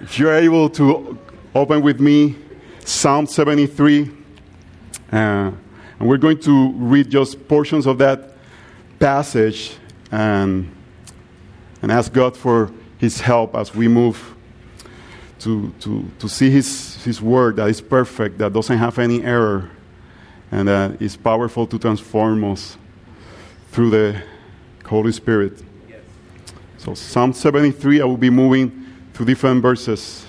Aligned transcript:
if 0.00 0.18
you're 0.18 0.34
able 0.34 0.70
to 0.70 1.18
open 1.54 1.82
with 1.82 2.00
me 2.00 2.36
Psalm 2.84 3.26
73, 3.26 4.10
uh, 5.12 5.16
and 5.16 5.54
we're 6.00 6.16
going 6.16 6.38
to 6.40 6.72
read 6.72 7.10
just 7.10 7.46
portions 7.46 7.86
of 7.86 7.98
that 7.98 8.32
passage 8.98 9.76
and, 10.10 10.74
and 11.82 11.92
ask 11.92 12.12
God 12.12 12.36
for 12.36 12.72
His 12.98 13.20
help 13.20 13.54
as 13.54 13.74
we 13.74 13.88
move 13.88 14.34
to, 15.40 15.72
to, 15.80 16.10
to 16.18 16.28
see 16.28 16.50
his, 16.50 17.02
his 17.04 17.20
word 17.20 17.56
that 17.56 17.68
is 17.68 17.80
perfect, 17.80 18.38
that 18.38 18.52
doesn't 18.52 18.76
have 18.76 18.98
any 18.98 19.22
error, 19.22 19.70
and 20.52 20.68
that 20.68 21.00
is 21.00 21.16
powerful 21.16 21.66
to 21.66 21.78
transform 21.78 22.44
us 22.44 22.76
through 23.70 23.90
the 23.90 24.22
Holy 24.84 25.12
Spirit. 25.12 25.62
Yes. 25.88 26.00
So, 26.78 26.94
Psalm 26.94 27.32
73, 27.32 28.02
I 28.02 28.04
will 28.04 28.16
be 28.16 28.30
moving 28.30 28.79
through 29.20 29.26
different 29.26 29.60
verses. 29.60 30.24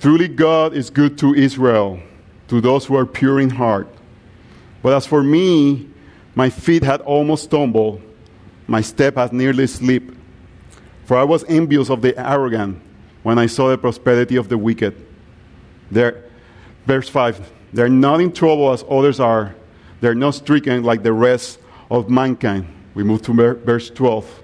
Truly, 0.00 0.26
God 0.26 0.74
is 0.74 0.90
good 0.90 1.16
to 1.18 1.32
Israel, 1.32 2.00
to 2.48 2.60
those 2.60 2.86
who 2.86 2.96
are 2.96 3.06
pure 3.06 3.38
in 3.38 3.50
heart. 3.50 3.86
But 4.82 4.94
as 4.94 5.06
for 5.06 5.22
me, 5.22 5.88
my 6.34 6.50
feet 6.50 6.82
had 6.82 7.00
almost 7.02 7.44
stumbled, 7.44 8.02
my 8.66 8.80
step 8.80 9.14
had 9.14 9.32
nearly 9.32 9.68
slipped. 9.68 10.12
For 11.04 11.16
I 11.16 11.22
was 11.22 11.44
envious 11.44 11.88
of 11.88 12.02
the 12.02 12.18
arrogant 12.18 12.82
when 13.22 13.38
I 13.38 13.46
saw 13.46 13.68
the 13.68 13.78
prosperity 13.78 14.34
of 14.34 14.48
the 14.48 14.58
wicked. 14.58 14.96
There, 15.88 16.24
verse 16.84 17.08
5 17.08 17.48
They're 17.72 17.88
not 17.88 18.20
in 18.20 18.32
trouble 18.32 18.72
as 18.72 18.84
others 18.90 19.20
are, 19.20 19.54
they're 20.00 20.16
not 20.16 20.34
stricken 20.34 20.82
like 20.82 21.04
the 21.04 21.12
rest 21.12 21.60
of 21.92 22.10
mankind. 22.10 22.66
We 22.94 23.04
move 23.04 23.22
to 23.22 23.32
verse 23.32 23.88
12. 23.88 24.42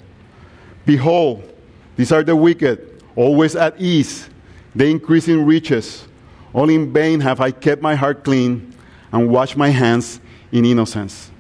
Behold, 0.85 1.53
these 1.97 2.13
are 2.13 2.23
the 2.23 2.37
wicked, 2.37 3.03
always 3.17 3.57
at 3.57 3.81
ease, 3.81 4.29
they 4.75 4.91
increase 4.91 5.27
in 5.29 5.47
riches. 5.47 6.07
All 6.53 6.69
in 6.69 6.93
vain 6.93 7.21
have 7.21 7.41
I 7.41 7.51
kept 7.51 7.83
my 7.83 7.95
heart 7.95 8.25
clean 8.25 8.75
and 9.13 9.31
washed 9.31 9.57
my 9.57 9.71
hands 9.71 10.21
in 10.53 10.65
innocence. 10.65 11.31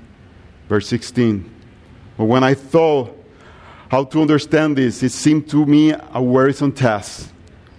Verse 0.68 0.88
16. 0.88 1.54
But 2.16 2.24
when 2.24 2.42
I 2.42 2.54
thought 2.54 3.14
how 3.90 4.04
to 4.04 4.20
understand 4.20 4.76
this, 4.76 5.02
it 5.02 5.12
seemed 5.12 5.48
to 5.50 5.64
me 5.64 5.92
a 5.92 6.22
wearisome 6.22 6.72
task 6.72 7.30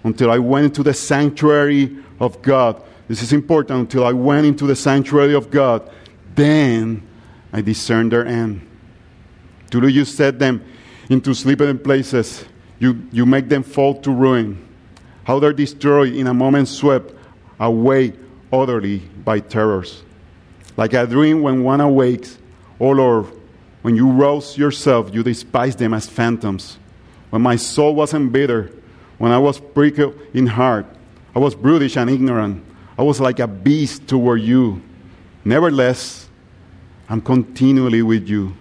until 0.03 0.31
I 0.31 0.37
went 0.37 0.65
into 0.65 0.83
the 0.83 0.93
sanctuary 0.93 1.97
of 2.19 2.41
God. 2.41 2.81
This 3.07 3.21
is 3.21 3.33
important 3.33 3.79
until 3.79 4.05
I 4.05 4.13
went 4.13 4.45
into 4.45 4.67
the 4.67 4.75
sanctuary 4.75 5.33
of 5.33 5.49
God. 5.49 5.89
Then 6.35 7.05
I 7.51 7.61
discerned 7.61 8.11
their 8.11 8.25
end. 8.25 8.61
Do 9.69 9.85
you 9.87 10.05
set 10.05 10.39
them 10.39 10.63
into 11.09 11.33
sleeping 11.33 11.79
places? 11.79 12.45
You, 12.79 13.07
you 13.11 13.25
make 13.25 13.49
them 13.49 13.63
fall 13.63 13.99
to 14.01 14.11
ruin. 14.11 14.65
How 15.23 15.39
they're 15.39 15.53
destroyed 15.53 16.13
in 16.13 16.27
a 16.27 16.33
moment 16.33 16.67
swept 16.67 17.13
away 17.59 18.13
utterly 18.51 18.99
by 18.99 19.39
terrors. 19.39 20.03
Like 20.75 20.93
a 20.93 21.07
dream 21.07 21.41
when 21.41 21.63
one 21.63 21.81
awakes, 21.81 22.37
oh 22.79 22.91
Lord, 22.91 23.27
when 23.81 23.95
you 23.95 24.11
rose 24.11 24.57
yourself, 24.57 25.13
you 25.13 25.23
despised 25.23 25.79
them 25.79 25.93
as 25.93 26.07
phantoms. 26.07 26.77
When 27.29 27.41
my 27.41 27.55
soul 27.55 27.95
was 27.95 28.13
embittered, 28.13 28.81
when 29.17 29.31
I 29.31 29.39
was 29.39 29.59
prickled 29.59 30.15
in 30.33 30.47
heart, 30.47 30.85
I 31.35 31.39
was 31.39 31.55
brutish 31.55 31.97
and 31.97 32.09
ignorant. 32.09 32.63
I 32.97 33.03
was 33.03 33.19
like 33.19 33.39
a 33.39 33.47
beast 33.47 34.07
toward 34.07 34.41
you. 34.41 34.81
Nevertheless, 35.43 36.27
I'm 37.09 37.21
continually 37.21 38.01
with 38.01 38.27
you. 38.27 38.55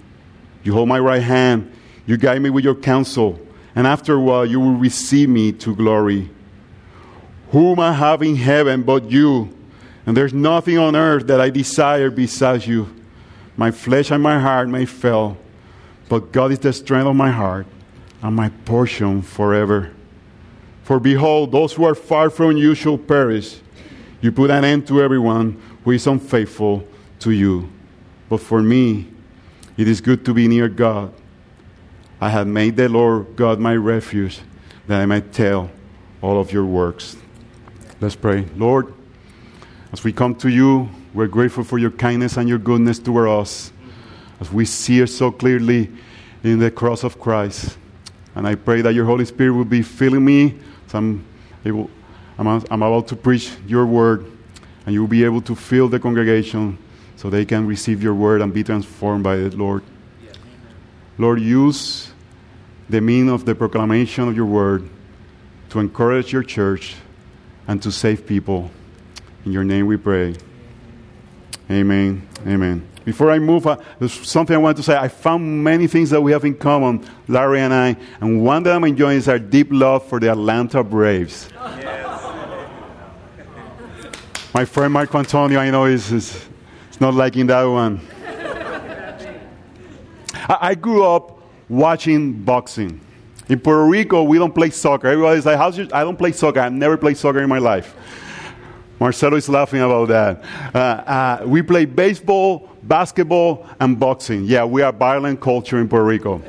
You 0.63 0.73
hold 0.73 0.89
my 0.89 0.99
right 0.99 1.23
hand, 1.23 1.73
you 2.07 2.17
guide 2.17 2.43
me 2.43 2.51
with 2.51 2.65
your 2.65 2.75
counsel, 2.75 3.41
and 3.77 3.87
after 3.87 4.15
a 4.15 4.21
while 4.21 4.47
you 4.47 4.59
will 4.59 4.75
receive 4.75 5.29
me 5.29 5.53
to 5.53 5.77
glory. 5.77 6.31
Whom 7.51 7.79
I 7.79 7.93
have 7.93 8.23
in 8.23 8.35
heaven 8.35 8.83
but 8.83 9.11
you, 9.11 9.55
and 10.07 10.17
there's 10.17 10.33
nothing 10.33 10.79
on 10.79 10.97
earth 10.97 11.27
that 11.29 11.41
I 11.41 11.51
desire 11.51 12.11
besides 12.11 12.67
you. 12.67 12.89
My 13.57 13.71
flesh 13.71 14.11
and 14.11 14.23
my 14.23 14.39
heart 14.41 14.69
may 14.69 14.87
fail, 14.87 15.37
but 16.09 16.33
God 16.33 16.53
is 16.53 16.59
the 16.59 16.73
strength 16.73 17.07
of 17.07 17.15
my 17.17 17.31
heart 17.31 17.67
and 18.23 18.35
my 18.35 18.49
portion 18.65 19.23
forever. 19.23 19.93
For 20.83 20.99
behold, 20.99 21.53
those 21.53 21.75
who 21.75 21.85
are 21.85 21.95
far 21.95 22.31
from 22.31 22.57
you 22.57 22.75
shall 22.75 22.99
perish. 22.99 23.61
You 24.21 24.33
put 24.33 24.51
an 24.51 24.65
end 24.65 24.87
to 24.89 25.03
everyone 25.03 25.61
who 25.85 25.91
is 25.91 26.07
unfaithful 26.07 26.87
to 27.21 27.31
you. 27.31 27.69
But 28.29 28.41
for 28.41 28.63
me, 28.63 29.09
it 29.77 29.87
is 29.87 30.01
good 30.01 30.25
to 30.25 30.35
be 30.35 30.49
near 30.49 30.69
God. 30.69 31.13
I 32.21 32.31
have 32.31 32.47
made 32.47 32.77
the 32.77 32.89
Lord 32.89 33.37
God 33.37 33.61
my 33.61 33.77
refuge, 33.77 34.41
that 34.87 35.01
I 35.01 35.07
might 35.07 35.33
tell 35.33 35.71
all 36.23 36.41
of 36.41 36.53
your 36.53 36.65
works. 36.65 37.17
Let's 38.01 38.17
pray. 38.17 38.47
Lord, 38.57 38.95
as 39.93 40.03
we 40.03 40.13
come 40.13 40.35
to 40.37 40.49
you, 40.49 40.89
we're 41.13 41.27
grateful 41.27 41.65
for 41.65 41.79
your 41.79 41.91
kindness 41.91 42.37
and 42.37 42.49
your 42.49 42.59
goodness 42.59 42.99
toward 42.99 43.29
us 43.29 43.73
as 44.41 44.53
we 44.53 44.65
see 44.65 45.01
it 45.01 45.09
so 45.09 45.31
clearly 45.31 45.91
in 46.43 46.59
the 46.59 46.71
cross 46.71 47.05
of 47.05 47.21
Christ. 47.21 47.77
And 48.35 48.47
I 48.47 48.55
pray 48.55 48.83
that 48.83 48.95
your 48.95 49.07
Holy 49.07 49.25
Spirit 49.25 49.53
will 49.53 49.65
be 49.65 49.83
filling 49.83 50.25
me 50.25 50.59
so 50.89 50.99
I'm, 50.99 51.25
able, 51.65 51.91
I'm, 52.39 52.47
I'm 52.47 52.83
about 52.83 53.09
to 53.09 53.17
preach 53.17 53.51
your 53.67 53.87
word, 53.87 54.31
and 54.85 54.95
you 54.95 55.01
will 55.01 55.09
be 55.09 55.25
able 55.25 55.43
to 55.43 55.55
fill 55.55 55.89
the 55.89 55.99
congregation 55.99 56.79
so 57.17 57.31
they 57.31 57.45
can 57.45 57.67
receive 57.67 58.03
your 58.03 58.15
word 58.15 58.41
and 58.41 58.53
be 58.53 58.63
transformed 58.63 59.25
by 59.25 59.37
it, 59.37 59.55
Lord. 59.55 59.83
Lord, 61.19 61.41
use 61.41 62.11
the 62.89 63.01
mean 63.01 63.29
of 63.29 63.45
the 63.45 63.55
proclamation 63.55 64.29
of 64.29 64.37
your 64.37 64.47
word 64.47 64.89
to 65.71 65.81
encourage 65.81 66.33
your 66.33 66.43
church 66.43 66.95
and 67.67 67.83
to 67.83 67.91
save 67.91 68.27
people. 68.27 68.71
In 69.45 69.53
your 69.53 69.65
name 69.65 69.87
we 69.87 69.97
pray. 69.97 70.35
Amen. 71.71 72.29
Amen. 72.47 72.87
Before 73.05 73.31
I 73.31 73.39
move, 73.39 73.67
uh, 73.67 73.77
there's 73.99 74.13
something 74.13 74.55
I 74.55 74.59
want 74.59 74.77
to 74.79 74.83
say. 74.83 74.97
I 74.97 75.09
found 75.09 75.63
many 75.63 75.87
things 75.87 76.11
that 76.11 76.21
we 76.21 76.33
have 76.33 76.45
in 76.45 76.57
common, 76.57 77.09
Larry 77.29 77.61
and 77.61 77.73
I, 77.73 77.97
and 78.21 78.45
one 78.45 78.65
that 78.65 78.75
I'm 78.75 78.85
enjoying 78.85 79.19
is 79.19 79.29
our 79.29 79.39
deep 79.39 79.69
love 79.71 80.07
for 80.09 80.19
the 80.19 80.31
Atlanta 80.31 80.83
Braves. 80.83 81.49
Yes. 81.55 82.17
My 84.53 84.65
friend 84.65 84.93
Marco 84.93 85.19
Antonio, 85.19 85.61
I 85.61 85.71
know, 85.71 85.85
is, 85.85 86.11
is, 86.11 86.49
is 86.91 87.01
not 87.01 87.15
liking 87.15 87.47
that 87.47 87.63
one. 87.63 88.01
I, 90.49 90.75
grew 90.75 91.05
up 91.05 91.41
watching 91.69 92.33
boxing. 92.33 93.01
In 93.49 93.61
Puerto 93.61 93.85
Rico, 93.85 94.23
we 94.23 94.39
don't 94.39 94.55
play 94.55 94.71
soccer. 94.71 95.09
Everybody's 95.09 95.47
like, 95.47 95.57
How's 95.57 95.79
your? 95.79 95.87
I 95.93 96.03
don't 96.03 96.17
play 96.17 96.33
soccer. 96.33 96.61
I've 96.61 96.73
never 96.73 96.97
played 96.97 97.17
soccer 97.17 97.41
in 97.41 97.49
my 97.49 97.59
life. 97.59 97.95
Marcelo 98.99 99.37
is 99.37 99.49
laughing 99.49 99.81
about 99.81 100.09
that. 100.09 100.45
Uh, 100.75 100.79
uh, 100.79 101.43
we 101.47 101.61
play 101.61 101.85
baseball, 101.85 102.71
basketball, 102.83 103.67
and 103.79 104.01
boxing. 104.01 104.45
Yeah, 104.45 104.65
we 104.65 104.81
are 104.83 104.93
violent 104.93 105.41
culture 105.41 105.79
in 105.79 105.89
Puerto 105.89 106.05
Rico. 106.05 106.43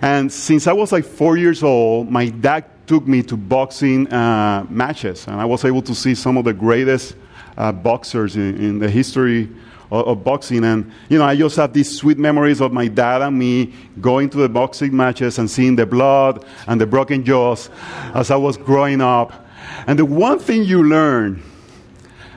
And 0.00 0.32
since 0.32 0.66
I 0.66 0.72
was 0.72 0.90
like 0.90 1.04
four 1.04 1.36
years 1.36 1.62
old, 1.62 2.10
my 2.10 2.30
dad 2.30 2.64
took 2.86 3.06
me 3.06 3.22
to 3.24 3.36
boxing 3.36 4.10
uh, 4.12 4.66
matches, 4.70 5.26
and 5.26 5.40
I 5.40 5.44
was 5.44 5.64
able 5.64 5.82
to 5.82 5.94
see 5.94 6.14
some 6.14 6.36
of 6.38 6.44
the 6.44 6.54
greatest 6.54 7.14
uh, 7.56 7.72
boxers 7.72 8.36
in, 8.36 8.56
in, 8.56 8.78
the 8.78 8.88
history 8.88 9.48
of, 9.92 10.08
of, 10.08 10.24
boxing. 10.24 10.64
And, 10.64 10.90
you 11.10 11.18
know, 11.18 11.24
I 11.24 11.36
just 11.36 11.56
have 11.56 11.72
these 11.72 11.96
sweet 11.96 12.18
memories 12.18 12.60
of 12.60 12.72
my 12.72 12.88
dad 12.88 13.20
and 13.20 13.38
me 13.38 13.74
going 14.00 14.30
to 14.30 14.38
the 14.38 14.48
boxing 14.48 14.96
matches 14.96 15.38
and 15.38 15.48
seeing 15.48 15.76
the 15.76 15.84
blood 15.84 16.44
and 16.66 16.80
the 16.80 16.86
broken 16.86 17.24
jaws 17.24 17.68
as 18.14 18.30
I 18.30 18.36
was 18.36 18.56
growing 18.56 19.02
up. 19.02 19.46
And 19.86 19.98
the 19.98 20.06
one 20.06 20.38
thing 20.38 20.64
you 20.64 20.82
learn 20.82 21.42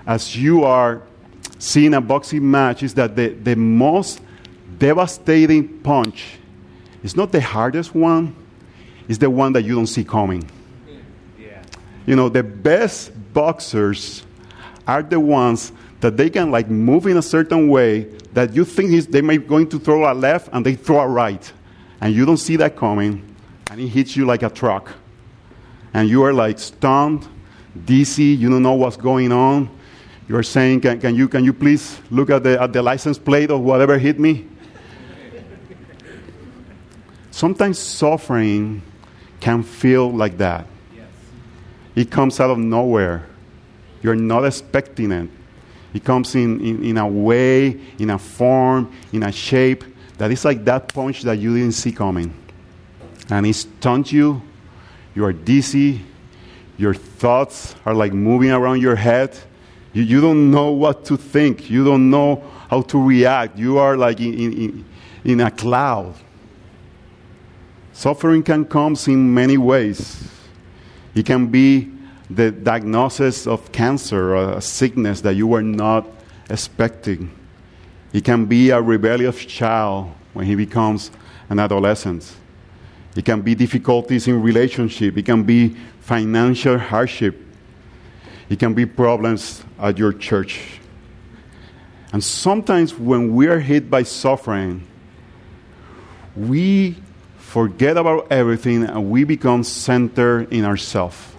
as 0.06 0.36
you 0.36 0.66
are 0.66 1.02
seeing 1.58 1.94
a 1.94 2.02
boxing 2.02 2.50
match 2.52 2.84
is 2.84 2.94
that 2.96 3.16
the, 3.16 3.30
the 3.30 3.56
most 3.56 4.22
devastating 4.78 5.80
punch 5.80 6.38
is 7.04 7.16
not 7.16 7.32
the 7.32 7.42
hardest 7.42 7.96
one, 7.96 8.36
it's 9.08 9.20
the 9.20 9.30
one 9.30 9.54
that 9.54 9.64
you 9.64 9.76
don't 9.76 9.88
see 9.88 10.04
coming. 10.04 10.50
Yeah. 11.40 11.62
You 12.06 12.18
know, 12.18 12.28
the 12.28 12.44
best 12.44 13.12
boxers 13.34 14.24
are 14.88 15.02
the 15.02 15.20
ones 15.20 15.72
that 16.06 16.18
they 16.18 16.30
can 16.30 16.52
like 16.52 16.70
move 16.70 17.08
in 17.08 17.18
a 17.18 17.22
certain 17.22 17.68
way 17.68 18.04
that 18.34 18.54
you 18.54 18.64
think 18.64 18.92
is, 18.92 19.08
they 19.08 19.22
may 19.22 19.38
going 19.38 19.68
to 19.70 19.80
throw 19.80 20.12
a 20.12 20.14
left 20.14 20.50
and 20.54 20.66
they 20.66 20.76
throw 20.76 21.00
a 21.00 21.08
right. 21.08 21.52
And 22.00 22.14
you 22.14 22.26
don't 22.26 22.38
see 22.38 22.58
that 22.58 22.76
coming, 22.76 23.36
and 23.72 23.82
it 23.82 23.88
hits 23.88 24.16
you 24.16 24.26
like 24.26 24.44
a 24.44 24.50
truck. 24.50 24.94
And 25.94 26.10
you 26.10 26.24
are 26.24 26.34
like 26.34 26.60
stunned, 26.60 27.28
dizzy, 27.86 28.26
you 28.26 28.50
don't 28.50 28.62
know 28.62 28.74
what's 28.74 28.98
going 28.98 29.32
on 29.32 29.70
you're 30.28 30.44
saying, 30.44 30.82
can, 30.82 31.00
can, 31.00 31.16
you, 31.16 31.28
can 31.28 31.44
you 31.44 31.54
please 31.54 32.00
look 32.10 32.30
at 32.30 32.44
the, 32.44 32.60
at 32.60 32.74
the 32.74 32.82
license 32.82 33.20
plate 33.20 33.52
of 33.52 33.62
whatever 33.62 33.98
hit 33.98 34.20
me? 34.20 34.48
Sometimes 37.30 37.78
suffering 37.78 38.82
can 39.40 39.62
feel 39.62 40.12
like 40.12 40.38
that. 40.38 40.66
Yes. 40.96 41.08
It 41.96 42.10
comes 42.10 42.40
out 42.40 42.50
of 42.50 42.58
nowhere. 42.58 43.28
You're 44.02 44.16
not 44.16 44.46
expecting 44.46 45.12
it. 45.12 45.30
It 45.96 46.04
comes 46.04 46.36
in, 46.36 46.60
in, 46.60 46.84
in 46.84 46.98
a 46.98 47.08
way, 47.08 47.80
in 47.98 48.10
a 48.10 48.20
form, 48.20 48.92
in 49.14 49.24
a 49.24 49.32
shape 49.32 49.86
that 50.18 50.30
is 50.30 50.44
like 50.44 50.66
that 50.66 50.94
punch 50.94 51.22
that 51.22 51.40
you 51.40 51.56
didn't 51.56 51.72
see 51.72 51.94
coming. 51.94 52.34
And 53.30 53.48
it 53.48 53.54
stuns 53.54 54.12
you. 54.12 54.42
You 55.16 55.24
are 55.24 55.32
dizzy. 55.32 56.02
your 56.78 56.94
thoughts 56.94 57.76
are 57.86 57.94
like 57.94 58.12
moving 58.12 58.52
around 58.52 58.82
your 58.82 58.98
head. 58.98 59.38
You, 59.94 60.04
you 60.04 60.20
don't 60.20 60.52
know 60.52 60.72
what 60.72 61.06
to 61.06 61.16
think. 61.16 61.70
You 61.70 61.86
don't 61.86 62.10
know 62.10 62.44
how 62.70 62.82
to 62.82 63.02
react. 63.02 63.58
You 63.58 63.78
are 63.78 63.96
like 63.96 64.20
in, 64.20 64.34
in, 64.34 64.86
in 65.24 65.40
a 65.40 65.50
cloud. 65.50 66.14
Suffering 67.94 68.44
can 68.44 68.66
come 68.66 68.98
in 69.08 69.34
many 69.34 69.58
ways. 69.58 70.30
It 71.16 71.26
can 71.26 71.48
be 71.48 71.95
the 72.30 72.52
diagnosis 72.52 73.46
of 73.46 73.72
cancer 73.72 74.36
or 74.36 74.58
a 74.58 74.62
sickness 74.62 75.22
that 75.22 75.36
you 75.36 75.48
were 75.48 75.62
not 75.62 76.08
expecting. 76.50 77.32
It 78.14 78.24
can 78.24 78.46
be 78.46 78.70
a 78.70 78.82
rebellious 78.82 79.46
child 79.46 80.12
when 80.34 80.46
he 80.46 80.56
becomes 80.56 81.12
an 81.50 81.60
adolescent. 81.60 82.36
It 83.16 83.26
can 83.26 83.42
be 83.42 83.56
difficulties 83.56 84.28
in 84.28 84.42
relationship. 84.42 85.18
It 85.18 85.26
can 85.26 85.44
be 85.44 85.76
financial 86.02 86.78
hardship. 86.78 87.42
It 88.50 88.60
can 88.60 88.74
be 88.74 88.86
problems 88.86 89.64
at 89.80 89.98
your 89.98 90.14
church. 90.14 90.80
And 92.12 92.24
sometimes 92.24 92.98
when 92.98 93.36
we 93.36 93.48
are 93.48 93.60
hit 93.60 93.90
by 93.90 94.04
suffering, 94.04 94.86
we 96.36 96.96
forget 97.38 97.98
about 97.98 98.32
everything 98.32 98.84
and 98.84 99.10
we 99.10 99.24
become 99.24 99.64
centered 99.64 100.52
in 100.52 100.66
ourselves. 100.66 101.35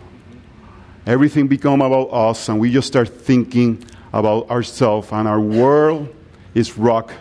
Everything 1.07 1.47
become 1.47 1.81
about 1.81 2.07
us 2.07 2.49
and 2.49 2.59
we 2.59 2.73
just 2.73 2.89
start 2.89 3.09
thinking 3.09 3.85
about 4.13 4.51
ourselves 4.51 5.09
and 5.13 5.29
our 5.29 5.41
world 5.41 6.13
is 6.55 6.77
rock 6.77 7.13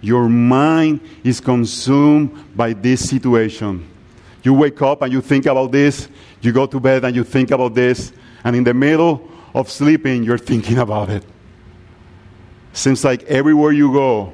Your 0.00 0.28
mind 0.28 1.00
is 1.22 1.40
consumed 1.40 2.56
by 2.56 2.72
this 2.72 3.08
situation. 3.08 3.86
You 4.42 4.54
wake 4.54 4.80
up 4.80 5.02
and 5.02 5.12
you 5.12 5.20
think 5.20 5.46
about 5.46 5.72
this, 5.72 6.08
you 6.40 6.52
go 6.52 6.66
to 6.66 6.80
bed 6.80 7.04
and 7.04 7.14
you 7.14 7.24
think 7.24 7.50
about 7.50 7.74
this, 7.74 8.12
and 8.42 8.56
in 8.56 8.64
the 8.64 8.72
middle 8.72 9.28
of 9.54 9.70
sleeping, 9.70 10.24
you're 10.24 10.38
thinking 10.38 10.78
about 10.78 11.10
it. 11.10 11.24
Seems 12.72 13.04
like 13.04 13.24
everywhere 13.24 13.72
you 13.72 13.92
go, 13.92 14.32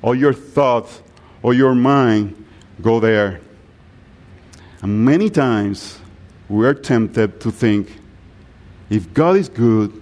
all 0.00 0.14
your 0.14 0.32
thoughts 0.32 1.02
or 1.42 1.52
your 1.52 1.74
mind 1.74 2.46
go 2.80 3.00
there. 3.00 3.40
And 4.80 5.04
many 5.04 5.28
times 5.28 5.98
we 6.48 6.66
are 6.66 6.74
tempted 6.74 7.40
to 7.40 7.50
think 7.50 7.98
if 8.94 9.12
God 9.12 9.36
is 9.36 9.48
good, 9.48 9.92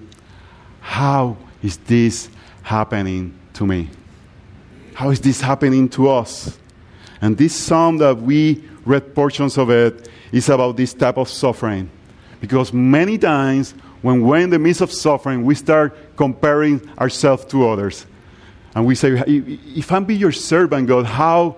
how 0.81 1.37
is 1.63 1.79
this 1.79 2.29
happening 2.63 3.39
to 3.55 3.67
me? 3.67 3.89
How 4.95 5.11
is 5.11 5.21
this 5.21 5.41
happening 5.41 5.89
to 5.91 6.11
us? 6.11 6.59
And 7.21 7.37
this 7.37 7.55
psalm 7.55 7.99
that 7.99 8.19
we 8.19 8.63
read 8.85 9.15
portions 9.15 9.57
of 9.57 9.71
it 9.71 10.09
is 10.33 10.49
about 10.49 10.77
this 10.77 10.93
type 10.93 11.17
of 11.17 11.29
suffering. 11.29 11.91
Because 12.41 12.73
many 12.73 13.17
times 13.17 13.73
when 14.03 14.23
we're 14.23 14.41
in 14.41 14.51
the 14.51 14.59
midst 14.59 14.81
of 14.81 14.93
suffering, 14.93 15.45
we 15.45 15.55
start 15.55 16.17
comparing 16.17 16.87
ourselves 16.99 17.45
to 17.47 17.69
others. 17.69 18.05
And 18.75 18.85
we 18.85 18.95
say, 18.95 19.23
if 19.27 19.93
I'm 19.93 20.05
be 20.05 20.17
your 20.17 20.33
servant, 20.33 20.89
God, 20.89 21.07
how 21.07 21.57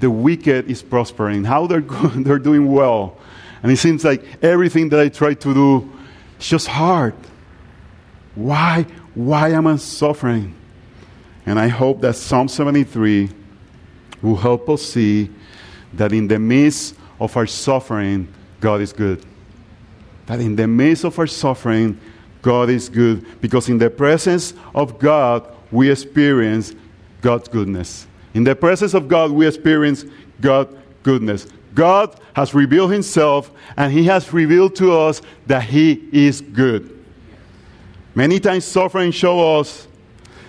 the 0.00 0.10
wicked 0.10 0.70
is 0.70 0.82
prospering, 0.82 1.44
how 1.44 1.66
they're, 1.66 1.80
they're 2.16 2.38
doing 2.38 2.70
well. 2.70 3.16
And 3.62 3.72
it 3.72 3.78
seems 3.78 4.04
like 4.04 4.22
everything 4.42 4.90
that 4.90 5.00
I 5.00 5.08
try 5.08 5.32
to 5.32 5.54
do 5.54 5.93
is 6.38 6.48
just 6.48 6.66
hard. 6.66 7.14
Why? 8.34 8.86
Why 9.14 9.50
am 9.50 9.66
I 9.66 9.76
suffering? 9.76 10.54
And 11.46 11.58
I 11.58 11.68
hope 11.68 12.00
that 12.00 12.16
Psalm 12.16 12.48
73 12.48 13.30
will 14.22 14.36
help 14.36 14.68
us 14.68 14.82
see 14.82 15.30
that 15.92 16.12
in 16.12 16.26
the 16.26 16.38
midst 16.38 16.96
of 17.20 17.36
our 17.36 17.46
suffering, 17.46 18.28
God 18.60 18.80
is 18.80 18.92
good. 18.92 19.24
That 20.26 20.40
in 20.40 20.56
the 20.56 20.66
midst 20.66 21.04
of 21.04 21.18
our 21.18 21.26
suffering, 21.26 22.00
God 22.42 22.70
is 22.70 22.88
good. 22.88 23.40
Because 23.40 23.68
in 23.68 23.78
the 23.78 23.90
presence 23.90 24.54
of 24.74 24.98
God, 24.98 25.46
we 25.70 25.90
experience 25.90 26.74
God's 27.20 27.48
goodness. 27.48 28.06
In 28.32 28.44
the 28.44 28.56
presence 28.56 28.94
of 28.94 29.06
God, 29.06 29.30
we 29.30 29.46
experience 29.46 30.04
God's 30.40 30.74
goodness. 31.02 31.46
God 31.74 32.18
has 32.34 32.54
revealed 32.54 32.92
Himself, 32.92 33.50
and 33.76 33.92
He 33.92 34.04
has 34.04 34.32
revealed 34.32 34.76
to 34.76 34.92
us 34.92 35.22
that 35.46 35.64
He 35.64 36.08
is 36.12 36.40
good. 36.40 37.04
Many 38.14 38.38
times, 38.38 38.64
suffering 38.64 39.10
shows 39.10 39.66
us 39.66 39.88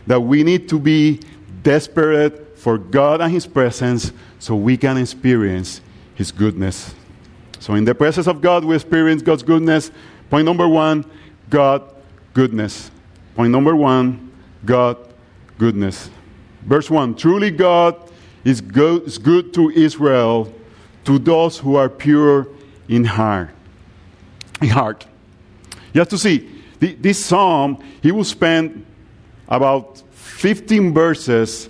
that 0.07 0.19
we 0.19 0.43
need 0.43 0.69
to 0.69 0.79
be 0.79 1.19
desperate 1.63 2.57
for 2.57 2.77
God 2.77 3.21
and 3.21 3.31
His 3.31 3.47
presence 3.47 4.11
so 4.39 4.55
we 4.55 4.77
can 4.77 4.97
experience 4.97 5.81
His 6.13 6.31
goodness. 6.31 6.93
So, 7.59 7.73
in 7.73 7.85
the 7.85 7.95
presence 7.95 8.27
of 8.27 8.41
God, 8.41 8.63
we 8.63 8.75
experience 8.75 9.21
God's 9.21 9.43
goodness. 9.43 9.89
Point 10.29 10.45
number 10.45 10.67
one 10.67 11.05
God 11.49 11.93
goodness. 12.33 12.91
Point 13.35 13.51
number 13.51 13.75
one 13.75 14.31
God 14.63 14.97
goodness. 15.57 16.09
Verse 16.63 16.89
1 16.89 17.15
Truly, 17.15 17.51
God 17.51 17.95
is 18.43 18.61
good 18.61 19.53
to 19.53 19.69
Israel, 19.71 20.53
to 21.05 21.19
those 21.19 21.57
who 21.57 21.75
are 21.75 21.89
pure 21.89 22.47
in 22.87 23.05
heart. 23.05 23.49
In 24.61 24.69
heart. 24.69 25.05
You 25.93 25.99
have 25.99 26.09
to 26.09 26.17
see, 26.17 26.49
this 26.79 27.23
psalm, 27.23 27.83
he 28.01 28.11
will 28.11 28.23
spend 28.23 28.85
about 29.47 30.03
15 30.11 30.93
verses 30.93 31.69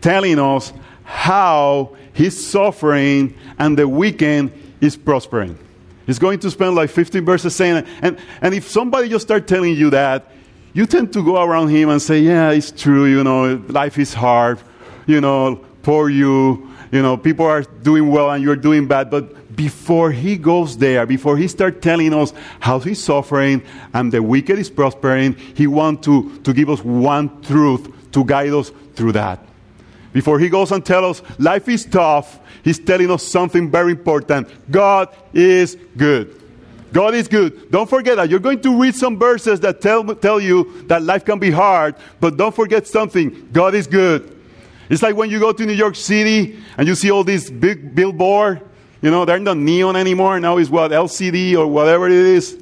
telling 0.00 0.38
us 0.38 0.72
how 1.04 1.96
his 2.12 2.46
suffering 2.46 3.36
and 3.58 3.76
the 3.76 3.86
weekend 3.86 4.52
is 4.80 4.96
prospering. 4.96 5.58
He's 6.06 6.18
going 6.18 6.38
to 6.40 6.50
spend 6.50 6.76
like 6.76 6.90
15 6.90 7.24
verses 7.24 7.54
saying. 7.54 7.84
And, 8.00 8.18
and 8.40 8.54
if 8.54 8.68
somebody 8.68 9.08
just 9.08 9.26
start 9.26 9.46
telling 9.46 9.74
you 9.74 9.90
that, 9.90 10.30
you 10.72 10.86
tend 10.86 11.12
to 11.14 11.24
go 11.24 11.42
around 11.42 11.68
him 11.68 11.88
and 11.88 12.00
say, 12.00 12.20
yeah, 12.20 12.50
it's 12.50 12.70
true, 12.70 13.06
you 13.06 13.24
know, 13.24 13.56
life 13.68 13.98
is 13.98 14.14
hard, 14.14 14.60
you 15.06 15.20
know, 15.20 15.64
poor 15.86 16.10
you, 16.10 16.68
you 16.90 17.00
know, 17.00 17.16
people 17.16 17.46
are 17.46 17.62
doing 17.62 18.10
well 18.10 18.32
and 18.32 18.42
you're 18.42 18.56
doing 18.56 18.88
bad. 18.88 19.08
But 19.08 19.54
before 19.54 20.10
he 20.10 20.36
goes 20.36 20.76
there, 20.76 21.06
before 21.06 21.36
he 21.36 21.46
starts 21.46 21.78
telling 21.80 22.12
us 22.12 22.32
how 22.58 22.80
he's 22.80 23.00
suffering 23.00 23.62
and 23.94 24.10
the 24.10 24.20
wicked 24.20 24.58
is 24.58 24.68
prospering, 24.68 25.34
he 25.54 25.68
wants 25.68 26.04
to, 26.06 26.38
to 26.40 26.52
give 26.52 26.68
us 26.70 26.82
one 26.82 27.40
truth 27.42 28.10
to 28.10 28.24
guide 28.24 28.52
us 28.52 28.72
through 28.96 29.12
that. 29.12 29.38
Before 30.12 30.40
he 30.40 30.48
goes 30.48 30.72
and 30.72 30.84
tells 30.84 31.20
us 31.20 31.38
life 31.38 31.68
is 31.68 31.84
tough, 31.84 32.40
he's 32.64 32.80
telling 32.80 33.08
us 33.12 33.22
something 33.22 33.70
very 33.70 33.92
important. 33.92 34.48
God 34.68 35.14
is 35.32 35.76
good. 35.96 36.42
God 36.92 37.14
is 37.14 37.28
good. 37.28 37.70
Don't 37.70 37.88
forget 37.88 38.16
that. 38.16 38.28
You're 38.28 38.40
going 38.40 38.60
to 38.62 38.76
read 38.76 38.96
some 38.96 39.20
verses 39.20 39.60
that 39.60 39.80
tell, 39.80 40.02
tell 40.16 40.40
you 40.40 40.82
that 40.88 41.04
life 41.04 41.24
can 41.24 41.38
be 41.38 41.52
hard, 41.52 41.94
but 42.18 42.36
don't 42.36 42.56
forget 42.56 42.88
something. 42.88 43.50
God 43.52 43.76
is 43.76 43.86
good. 43.86 44.35
It's 44.88 45.02
like 45.02 45.16
when 45.16 45.30
you 45.30 45.40
go 45.40 45.52
to 45.52 45.66
New 45.66 45.72
York 45.72 45.96
City 45.96 46.58
and 46.76 46.86
you 46.86 46.94
see 46.94 47.10
all 47.10 47.24
these 47.24 47.50
big 47.50 47.94
billboard. 47.94 48.62
You 49.02 49.10
know, 49.10 49.24
they're 49.24 49.38
not 49.38 49.56
neon 49.56 49.96
anymore. 49.96 50.38
Now 50.40 50.56
it's 50.58 50.70
what, 50.70 50.90
LCD 50.90 51.56
or 51.56 51.66
whatever 51.66 52.06
it 52.06 52.12
is. 52.12 52.58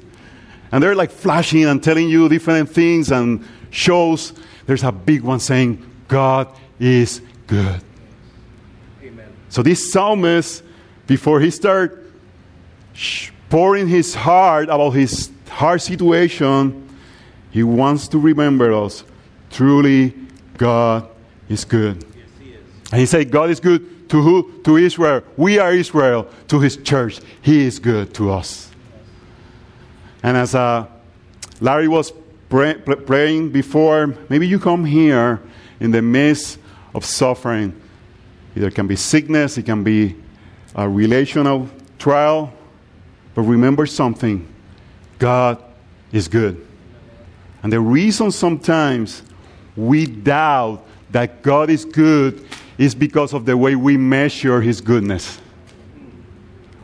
And 0.71 0.83
they're 0.83 0.95
like 0.95 1.11
flashing 1.11 1.65
and 1.65 1.81
telling 1.81 2.09
you 2.09 2.27
different 2.27 2.69
things 2.69 3.11
and 3.11 3.47
shows. 3.69 4.33
There's 4.65 4.83
a 4.83 4.91
big 4.91 5.21
one 5.21 5.39
saying, 5.39 5.85
God 6.07 6.49
is 6.79 7.21
good. 7.47 7.81
Amen. 9.01 9.31
So 9.49 9.61
this 9.63 9.91
psalmist, 9.91 10.63
before 11.07 11.39
he 11.39 11.51
start 11.51 12.03
pouring 13.49 13.87
his 13.87 14.15
heart 14.15 14.65
about 14.65 14.91
his 14.91 15.31
hard 15.49 15.81
situation, 15.81 16.89
he 17.51 17.63
wants 17.63 18.07
to 18.09 18.17
remember 18.17 18.73
us. 18.73 19.03
Truly, 19.51 20.13
God 20.57 21.07
is 21.47 21.63
good. 21.63 22.03
And 22.91 22.99
he 22.99 23.05
said, 23.05 23.31
God 23.31 23.49
is 23.49 23.59
good 23.59 24.09
to 24.09 24.21
who? 24.21 24.61
To 24.63 24.77
Israel. 24.77 25.23
We 25.37 25.59
are 25.59 25.73
Israel. 25.73 26.27
To 26.49 26.59
his 26.59 26.77
church. 26.77 27.19
He 27.41 27.65
is 27.65 27.79
good 27.79 28.13
to 28.15 28.31
us. 28.31 28.69
And 30.21 30.37
as 30.37 30.55
uh, 30.55 30.87
Larry 31.59 31.87
was 31.87 32.11
pray, 32.49 32.75
praying 32.75 33.49
before, 33.51 34.15
maybe 34.29 34.47
you 34.47 34.59
come 34.59 34.85
here 34.85 35.41
in 35.79 35.91
the 35.91 36.01
midst 36.01 36.59
of 36.93 37.05
suffering. 37.05 37.79
Either 38.55 38.71
can 38.71 38.87
be 38.87 38.95
sickness, 38.95 39.57
it 39.57 39.63
can 39.63 39.83
be 39.83 40.15
a 40.75 40.87
relational 40.87 41.69
trial. 41.99 42.53
But 43.33 43.41
remember 43.43 43.85
something 43.85 44.47
God 45.19 45.61
is 46.11 46.27
good. 46.27 46.65
And 47.63 47.73
the 47.73 47.79
reason 47.79 48.31
sometimes 48.31 49.23
we 49.75 50.05
doubt 50.05 50.85
that 51.11 51.41
God 51.41 51.69
is 51.69 51.83
good 51.83 52.45
is 52.77 52.95
because 52.95 53.33
of 53.33 53.45
the 53.45 53.55
way 53.55 53.75
we 53.75 53.97
measure 53.97 54.61
His 54.61 54.81
goodness. 54.81 55.39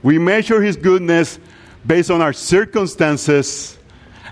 We 0.03 0.17
measure 0.17 0.61
His 0.61 0.77
goodness 0.77 1.39
based 1.85 2.09
on 2.09 2.21
our 2.21 2.33
circumstances 2.33 3.77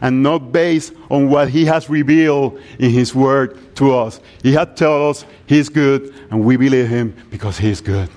and 0.02 0.24
not 0.24 0.52
based 0.52 0.94
on 1.10 1.30
what 1.30 1.50
He 1.50 1.66
has 1.66 1.90
revealed 1.90 2.60
in 2.80 2.92
His 2.92 3.14
Word 3.14 3.76
to 3.76 3.96
us. 3.96 4.20
He 4.42 4.54
had 4.54 4.78
told 4.78 5.16
us 5.16 5.26
He's 5.46 5.70
good, 5.70 6.14
and 6.32 6.44
we 6.44 6.58
believe 6.58 6.88
Him 6.88 7.16
because 7.30 7.58
He's 7.58 7.82
good. 7.82 8.10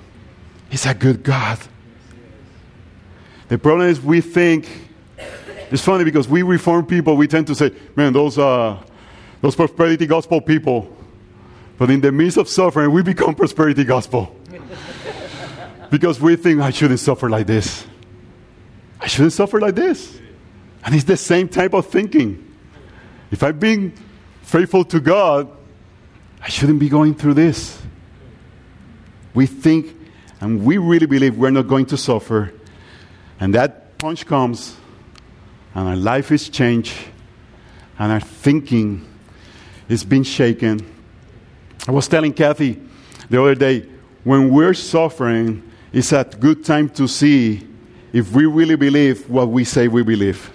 He's 0.69 0.85
a 0.85 0.93
good 0.93 1.23
God. 1.23 1.59
The 3.49 3.57
problem 3.57 3.89
is 3.89 4.01
we 4.01 4.21
think 4.21 4.67
It's 5.73 5.81
funny 5.81 6.03
because 6.03 6.27
we 6.27 6.43
reform 6.43 6.85
people, 6.85 7.17
we 7.17 7.27
tend 7.27 7.47
to 7.47 7.55
say, 7.55 7.71
man, 7.95 8.13
those, 8.13 8.37
uh, 8.37 8.77
those 9.41 9.55
prosperity 9.55 10.05
gospel 10.05 10.39
people. 10.39 10.95
But 11.77 11.89
in 11.89 12.01
the 12.01 12.11
midst 12.11 12.37
of 12.37 12.47
suffering, 12.47 12.91
we 12.91 13.03
become 13.03 13.35
prosperity 13.35 13.83
gospel. 13.83 14.35
because 15.89 16.19
we 16.19 16.35
think, 16.35 16.61
I 16.61 16.69
shouldn't 16.69 16.99
suffer 16.99 17.29
like 17.29 17.47
this. 17.47 17.85
I 18.99 19.07
shouldn't 19.07 19.33
suffer 19.33 19.59
like 19.59 19.75
this. 19.75 20.19
And 20.85 20.95
it's 20.95 21.03
the 21.03 21.17
same 21.17 21.47
type 21.47 21.73
of 21.73 21.87
thinking. 21.87 22.55
If 23.31 23.43
I've 23.43 23.59
been 23.59 23.93
faithful 24.41 24.85
to 24.85 24.99
God, 24.99 25.49
I 26.41 26.49
shouldn't 26.49 26.79
be 26.79 26.89
going 26.89 27.15
through 27.15 27.35
this. 27.35 27.81
We 29.33 29.45
think 29.47 29.95
and 30.43 30.65
we 30.65 30.77
really 30.77 31.05
believe 31.05 31.37
we're 31.37 31.51
not 31.51 31.69
going 31.69 31.85
to 31.85 31.95
suffer. 31.95 32.51
And 33.39 33.53
that 33.53 33.97
punch 33.97 34.25
comes, 34.25 34.75
and 35.73 35.87
our 35.87 35.95
life 35.95 36.33
is 36.33 36.49
changed, 36.49 36.93
and 37.97 38.11
our 38.11 38.19
thinking 38.19 39.07
is 39.87 40.03
being 40.03 40.23
shaken. 40.23 40.92
I 41.87 41.91
was 41.91 42.07
telling 42.07 42.33
Kathy 42.33 42.81
the 43.29 43.41
other 43.41 43.55
day 43.55 43.85
when 44.23 44.49
we're 44.49 44.73
suffering, 44.73 45.69
it's 45.91 46.11
a 46.13 46.23
good 46.23 46.63
time 46.63 46.89
to 46.91 47.07
see 47.07 47.67
if 48.13 48.31
we 48.31 48.45
really 48.45 48.75
believe 48.75 49.29
what 49.29 49.49
we 49.49 49.63
say 49.63 49.87
we 49.87 50.03
believe. 50.03 50.49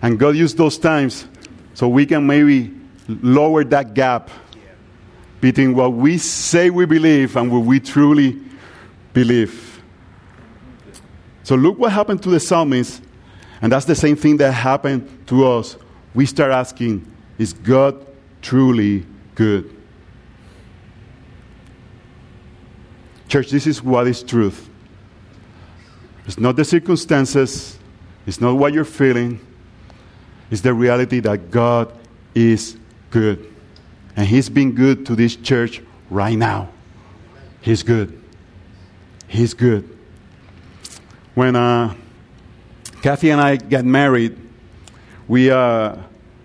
And 0.00 0.18
God 0.18 0.36
used 0.36 0.56
those 0.56 0.78
times 0.78 1.26
so 1.74 1.88
we 1.88 2.06
can 2.06 2.26
maybe 2.26 2.72
lower 3.08 3.64
that 3.64 3.94
gap 3.94 4.30
between 5.40 5.74
what 5.74 5.92
we 5.92 6.18
say 6.18 6.70
we 6.70 6.86
believe 6.86 7.36
and 7.36 7.50
what 7.50 7.64
we 7.64 7.80
truly 7.80 8.40
believe. 9.12 9.82
So 11.42 11.54
look 11.54 11.78
what 11.78 11.92
happened 11.92 12.22
to 12.22 12.30
the 12.30 12.40
psalmist, 12.40 13.02
and 13.60 13.70
that's 13.70 13.84
the 13.84 13.94
same 13.94 14.16
thing 14.16 14.36
that 14.38 14.52
happened 14.52 15.26
to 15.28 15.46
us. 15.46 15.76
We 16.14 16.26
start 16.26 16.52
asking, 16.52 17.10
is 17.38 17.52
God 17.52 18.06
truly 18.46 19.04
good? 19.34 19.68
Church, 23.26 23.50
this 23.50 23.66
is 23.66 23.82
what 23.82 24.06
is 24.06 24.22
truth. 24.22 24.70
It's 26.26 26.38
not 26.38 26.54
the 26.54 26.64
circumstances, 26.64 27.76
it's 28.24 28.40
not 28.40 28.52
what 28.52 28.72
you're 28.72 28.84
feeling, 28.84 29.44
it's 30.48 30.60
the 30.60 30.72
reality 30.72 31.18
that 31.20 31.50
God 31.50 31.92
is 32.36 32.76
good. 33.10 33.52
And 34.14 34.28
He's 34.28 34.48
been 34.48 34.76
good 34.76 35.04
to 35.06 35.16
this 35.16 35.34
church 35.34 35.82
right 36.08 36.38
now. 36.38 36.68
He's 37.62 37.82
good. 37.82 38.22
He's 39.26 39.54
good. 39.54 39.98
When 41.34 41.56
uh, 41.56 41.96
Kathy 43.02 43.30
and 43.30 43.40
I 43.40 43.56
got 43.56 43.84
married, 43.84 44.38
we, 45.26 45.50
uh, 45.50 45.96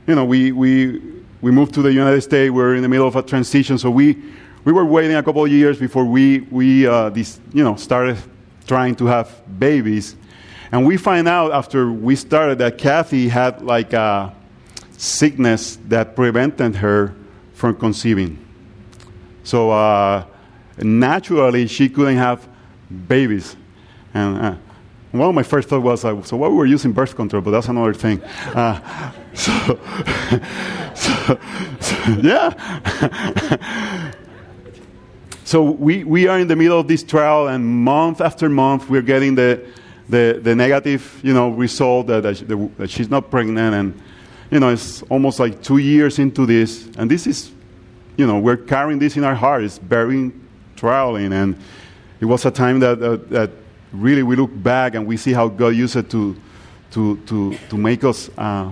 you 0.07 0.15
know, 0.15 0.25
we, 0.25 0.51
we, 0.51 1.20
we 1.41 1.51
moved 1.51 1.73
to 1.73 1.81
the 1.81 1.91
United 1.91 2.21
States. 2.21 2.51
We 2.51 2.61
are 2.61 2.75
in 2.75 2.81
the 2.81 2.89
middle 2.89 3.07
of 3.07 3.15
a 3.15 3.23
transition, 3.23 3.77
so 3.77 3.89
we, 3.89 4.21
we 4.63 4.71
were 4.71 4.85
waiting 4.85 5.15
a 5.15 5.23
couple 5.23 5.43
of 5.43 5.51
years 5.51 5.79
before 5.79 6.05
we, 6.05 6.41
we 6.51 6.85
uh, 6.85 7.09
this, 7.09 7.39
you 7.53 7.63
know, 7.63 7.75
started 7.75 8.17
trying 8.67 8.95
to 8.95 9.07
have 9.07 9.41
babies. 9.59 10.15
And 10.71 10.85
we 10.85 10.97
find 10.97 11.27
out 11.27 11.51
after 11.51 11.91
we 11.91 12.15
started 12.15 12.59
that 12.59 12.77
Kathy 12.77 13.27
had 13.27 13.61
like 13.61 13.91
a 13.93 14.33
sickness 14.91 15.77
that 15.87 16.15
prevented 16.15 16.75
her 16.75 17.15
from 17.53 17.75
conceiving. 17.75 18.37
So 19.43 19.71
uh, 19.71 20.25
naturally, 20.77 21.67
she 21.67 21.89
couldn't 21.89 22.17
have 22.17 22.47
babies. 23.07 23.55
And 24.13 24.37
uh, 24.37 24.55
of 25.13 25.35
my 25.35 25.43
first 25.43 25.69
thought 25.69 25.81
was, 25.81 26.05
uh, 26.05 26.21
so 26.23 26.37
why 26.37 26.47
were 26.47 26.53
we 26.53 26.57
were 26.59 26.65
using 26.65 26.91
birth 26.93 27.15
control? 27.15 27.41
But 27.41 27.51
that's 27.51 27.67
another 27.67 27.93
thing. 27.93 28.21
So, 29.33 29.79
so, 30.93 31.39
so, 31.79 31.95
yeah. 32.21 34.11
so 35.43 35.63
we, 35.63 36.03
we 36.03 36.27
are 36.27 36.39
in 36.39 36.47
the 36.47 36.55
middle 36.55 36.79
of 36.79 36.87
this 36.87 37.03
trial, 37.03 37.47
and 37.47 37.65
month 37.65 38.21
after 38.21 38.49
month, 38.49 38.89
we're 38.89 39.01
getting 39.01 39.35
the, 39.35 39.65
the, 40.09 40.39
the 40.41 40.55
negative, 40.55 41.19
you 41.23 41.33
know, 41.33 41.49
result 41.49 42.07
that, 42.07 42.23
that, 42.23 42.71
that 42.77 42.89
she's 42.89 43.09
not 43.09 43.31
pregnant, 43.31 43.73
and 43.73 44.01
you 44.51 44.59
know, 44.59 44.69
it's 44.69 45.01
almost 45.03 45.39
like 45.39 45.63
two 45.63 45.77
years 45.77 46.19
into 46.19 46.45
this, 46.45 46.89
and 46.97 47.09
this 47.09 47.25
is, 47.25 47.51
you 48.17 48.27
know, 48.27 48.37
we're 48.37 48.57
carrying 48.57 48.99
this 48.99 49.15
in 49.15 49.23
our 49.23 49.35
heart. 49.35 49.63
It's 49.63 49.77
very 49.77 50.31
trialing, 50.75 51.31
and 51.31 51.55
it 52.19 52.25
was 52.25 52.45
a 52.45 52.51
time 52.51 52.81
that, 52.81 52.99
that 53.29 53.51
really 53.93 54.23
we 54.23 54.35
look 54.35 54.51
back 54.61 54.95
and 54.95 55.07
we 55.07 55.17
see 55.17 55.33
how 55.33 55.47
God 55.47 55.69
used 55.69 55.95
it 55.95 56.09
to, 56.11 56.35
to, 56.91 57.17
to, 57.17 57.57
to 57.69 57.77
make 57.77 58.03
us 58.03 58.29
uh, 58.37 58.71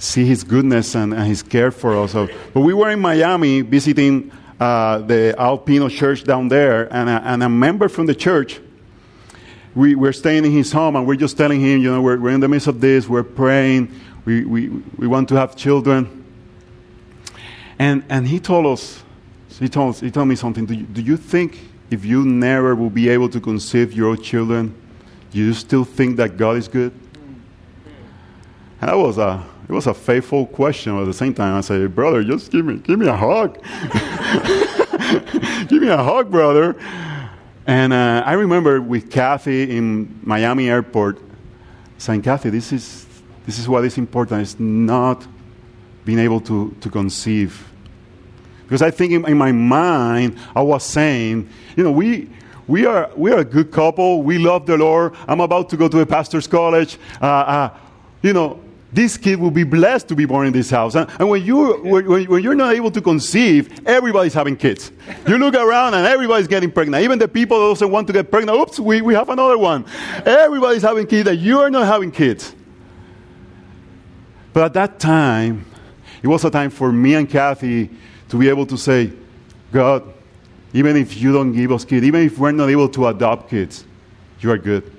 see 0.00 0.24
His 0.24 0.42
goodness 0.42 0.96
and, 0.96 1.14
and, 1.14 1.28
His 1.28 1.44
care 1.44 1.70
for 1.70 1.96
us. 1.96 2.10
So, 2.10 2.28
but 2.52 2.62
we 2.62 2.74
were 2.74 2.90
in 2.90 2.98
Miami 2.98 3.60
visiting 3.60 4.32
uh, 4.58 4.98
the 4.98 5.36
Alpino 5.38 5.88
church 5.88 6.24
down 6.24 6.48
there, 6.48 6.92
and 6.92 7.08
a, 7.08 7.22
and 7.24 7.42
a 7.44 7.48
member 7.48 7.88
from 7.88 8.06
the 8.06 8.14
church 8.16 8.60
we, 9.74 9.94
we're 9.94 10.12
staying 10.12 10.44
in 10.44 10.50
his 10.50 10.72
home 10.72 10.96
and 10.96 11.06
we're 11.06 11.16
just 11.16 11.36
telling 11.36 11.60
him, 11.60 11.80
you 11.80 11.92
know, 11.92 12.02
we're, 12.02 12.18
we're 12.18 12.30
in 12.30 12.40
the 12.40 12.48
midst 12.48 12.66
of 12.66 12.80
this, 12.80 13.08
we're 13.08 13.22
praying, 13.22 13.94
we, 14.24 14.44
we, 14.44 14.68
we 14.68 15.06
want 15.06 15.28
to 15.28 15.36
have 15.36 15.56
children. 15.56 16.24
And, 17.78 18.04
and 18.08 18.26
he 18.26 18.40
told 18.40 18.66
us, 18.66 19.02
he 19.58 19.68
told, 19.68 19.94
us, 19.94 20.00
he 20.00 20.10
told 20.10 20.28
me 20.28 20.36
something. 20.36 20.66
Do 20.66 20.74
you, 20.74 20.84
do 20.84 21.02
you 21.02 21.16
think 21.16 21.60
if 21.90 22.04
you 22.04 22.24
never 22.24 22.74
will 22.74 22.90
be 22.90 23.08
able 23.08 23.28
to 23.28 23.40
conceive 23.40 23.92
your 23.92 24.16
children, 24.16 24.74
you 25.32 25.52
still 25.52 25.84
think 25.84 26.16
that 26.16 26.36
God 26.36 26.56
is 26.56 26.66
good? 26.66 26.92
And 28.80 28.88
that 28.90 28.96
was 28.96 29.18
a, 29.18 29.44
it 29.70 29.72
was 29.72 29.86
a 29.86 29.94
faithful 29.94 30.46
question. 30.46 30.98
At 30.98 31.04
the 31.04 31.14
same 31.14 31.32
time, 31.32 31.54
I 31.54 31.60
said, 31.60 31.94
brother, 31.94 32.24
just 32.24 32.50
give 32.50 32.66
me, 32.66 32.78
give 32.78 32.98
me 32.98 33.06
a 33.06 33.16
hug. 33.16 33.54
give 35.68 35.80
me 35.80 35.86
a 35.86 36.02
hug, 36.02 36.28
brother. 36.28 36.74
And 37.68 37.92
uh, 37.92 38.24
I 38.26 38.32
remember 38.32 38.80
with 38.80 39.12
Kathy 39.12 39.76
in 39.76 40.18
Miami 40.24 40.68
airport 40.68 41.20
saying, 41.98 42.22
Kathy, 42.22 42.50
this 42.50 42.72
is, 42.72 43.06
this 43.46 43.60
is 43.60 43.68
what 43.68 43.84
is 43.84 43.96
important. 43.96 44.42
It's 44.42 44.58
not 44.58 45.24
being 46.04 46.18
able 46.18 46.40
to, 46.40 46.74
to 46.80 46.90
conceive. 46.90 47.70
Because 48.64 48.82
I 48.82 48.90
think 48.90 49.12
in, 49.12 49.24
in 49.24 49.38
my 49.38 49.52
mind, 49.52 50.36
I 50.56 50.62
was 50.62 50.82
saying, 50.82 51.48
you 51.76 51.84
know, 51.84 51.92
we, 51.92 52.28
we 52.66 52.86
are, 52.86 53.08
we 53.14 53.30
are 53.30 53.38
a 53.38 53.44
good 53.44 53.70
couple. 53.70 54.24
We 54.24 54.38
love 54.38 54.66
the 54.66 54.76
Lord. 54.76 55.14
I'm 55.28 55.40
about 55.40 55.68
to 55.68 55.76
go 55.76 55.86
to 55.86 56.00
a 56.00 56.06
pastor's 56.06 56.48
college. 56.48 56.98
Uh, 57.22 57.26
uh, 57.26 57.78
you 58.22 58.32
know, 58.32 58.60
this 58.92 59.16
kid 59.16 59.38
will 59.38 59.50
be 59.50 59.62
blessed 59.62 60.08
to 60.08 60.16
be 60.16 60.24
born 60.24 60.48
in 60.48 60.52
this 60.52 60.70
house. 60.70 60.94
And, 60.94 61.08
and 61.18 61.28
when, 61.28 61.44
you, 61.44 61.74
when, 61.82 62.26
when, 62.26 62.42
you're 62.42 62.56
not 62.56 62.74
able 62.74 62.90
to 62.90 63.00
conceive, 63.00 63.86
everybody's 63.86 64.34
having 64.34 64.56
kids. 64.56 64.90
You 65.28 65.38
look 65.38 65.54
around 65.54 65.94
and 65.94 66.06
everybody's 66.06 66.48
getting 66.48 66.72
pregnant. 66.72 67.04
Even 67.04 67.18
the 67.18 67.28
people 67.28 67.58
that 67.58 67.64
also 67.64 67.86
want 67.86 68.08
to 68.08 68.12
get 68.12 68.30
pregnant, 68.30 68.58
oops, 68.58 68.80
we, 68.80 69.00
we 69.00 69.14
have 69.14 69.28
another 69.28 69.56
one. 69.56 69.84
Everybody's 70.26 70.82
having 70.82 71.06
kids 71.06 71.28
and 71.28 71.38
you 71.38 71.60
are 71.60 71.70
not 71.70 71.86
having 71.86 72.10
kids. 72.10 72.54
But 74.52 74.64
at 74.64 74.72
that 74.74 74.98
time, 74.98 75.64
it 76.22 76.26
was 76.26 76.44
a 76.44 76.50
time 76.50 76.70
for 76.70 76.90
me 76.90 77.14
and 77.14 77.30
Kathy 77.30 77.90
to 78.28 78.36
be 78.36 78.48
able 78.48 78.66
to 78.66 78.76
say, 78.76 79.12
God, 79.72 80.02
even 80.72 80.96
if 80.96 81.16
you 81.16 81.32
don't 81.32 81.52
give 81.52 81.70
us 81.70 81.84
kids, 81.84 82.04
even 82.04 82.26
if 82.26 82.38
we're 82.38 82.50
not 82.50 82.68
able 82.68 82.88
to 82.88 83.06
adopt 83.06 83.50
kids, 83.50 83.84
you 84.40 84.50
are 84.50 84.58
good. 84.58 84.90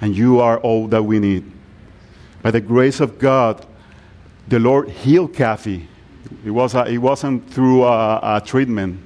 And 0.00 0.14
you 0.14 0.40
are 0.40 0.58
all 0.60 0.86
that 0.88 1.02
we 1.02 1.18
need. 1.18 1.50
By 2.42 2.50
the 2.50 2.60
grace 2.60 3.00
of 3.00 3.18
God, 3.18 3.66
the 4.46 4.58
Lord 4.58 4.88
healed 4.88 5.34
Kathy. 5.34 5.88
It, 6.44 6.50
was 6.50 6.74
a, 6.74 6.84
it 6.86 6.98
wasn't 6.98 7.50
through 7.50 7.84
a, 7.84 8.20
a 8.22 8.42
treatment, 8.44 9.00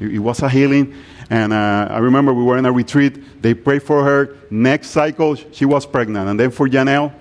it, 0.00 0.14
it, 0.14 0.18
was 0.18 0.42
a 0.42 0.48
healing. 0.48 0.94
And 1.30 1.52
uh, 1.52 1.88
I 1.90 1.98
remember 1.98 2.32
we 2.32 2.44
were 2.44 2.56
in 2.56 2.66
a 2.66 2.72
retreat. 2.72 3.42
They 3.42 3.52
prayed 3.52 3.82
for 3.82 4.04
her. 4.04 4.36
Next 4.50 4.90
cycle, 4.90 5.34
she 5.34 5.64
was 5.64 5.84
pregnant. 5.84 6.28
And 6.28 6.40
then 6.40 6.50
for 6.50 6.68
Janelle, 6.68 7.12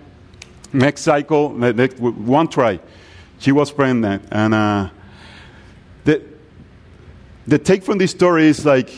next 0.72 1.02
cycle, 1.02 1.50
one 1.50 2.48
try, 2.48 2.80
she 3.40 3.52
was 3.52 3.72
pregnant. 3.72 4.24
And 4.32 4.54
uh, 4.54 4.90
the, 6.06 6.24
the 7.48 7.58
take 7.58 7.84
from 7.84 7.98
this 7.98 8.12
story 8.12 8.46
is 8.46 8.66
like, 8.66 8.92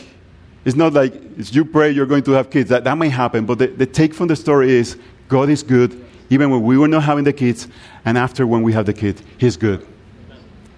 it's 0.64 0.76
not 0.76 0.92
like 0.92 1.14
it's 1.38 1.54
you 1.54 1.64
pray 1.64 1.90
you're 1.90 2.06
going 2.06 2.22
to 2.24 2.32
have 2.32 2.50
kids. 2.50 2.68
That, 2.68 2.84
that 2.84 2.98
may 2.98 3.08
happen. 3.08 3.46
But 3.46 3.58
the, 3.58 3.66
the 3.68 3.86
take 3.86 4.12
from 4.14 4.28
the 4.28 4.36
story 4.36 4.70
is 4.72 4.98
God 5.26 5.48
is 5.48 5.62
good 5.62 6.04
even 6.30 6.50
when 6.50 6.62
we 6.62 6.78
were 6.78 6.88
not 6.88 7.02
having 7.02 7.24
the 7.24 7.32
kids, 7.32 7.66
and 8.04 8.16
after 8.16 8.46
when 8.46 8.62
we 8.62 8.72
have 8.72 8.86
the 8.86 8.94
kids, 8.94 9.22
He's 9.36 9.56
good. 9.56 9.86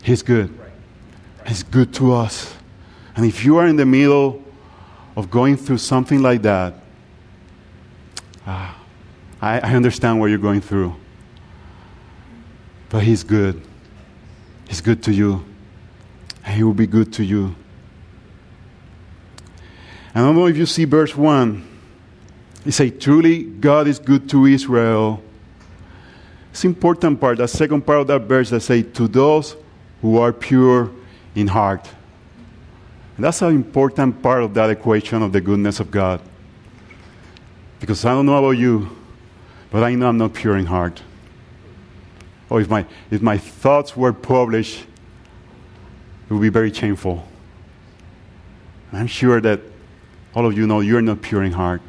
He's 0.03 0.23
good. 0.23 0.59
He's 1.47 1.63
good 1.63 1.93
to 1.95 2.15
us. 2.15 2.55
And 3.15 3.27
if 3.27 3.45
you 3.45 3.59
are 3.59 3.67
in 3.67 3.77
the 3.77 3.87
middle 3.87 4.43
of 5.15 5.31
going 5.31 5.59
through 5.59 5.79
something 5.79 6.23
like 6.23 6.43
that, 6.43 6.75
ah, 8.47 8.79
I, 9.41 9.61
I 9.61 9.75
understand 9.75 10.19
what 10.19 10.31
you're 10.31 10.39
going 10.39 10.63
through. 10.63 10.97
But 12.89 13.03
He's 13.03 13.23
good. 13.23 13.63
He's 14.69 14.81
good 14.81 15.03
to 15.05 15.13
you. 15.13 15.45
And 16.45 16.55
He 16.57 16.63
will 16.63 16.73
be 16.73 16.87
good 16.87 17.13
to 17.15 17.25
you. 17.25 17.55
I 20.15 20.21
don't 20.21 20.35
know 20.35 20.47
if 20.47 20.57
you 20.57 20.67
see 20.67 20.85
verse 20.85 21.15
1. 21.15 21.69
He 22.65 22.71
say, 22.71 22.91
truly 22.91 23.45
God 23.45 23.87
is 23.87 23.99
good 23.99 24.31
to 24.31 24.47
Israel. 24.47 25.23
It's 26.53 26.67
important 26.67 27.19
part, 27.19 27.39
the 27.39 27.49
second 27.49 27.87
part 27.87 28.03
of 28.03 28.07
that 28.09 28.21
verse 28.21 28.51
that 28.51 28.61
say, 28.61 28.83
to 28.83 29.09
those 29.09 29.57
who 30.03 30.19
are 30.19 30.35
pure 30.35 30.91
in 31.35 31.47
heart. 31.49 31.89
And 33.17 33.25
that's 33.25 33.41
an 33.41 33.55
important 33.55 34.23
part 34.23 34.43
of 34.43 34.53
that 34.55 34.69
equation 34.69 35.23
of 35.23 35.33
the 35.33 35.41
goodness 35.41 35.81
of 35.81 35.91
God. 35.91 36.21
Because 37.81 38.05
I 38.05 38.11
don't 38.11 38.27
know 38.27 38.37
about 38.37 38.59
you, 38.59 38.95
but 39.71 39.83
I 39.83 39.95
know 39.95 40.09
I'm 40.09 40.19
not 40.19 40.35
pure 40.35 40.59
in 40.59 40.67
heart. 40.67 41.03
Or 42.51 42.61
if 42.61 42.69
my, 42.69 42.85
if 43.11 43.23
my 43.23 43.39
thoughts 43.39 43.97
were 43.97 44.13
published, 44.13 44.85
it 46.29 46.33
would 46.33 46.43
be 46.43 46.51
very 46.51 46.73
shameful. 46.73 47.27
And 48.91 49.01
I'm 49.01 49.07
sure 49.07 49.41
that 49.41 49.61
all 50.35 50.45
of 50.45 50.57
you 50.57 50.67
know 50.67 50.81
you're 50.81 51.01
not 51.01 51.23
pure 51.23 51.43
in 51.43 51.53
heart. 51.53 51.81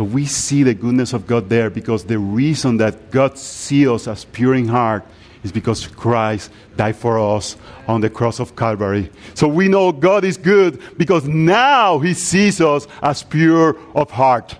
But 0.00 0.06
we 0.06 0.24
see 0.24 0.62
the 0.62 0.72
goodness 0.72 1.12
of 1.12 1.26
God 1.26 1.50
there 1.50 1.68
because 1.68 2.04
the 2.04 2.18
reason 2.18 2.78
that 2.78 3.10
God 3.10 3.36
sees 3.36 3.86
us 3.86 4.08
as 4.08 4.24
pure 4.24 4.54
in 4.54 4.66
heart 4.66 5.04
is 5.44 5.52
because 5.52 5.86
Christ 5.86 6.50
died 6.74 6.96
for 6.96 7.18
us 7.18 7.58
on 7.86 8.00
the 8.00 8.08
cross 8.08 8.40
of 8.40 8.56
Calvary. 8.56 9.10
So 9.34 9.46
we 9.46 9.68
know 9.68 9.92
God 9.92 10.24
is 10.24 10.38
good 10.38 10.80
because 10.96 11.28
now 11.28 11.98
He 11.98 12.14
sees 12.14 12.62
us 12.62 12.86
as 13.02 13.22
pure 13.22 13.76
of 13.94 14.10
heart. 14.10 14.56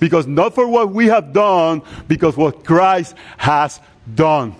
Because 0.00 0.26
not 0.26 0.54
for 0.54 0.66
what 0.66 0.90
we 0.90 1.08
have 1.08 1.34
done, 1.34 1.82
because 2.06 2.34
what 2.38 2.64
Christ 2.64 3.14
has 3.36 3.82
done. 4.14 4.56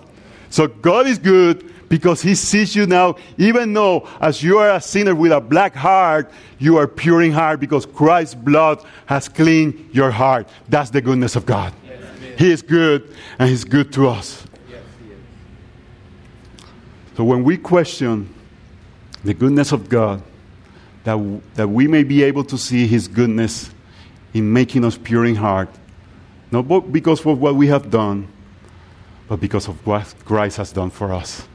So 0.51 0.67
God 0.67 1.07
is 1.07 1.17
good 1.17 1.68
because 1.89 2.21
He 2.21 2.35
sees 2.35 2.75
you 2.75 2.85
now, 2.85 3.15
even 3.37 3.73
though 3.73 4.07
as 4.21 4.41
you 4.41 4.59
are 4.59 4.71
a 4.75 4.81
sinner 4.81 5.15
with 5.15 5.31
a 5.31 5.41
black 5.41 5.75
heart, 5.75 6.31
you 6.59 6.77
are 6.77 6.87
pure 6.87 7.21
in 7.21 7.31
heart 7.31 7.59
because 7.59 7.85
Christ's 7.85 8.35
blood 8.35 8.83
has 9.07 9.27
cleaned 9.27 9.89
your 9.91 10.11
heart. 10.11 10.47
That's 10.69 10.91
the 10.91 11.01
goodness 11.01 11.35
of 11.35 11.45
God. 11.45 11.73
Yes, 11.85 12.37
he 12.37 12.51
is 12.51 12.61
good 12.61 13.13
and 13.37 13.49
He's 13.49 13.63
good 13.63 13.91
to 13.93 14.07
us. 14.07 14.45
So 17.19 17.25
when 17.25 17.43
we 17.43 17.57
question 17.57 18.33
the 19.25 19.33
goodness 19.33 19.73
of 19.73 19.89
God, 19.89 20.21
that, 21.03 21.15
w- 21.15 21.41
that 21.55 21.67
we 21.67 21.85
may 21.85 22.03
be 22.03 22.23
able 22.23 22.45
to 22.45 22.57
see 22.57 22.87
His 22.87 23.09
goodness 23.09 23.71
in 24.33 24.53
making 24.53 24.85
us 24.85 24.97
pure 24.97 25.25
in 25.25 25.35
heart, 25.35 25.67
not 26.49 26.63
because 26.93 27.25
of 27.25 27.39
what 27.41 27.55
we 27.55 27.67
have 27.67 27.89
done, 27.91 28.27
but 29.27 29.41
because 29.41 29.67
of 29.67 29.85
what 29.85 30.13
Christ 30.23 30.55
has 30.55 30.71
done 30.71 30.89
for 30.89 31.11
us. 31.11 31.45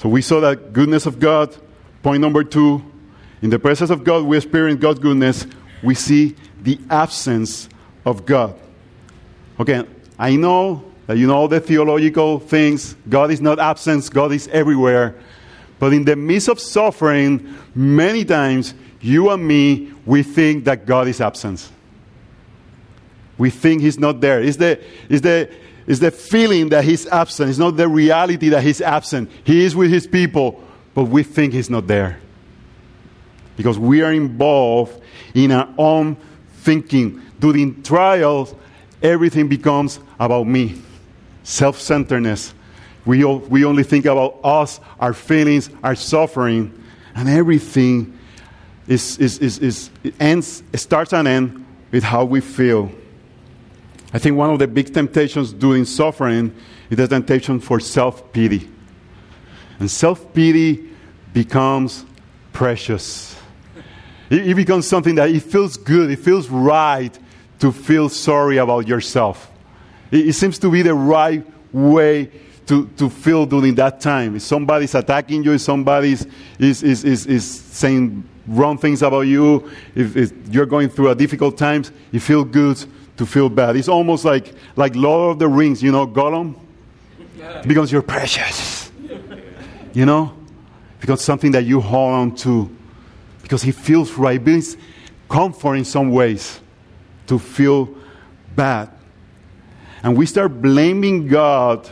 So 0.00 0.08
we 0.08 0.22
saw 0.22 0.40
that 0.40 0.72
goodness 0.72 1.04
of 1.04 1.20
God. 1.20 1.54
Point 2.02 2.22
number 2.22 2.42
two 2.42 2.82
in 3.42 3.50
the 3.50 3.58
presence 3.58 3.90
of 3.90 4.02
God, 4.02 4.24
we 4.24 4.38
experience 4.38 4.80
God's 4.80 4.98
goodness. 4.98 5.46
We 5.82 5.94
see 5.94 6.36
the 6.62 6.80
absence 6.88 7.68
of 8.06 8.24
God. 8.24 8.58
Okay, 9.60 9.84
I 10.18 10.36
know 10.36 10.90
that 11.06 11.18
you 11.18 11.26
know 11.26 11.46
the 11.48 11.60
theological 11.60 12.38
things. 12.38 12.96
God 13.10 13.30
is 13.30 13.42
not 13.42 13.58
absent, 13.58 14.10
God 14.10 14.32
is 14.32 14.48
everywhere. 14.48 15.16
But 15.78 15.92
in 15.92 16.06
the 16.06 16.16
midst 16.16 16.48
of 16.48 16.60
suffering, 16.60 17.54
many 17.74 18.24
times, 18.24 18.72
you 19.02 19.28
and 19.28 19.46
me, 19.46 19.92
we 20.06 20.22
think 20.22 20.64
that 20.64 20.86
God 20.86 21.08
is 21.08 21.20
absent. 21.20 21.68
We 23.36 23.50
think 23.50 23.82
He's 23.82 23.98
not 23.98 24.22
there. 24.22 24.42
It's 24.42 24.56
the, 24.56 24.82
it's 25.10 25.20
the, 25.20 25.50
it's 25.90 25.98
the 25.98 26.12
feeling 26.12 26.68
that 26.68 26.84
He's 26.84 27.08
absent. 27.08 27.50
It's 27.50 27.58
not 27.58 27.76
the 27.76 27.88
reality 27.88 28.50
that 28.50 28.62
He's 28.62 28.80
absent. 28.80 29.28
He 29.42 29.64
is 29.64 29.74
with 29.74 29.90
His 29.90 30.06
people, 30.06 30.62
but 30.94 31.06
we 31.06 31.24
think 31.24 31.52
He's 31.52 31.68
not 31.68 31.88
there. 31.88 32.20
Because 33.56 33.76
we 33.76 34.00
are 34.00 34.12
involved 34.12 35.02
in 35.34 35.50
our 35.50 35.68
own 35.76 36.16
thinking. 36.58 37.20
During 37.40 37.82
trials, 37.82 38.54
everything 39.02 39.48
becomes 39.48 39.98
about 40.20 40.46
me 40.46 40.80
self 41.42 41.80
centeredness. 41.80 42.54
We, 43.04 43.24
we 43.24 43.64
only 43.64 43.82
think 43.82 44.04
about 44.04 44.38
us, 44.44 44.78
our 45.00 45.12
feelings, 45.12 45.70
our 45.82 45.96
suffering, 45.96 46.72
and 47.16 47.28
everything 47.28 48.16
is, 48.86 49.18
is, 49.18 49.38
is, 49.38 49.58
is 49.58 49.90
ends, 50.20 50.62
starts 50.74 51.12
and 51.12 51.26
ends 51.26 51.60
with 51.90 52.04
how 52.04 52.26
we 52.26 52.40
feel. 52.40 52.92
I 54.12 54.18
think 54.18 54.36
one 54.36 54.50
of 54.50 54.58
the 54.58 54.66
big 54.66 54.92
temptations 54.92 55.52
during 55.52 55.84
suffering 55.84 56.54
is 56.88 56.96
the 56.96 57.06
temptation 57.06 57.60
for 57.60 57.78
self 57.78 58.32
pity. 58.32 58.68
And 59.78 59.90
self 59.90 60.32
pity 60.34 60.88
becomes 61.32 62.04
precious. 62.52 63.36
It, 64.28 64.54
becomes 64.54 64.86
something 64.86 65.16
that 65.16 65.30
it 65.30 65.40
feels 65.40 65.76
good, 65.76 66.10
it 66.10 66.20
feels 66.20 66.48
right 66.48 67.16
to 67.58 67.72
feel 67.72 68.08
sorry 68.08 68.58
about 68.58 68.86
yourself. 68.86 69.50
It, 70.10 70.28
it 70.28 70.32
seems 70.34 70.58
to 70.60 70.70
be 70.70 70.82
the 70.82 70.94
right 70.94 71.44
way 71.72 72.30
to, 72.66 72.86
to 72.96 73.10
feel 73.10 73.46
during 73.46 73.74
that 73.76 74.00
time. 74.00 74.36
If 74.36 74.42
somebody's 74.42 74.94
attacking 74.94 75.42
you, 75.42 75.54
if 75.54 75.60
somebody's 75.60 76.26
is, 76.58 76.82
is, 76.84 77.04
is, 77.04 77.26
is 77.26 77.44
saying 77.44 78.22
wrong 78.46 78.78
things 78.78 79.02
about 79.02 79.22
you, 79.22 79.68
if, 79.96 80.16
if 80.16 80.32
you're 80.48 80.66
going 80.66 80.88
through 80.88 81.10
a 81.10 81.14
difficult 81.14 81.58
times, 81.58 81.90
you 82.12 82.20
feel 82.20 82.44
good 82.44 82.84
to 83.16 83.26
feel 83.26 83.48
bad. 83.48 83.76
It's 83.76 83.88
almost 83.88 84.24
like, 84.24 84.54
like 84.76 84.94
Lord 84.96 85.32
of 85.32 85.38
the 85.38 85.48
Rings, 85.48 85.82
you 85.82 85.92
know, 85.92 86.06
Gollum? 86.06 86.56
Because 87.66 87.90
you're 87.92 88.02
precious. 88.02 88.90
You 89.92 90.06
know? 90.06 90.34
Because 91.00 91.22
something 91.22 91.52
that 91.52 91.64
you 91.64 91.80
hold 91.80 92.12
on 92.12 92.34
to. 92.36 92.74
Because 93.42 93.62
he 93.62 93.72
feels 93.72 94.12
right. 94.12 94.42
Brings 94.42 94.76
comfort 95.28 95.74
in 95.74 95.84
some 95.84 96.10
ways 96.10 96.60
to 97.26 97.38
feel 97.38 97.94
bad 98.54 98.90
and 100.02 100.16
we 100.16 100.26
start 100.26 100.60
blaming 100.60 101.26
God 101.26 101.88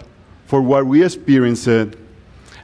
for 0.47 0.63
what 0.63 0.87
we 0.87 1.05
experienced, 1.05 1.69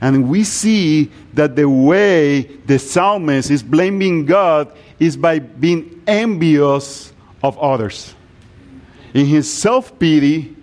and 0.01 0.29
we 0.29 0.45
see 0.45 1.11
that 1.35 1.55
the 1.55 1.69
way 1.69 2.43
the 2.43 2.79
psalmist 2.79 3.51
is 3.51 3.63
blaming 3.63 4.25
God 4.25 4.73
is 4.99 5.17
by 5.17 5.39
being 5.39 6.03
envious 6.07 7.13
of 7.43 7.59
others. 7.59 8.14
In 9.15 9.27
his 9.27 9.51
self 9.51 9.99
pity, 9.99 10.55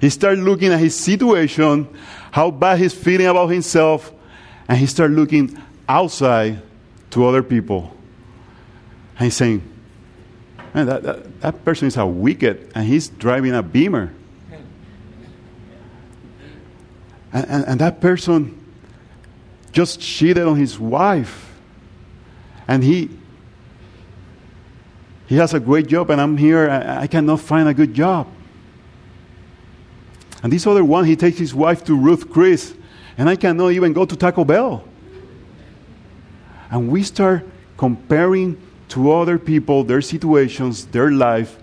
he 0.00 0.08
starts 0.08 0.40
looking 0.40 0.72
at 0.72 0.78
his 0.78 0.96
situation, 0.96 1.86
how 2.30 2.50
bad 2.50 2.78
he's 2.78 2.94
feeling 2.94 3.26
about 3.26 3.48
himself, 3.48 4.12
and 4.68 4.78
he 4.78 4.86
starts 4.86 5.12
looking 5.12 5.60
outside 5.88 6.62
to 7.10 7.26
other 7.26 7.42
people. 7.42 7.94
And 9.16 9.24
he's 9.24 9.36
saying, 9.36 9.62
Man, 10.72 10.86
that, 10.86 11.02
that, 11.02 11.40
that 11.40 11.64
person 11.64 11.88
is 11.88 11.96
a 11.96 12.06
wicked, 12.06 12.70
and 12.76 12.86
he's 12.86 13.08
driving 13.08 13.52
a 13.54 13.62
beamer. 13.62 14.14
And, 17.32 17.46
and, 17.48 17.64
and, 17.66 17.80
that 17.80 18.00
person 18.00 18.58
just 19.72 20.00
cheated 20.00 20.46
on 20.46 20.56
his 20.56 20.78
wife. 20.78 21.52
And 22.66 22.82
he, 22.82 23.08
he 25.30 25.36
has 25.36 25.54
a 25.54 25.60
great 25.60 25.86
job, 25.86 26.10
and 26.10 26.20
I'm 26.20 26.36
here, 26.36 26.68
I, 26.68 27.06
cannot 27.06 27.38
find 27.38 27.68
a 27.68 27.72
good 27.72 27.94
job. 27.94 28.26
And 30.42 30.52
this 30.52 30.66
other 30.66 30.84
one, 30.84 31.04
he 31.04 31.14
takes 31.14 31.38
his 31.38 31.54
wife 31.54 31.84
to 31.84 31.94
Ruth 31.94 32.28
Chris, 32.28 32.74
and 33.16 33.28
I 33.28 33.36
cannot 33.36 33.68
even 33.68 33.92
go 33.92 34.04
to 34.04 34.16
Taco 34.16 34.44
Bell. 34.44 34.82
And 36.68 36.90
we 36.90 37.04
start 37.04 37.46
comparing 37.76 38.60
to 38.88 39.12
other 39.12 39.38
people, 39.38 39.84
their 39.84 40.02
situations, 40.02 40.86
their 40.86 41.12
life, 41.12 41.56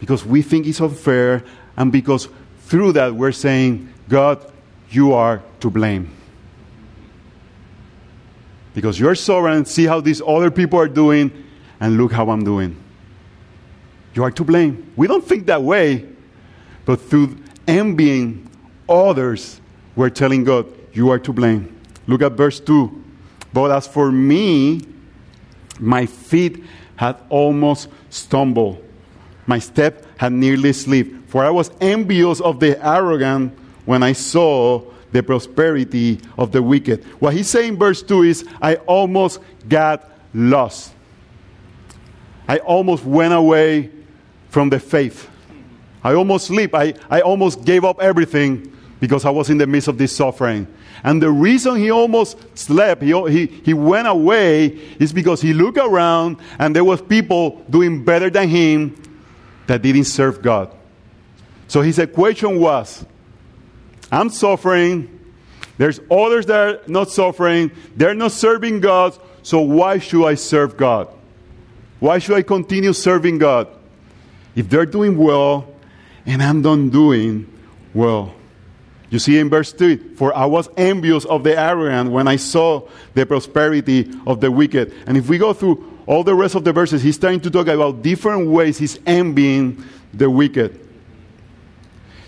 because 0.00 0.26
we 0.26 0.42
think 0.42 0.66
it's 0.66 0.80
unfair, 0.80 1.44
and 1.76 1.92
because 1.92 2.26
through 2.62 2.94
that 2.94 3.14
we're 3.14 3.30
saying, 3.30 3.88
God, 4.08 4.44
you 4.90 5.12
are 5.12 5.44
to 5.60 5.70
blame. 5.70 6.10
Because 8.74 8.98
you're 8.98 9.14
sovereign, 9.14 9.64
see 9.64 9.84
how 9.84 10.00
these 10.00 10.20
other 10.26 10.50
people 10.50 10.80
are 10.80 10.88
doing, 10.88 11.46
and 11.80 11.96
look 11.96 12.12
how 12.12 12.30
I'm 12.30 12.44
doing. 12.44 12.76
You 14.14 14.24
are 14.24 14.30
to 14.30 14.44
blame. 14.44 14.92
We 14.96 15.06
don't 15.06 15.26
think 15.26 15.46
that 15.46 15.62
way, 15.62 16.06
but 16.84 17.00
through 17.00 17.36
envying 17.66 18.50
others, 18.88 19.60
we're 19.96 20.10
telling 20.10 20.44
God, 20.44 20.66
You 20.92 21.10
are 21.10 21.18
to 21.20 21.32
blame. 21.32 21.80
Look 22.06 22.22
at 22.22 22.32
verse 22.32 22.58
2. 22.58 23.04
But 23.52 23.70
as 23.70 23.86
for 23.86 24.10
me, 24.10 24.82
my 25.78 26.06
feet 26.06 26.64
had 26.96 27.16
almost 27.28 27.88
stumbled. 28.10 28.84
My 29.46 29.58
step 29.58 30.04
had 30.18 30.32
nearly 30.32 30.72
slipped. 30.72 31.30
For 31.30 31.44
I 31.44 31.50
was 31.50 31.70
envious 31.80 32.40
of 32.40 32.60
the 32.60 32.84
arrogant 32.84 33.56
when 33.84 34.02
I 34.02 34.12
saw 34.12 34.82
the 35.12 35.22
prosperity 35.22 36.20
of 36.36 36.52
the 36.52 36.62
wicked. 36.62 37.04
What 37.20 37.34
he's 37.34 37.48
saying 37.48 37.74
in 37.74 37.78
verse 37.78 38.02
2 38.02 38.22
is, 38.22 38.44
I 38.60 38.76
almost 38.76 39.40
got 39.68 40.10
lost. 40.34 40.92
I 42.50 42.58
almost 42.58 43.04
went 43.04 43.32
away 43.32 43.90
from 44.48 44.70
the 44.70 44.80
faith. 44.80 45.30
I 46.02 46.14
almost 46.14 46.48
sleep. 46.48 46.74
I, 46.74 46.94
I 47.08 47.20
almost 47.20 47.64
gave 47.64 47.84
up 47.84 48.02
everything 48.02 48.76
because 48.98 49.24
I 49.24 49.30
was 49.30 49.50
in 49.50 49.58
the 49.58 49.68
midst 49.68 49.86
of 49.86 49.98
this 49.98 50.16
suffering. 50.16 50.66
And 51.04 51.22
the 51.22 51.30
reason 51.30 51.76
he 51.76 51.92
almost 51.92 52.36
slept, 52.58 53.02
he, 53.02 53.12
he, 53.30 53.46
he 53.46 53.72
went 53.72 54.08
away, 54.08 54.66
is 54.98 55.12
because 55.12 55.40
he 55.40 55.52
looked 55.52 55.78
around 55.78 56.38
and 56.58 56.74
there 56.74 56.82
was 56.82 57.00
people 57.00 57.64
doing 57.70 58.04
better 58.04 58.28
than 58.28 58.48
him 58.48 59.00
that 59.68 59.82
didn't 59.82 60.06
serve 60.06 60.42
God. 60.42 60.74
So 61.68 61.82
his 61.82 62.00
equation 62.00 62.58
was, 62.58 63.06
I'm 64.10 64.28
suffering, 64.28 65.20
there's 65.78 66.00
others 66.10 66.46
that 66.46 66.58
are 66.58 66.80
not 66.88 67.12
suffering, 67.12 67.70
they're 67.94 68.12
not 68.12 68.32
serving 68.32 68.80
God, 68.80 69.16
so 69.44 69.60
why 69.60 70.00
should 70.00 70.26
I 70.26 70.34
serve 70.34 70.76
God? 70.76 71.14
Why 72.00 72.18
should 72.18 72.36
I 72.36 72.42
continue 72.42 72.92
serving 72.92 73.38
God? 73.38 73.68
If 74.56 74.68
they're 74.68 74.86
doing 74.86 75.16
well 75.16 75.72
and 76.26 76.42
I'm 76.42 76.62
not 76.62 76.90
doing 76.90 77.46
well. 77.94 78.34
You 79.10 79.18
see 79.18 79.38
in 79.38 79.50
verse 79.50 79.72
3 79.72 80.14
For 80.14 80.34
I 80.34 80.46
was 80.46 80.68
envious 80.76 81.24
of 81.24 81.44
the 81.44 81.58
arrogant 81.58 82.10
when 82.10 82.28
I 82.28 82.36
saw 82.36 82.88
the 83.14 83.26
prosperity 83.26 84.10
of 84.26 84.40
the 84.40 84.50
wicked. 84.50 84.94
And 85.06 85.16
if 85.16 85.28
we 85.28 85.38
go 85.38 85.52
through 85.52 85.98
all 86.06 86.24
the 86.24 86.34
rest 86.34 86.54
of 86.54 86.64
the 86.64 86.72
verses, 86.72 87.02
he's 87.02 87.18
trying 87.18 87.40
to 87.40 87.50
talk 87.50 87.66
about 87.66 88.02
different 88.02 88.48
ways 88.48 88.78
he's 88.78 88.98
envying 89.06 89.84
the 90.14 90.30
wicked. 90.30 90.88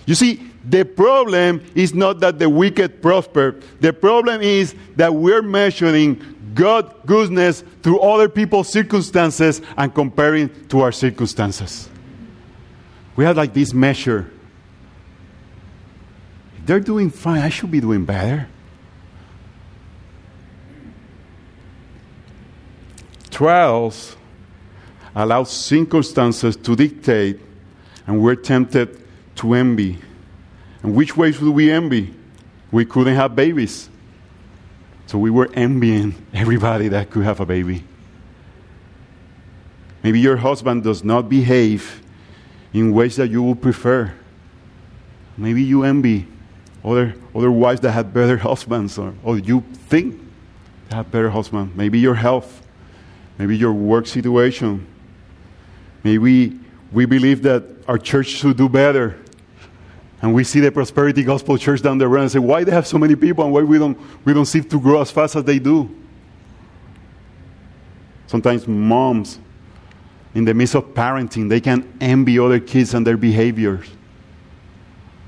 You 0.07 0.15
see, 0.15 0.51
the 0.65 0.85
problem 0.85 1.65
is 1.75 1.95
not 1.95 2.21
that 2.21 2.39
the 2.39 2.49
wicked 2.49 3.03
prosper. 3.03 3.61
The 3.81 3.93
problem 3.93 4.41
is 4.43 4.75
that 4.97 5.15
we're 5.15 5.43
measuring 5.43 6.32
God's 6.55 6.93
goodness 7.07 7.63
through 7.83 8.01
other 8.01 8.29
people's 8.29 8.69
circumstances 8.69 9.61
and 9.77 9.95
comparing 9.95 10.51
to 10.69 10.81
our 10.81 10.93
circumstances. 10.93 11.89
We 13.17 13.25
have 13.25 13.37
like 13.37 13.53
this 13.53 13.75
measure 13.75 14.31
If 16.59 16.67
they're 16.67 16.81
doing 16.81 17.11
fine. 17.11 17.43
I 17.43 17.49
should 17.49 17.71
be 17.71 17.81
doing 17.81 18.05
better. 18.05 18.49
Trials 23.31 24.17
allow 25.15 25.45
circumstances 25.45 26.57
to 26.57 26.77
dictate, 26.77 27.41
and 28.07 28.21
we're 28.21 28.37
tempted 28.37 29.03
to 29.37 29.55
envy. 29.55 29.99
And 30.83 30.95
which 30.95 31.17
ways 31.17 31.41
would 31.41 31.51
we 31.53 31.71
envy? 31.71 32.15
We 32.71 32.85
couldn't 32.85 33.17
have 33.17 33.35
babies. 33.35 33.89
So 35.13 35.19
we 35.19 35.29
were 35.29 35.51
envying 35.53 36.15
everybody 36.33 36.89
that 36.89 37.11
could 37.11 37.25
have 37.25 37.39
a 37.39 37.45
baby. 37.45 37.85
Maybe 40.03 40.19
your 40.19 40.39
husband 40.39 40.85
does 40.85 41.05
not 41.05 41.29
behave 41.29 42.03
in 42.73 42.95
ways 42.95 43.17
that 43.17 43.29
you 43.29 43.43
would 43.43 43.61
prefer. 43.61 44.11
Maybe 45.37 45.63
you 45.63 45.85
envy 45.85 46.29
other, 46.83 47.15
other 47.35 47.51
wives 47.51 47.83
that 47.83 47.93
have 47.93 48.15
better 48.15 48.39
husbands, 48.39 48.97
or, 48.97 49.13
or 49.23 49.37
you 49.37 49.61
think 49.75 50.19
they 50.89 50.97
have 50.97 51.11
better 51.11 51.29
husbands. 51.29 51.77
Maybe 51.77 51.99
your 51.99 52.15
health, 52.15 52.67
maybe 53.37 53.55
your 53.55 53.75
work 53.75 54.07
situation. 54.07 54.87
Maybe 56.05 56.59
we 56.91 57.05
believe 57.05 57.43
that 57.43 57.65
our 57.87 57.99
church 57.99 58.29
should 58.29 58.57
do 58.57 58.67
better. 58.67 59.22
And 60.23 60.33
we 60.33 60.45
see 60.45 60.61
the 60.61 60.71
Prosperity 60.71 61.25
Gospel 61.25 61.59
Church 61.59 61.83
down 61.83 61.99
the 61.99 62.07
road 62.07 62.23
and 62.23 62.31
say, 62.31 62.39
why 62.39 62.63
they 62.63 62.71
have 62.71 62.87
so 62.87 62.97
many 62.97 63.17
people 63.17 63.45
and 63.45 63.53
why 63.53 63.63
we 63.63 63.77
don't, 63.77 63.99
we 64.25 64.33
don't 64.33 64.47
seem 64.47 64.65
to 64.65 64.81
grow 64.81 65.01
as 65.01 65.11
fast 65.11 65.35
as 65.35 65.43
they 65.43 65.59
do? 65.59 65.93
Sometimes 68.29 68.67
moms, 68.69 69.41
in 70.35 70.45
the 70.45 70.55
midst 70.55 70.77
of 70.77 70.85
parenting, 70.95 71.49
they 71.49 71.61
can 71.61 71.93
envy 72.01 72.39
other 72.39 72.61
kids 72.61 72.95
and 72.95 73.07
their 73.07 73.17
behaviors. 73.17 73.87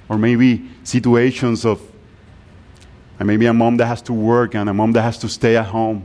Or 0.08 0.16
maybe 0.16 0.70
situations 0.84 1.66
of 1.66 1.80
and 3.18 3.26
maybe 3.26 3.46
a 3.46 3.52
mom 3.52 3.76
that 3.76 3.86
has 3.86 4.02
to 4.02 4.12
work 4.12 4.54
and 4.54 4.68
a 4.68 4.74
mom 4.74 4.92
that 4.92 5.02
has 5.02 5.18
to 5.18 5.28
stay 5.28 5.56
at 5.56 5.66
home. 5.66 6.04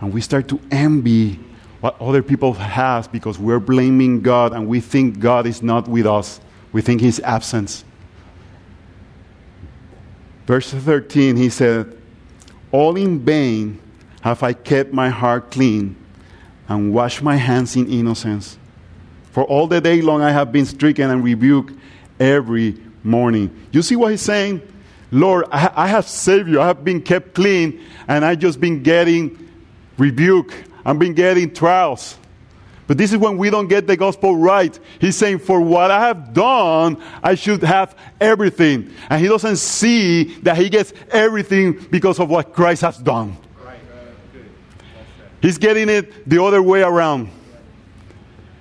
And 0.00 0.12
we 0.12 0.20
start 0.20 0.48
to 0.48 0.60
envy 0.70 1.38
what 1.80 2.00
other 2.00 2.22
people 2.22 2.52
have 2.52 3.10
because 3.10 3.38
we're 3.38 3.58
blaming 3.60 4.20
God 4.20 4.52
and 4.52 4.68
we 4.68 4.80
think 4.80 5.18
God 5.18 5.46
is 5.46 5.62
not 5.62 5.88
with 5.88 6.06
us. 6.06 6.40
We 6.72 6.82
think 6.82 7.00
He's 7.00 7.20
absent. 7.20 7.84
Verse 10.46 10.72
13, 10.72 11.36
he 11.36 11.48
said, 11.48 11.96
All 12.72 12.96
in 12.96 13.20
vain 13.20 13.80
have 14.22 14.42
I 14.42 14.52
kept 14.52 14.92
my 14.92 15.08
heart 15.08 15.52
clean 15.52 15.94
and 16.68 16.92
washed 16.92 17.22
my 17.22 17.36
hands 17.36 17.76
in 17.76 17.88
innocence. 17.88 18.58
For 19.30 19.44
all 19.44 19.68
the 19.68 19.80
day 19.80 20.02
long 20.02 20.22
I 20.22 20.32
have 20.32 20.50
been 20.50 20.66
stricken 20.66 21.08
and 21.08 21.22
rebuked 21.22 21.78
every 22.18 22.76
morning. 23.04 23.68
You 23.70 23.82
see 23.82 23.96
what 23.96 24.10
he's 24.10 24.22
saying? 24.22 24.60
Lord, 25.12 25.46
I, 25.52 25.70
I 25.74 25.86
have 25.88 26.08
saved 26.08 26.48
you. 26.48 26.60
I 26.60 26.66
have 26.66 26.84
been 26.84 27.00
kept 27.00 27.34
clean, 27.34 27.80
and 28.08 28.24
I've 28.24 28.38
just 28.38 28.60
been 28.60 28.82
getting 28.82 29.48
rebuke. 29.98 30.52
I've 30.84 30.98
been 30.98 31.14
getting 31.14 31.52
trials. 31.52 32.16
But 32.90 32.98
this 32.98 33.12
is 33.12 33.18
when 33.18 33.38
we 33.38 33.50
don't 33.50 33.68
get 33.68 33.86
the 33.86 33.96
gospel 33.96 34.36
right. 34.36 34.76
He's 35.00 35.14
saying, 35.14 35.38
For 35.38 35.60
what 35.60 35.92
I 35.92 36.08
have 36.08 36.32
done, 36.32 37.00
I 37.22 37.36
should 37.36 37.62
have 37.62 37.96
everything. 38.20 38.92
And 39.08 39.22
he 39.22 39.28
doesn't 39.28 39.58
see 39.58 40.34
that 40.40 40.56
he 40.56 40.68
gets 40.68 40.92
everything 41.12 41.86
because 41.88 42.18
of 42.18 42.28
what 42.28 42.52
Christ 42.52 42.82
has 42.82 42.98
done. 42.98 43.36
He's 45.40 45.56
getting 45.56 45.88
it 45.88 46.28
the 46.28 46.42
other 46.42 46.60
way 46.60 46.82
around. 46.82 47.30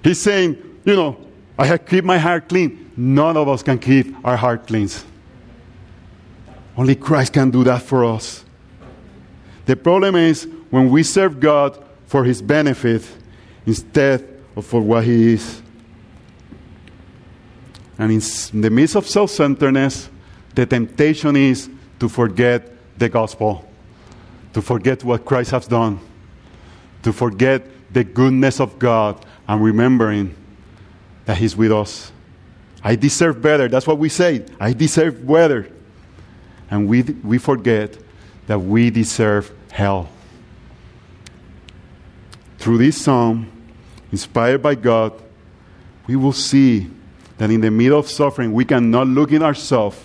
He's 0.03 0.19
saying, 0.19 0.61
You 0.85 0.95
know, 0.95 1.25
I 1.57 1.65
have 1.65 1.87
kept 1.87 2.05
my 2.05 2.19
heart 2.19 2.49
clean. 2.49 2.91
None 2.95 3.35
of 3.35 3.47
us 3.47 3.63
can 3.63 3.79
keep 3.79 4.15
our 4.23 4.37
heart 4.37 4.67
clean. 4.67 4.89
Only 6.77 6.93
Christ 6.93 7.33
can 7.33 7.49
do 7.49 7.63
that 7.63 7.81
for 7.81 8.05
us. 8.05 8.45
The 9.65 9.75
problem 9.75 10.15
is 10.15 10.47
when 10.69 10.91
we 10.91 11.01
serve 11.01 11.39
God 11.39 11.83
for 12.05 12.23
His 12.23 12.43
benefit 12.43 13.09
instead 13.65 14.27
of 14.55 14.65
for 14.65 14.81
what 14.81 15.03
He 15.03 15.33
is. 15.33 15.61
And 17.97 18.11
in 18.11 18.61
the 18.61 18.69
midst 18.69 18.95
of 18.95 19.07
self 19.07 19.29
centeredness, 19.29 20.09
the 20.55 20.65
temptation 20.65 21.35
is 21.35 21.69
to 21.99 22.09
forget 22.09 22.71
the 22.97 23.09
gospel, 23.09 23.69
to 24.53 24.61
forget 24.61 25.03
what 25.03 25.25
Christ 25.25 25.51
has 25.51 25.67
done, 25.67 25.99
to 27.03 27.13
forget 27.13 27.65
the 27.91 28.03
goodness 28.03 28.59
of 28.59 28.79
God, 28.79 29.25
and 29.47 29.63
remembering 29.63 30.35
that 31.25 31.37
He's 31.37 31.55
with 31.55 31.71
us. 31.71 32.11
I 32.83 32.95
deserve 32.95 33.41
better. 33.41 33.67
That's 33.67 33.85
what 33.85 33.97
we 33.97 34.09
say. 34.09 34.45
I 34.59 34.73
deserve 34.73 35.27
better. 35.27 35.69
And 36.71 36.87
we, 36.87 37.01
we 37.01 37.37
forget 37.37 37.97
that 38.47 38.59
we 38.59 38.89
deserve 38.89 39.51
hell. 39.71 40.09
Through 42.59 42.79
this 42.79 43.01
psalm, 43.01 43.49
inspired 44.11 44.61
by 44.61 44.75
God, 44.75 45.13
we 46.07 46.17
will 46.17 46.33
see 46.33 46.89
that 47.37 47.49
in 47.49 47.61
the 47.61 47.71
middle 47.71 47.97
of 47.97 48.09
suffering, 48.09 48.51
we 48.51 48.65
cannot 48.65 49.07
look 49.07 49.31
in 49.31 49.41
ourselves. 49.41 49.97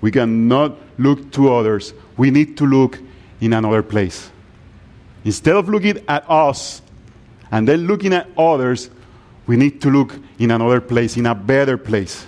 We 0.00 0.10
cannot 0.10 0.76
look 0.98 1.30
to 1.32 1.54
others. 1.54 1.94
We 2.16 2.32
need 2.32 2.56
to 2.58 2.66
look 2.66 2.98
in 3.40 3.52
another 3.52 3.84
place. 3.84 4.28
Instead 5.24 5.54
of 5.54 5.68
looking 5.68 6.02
at 6.08 6.28
us 6.28 6.82
and 7.52 7.68
then 7.68 7.86
looking 7.86 8.12
at 8.12 8.28
others, 8.36 8.90
we 9.46 9.56
need 9.56 9.80
to 9.82 9.90
look 9.90 10.16
in 10.40 10.50
another 10.50 10.80
place, 10.80 11.16
in 11.16 11.26
a 11.26 11.34
better 11.34 11.78
place. 11.78 12.26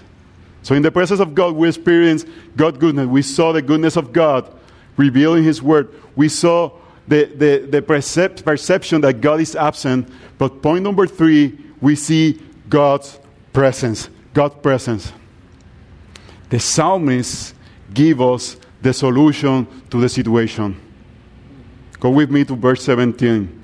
So, 0.63 0.77
in 0.77 0.83
the 0.83 0.93
presence 0.93 1.19
of 1.19 1.35
God, 1.35 1.57
we 1.57 1.69
experience 1.69 2.25
God's 2.55 2.79
goodness. 2.79 3.09
We 3.09 3.23
saw 3.23 3.51
the 3.51 3.63
goodness 3.63 3.97
of 3.97 4.13
God 4.13 4.49
revealed 4.97 5.39
in 5.39 5.45
His 5.45 5.61
Word. 5.61 5.93
We 6.15 6.29
saw 6.29 6.73
the, 7.11 7.25
the, 7.25 7.67
the 7.69 7.83
percep- 7.83 8.45
perception 8.45 9.01
that 9.01 9.21
God 9.21 9.41
is 9.41 9.57
absent. 9.57 10.09
But 10.39 10.63
point 10.63 10.85
number 10.85 11.09
three, 11.09 11.59
we 11.81 11.97
see 11.97 12.41
God's 12.69 13.19
presence. 13.53 14.09
God's 14.33 14.55
presence. 14.63 15.13
The 16.51 16.61
psalmists 16.61 17.53
give 17.93 18.21
us 18.21 18.57
the 18.81 18.93
solution 18.93 19.67
to 19.91 20.01
the 20.01 20.09
situation. 20.09 20.81
Go 21.99 22.11
with 22.11 22.31
me 22.31 22.45
to 22.45 22.55
verse 22.55 22.85
17. 22.85 23.61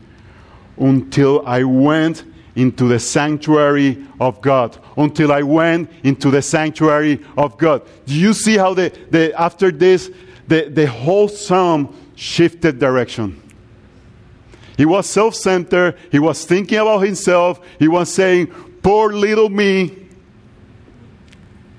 Until 0.78 1.46
I 1.46 1.62
went 1.62 2.24
into 2.56 2.88
the 2.88 2.98
sanctuary 2.98 4.04
of 4.18 4.40
God 4.40 4.76
until 4.96 5.30
I 5.30 5.42
went 5.42 5.90
into 6.04 6.30
the 6.30 6.40
sanctuary 6.40 7.22
of 7.36 7.58
God. 7.58 7.82
Do 8.06 8.14
you 8.14 8.32
see 8.32 8.56
how 8.56 8.72
the, 8.72 8.90
the 9.10 9.38
after 9.38 9.70
this 9.70 10.10
the, 10.48 10.70
the 10.70 10.86
whole 10.86 11.28
psalm 11.28 11.94
shifted 12.16 12.80
direction? 12.80 13.40
He 14.76 14.84
was 14.84 15.08
self 15.08 15.34
centered, 15.34 15.96
he 16.10 16.18
was 16.18 16.44
thinking 16.44 16.78
about 16.78 16.98
himself, 17.00 17.60
he 17.78 17.86
was 17.86 18.12
saying, 18.12 18.48
Poor 18.82 19.12
little 19.12 19.48
me. 19.48 20.06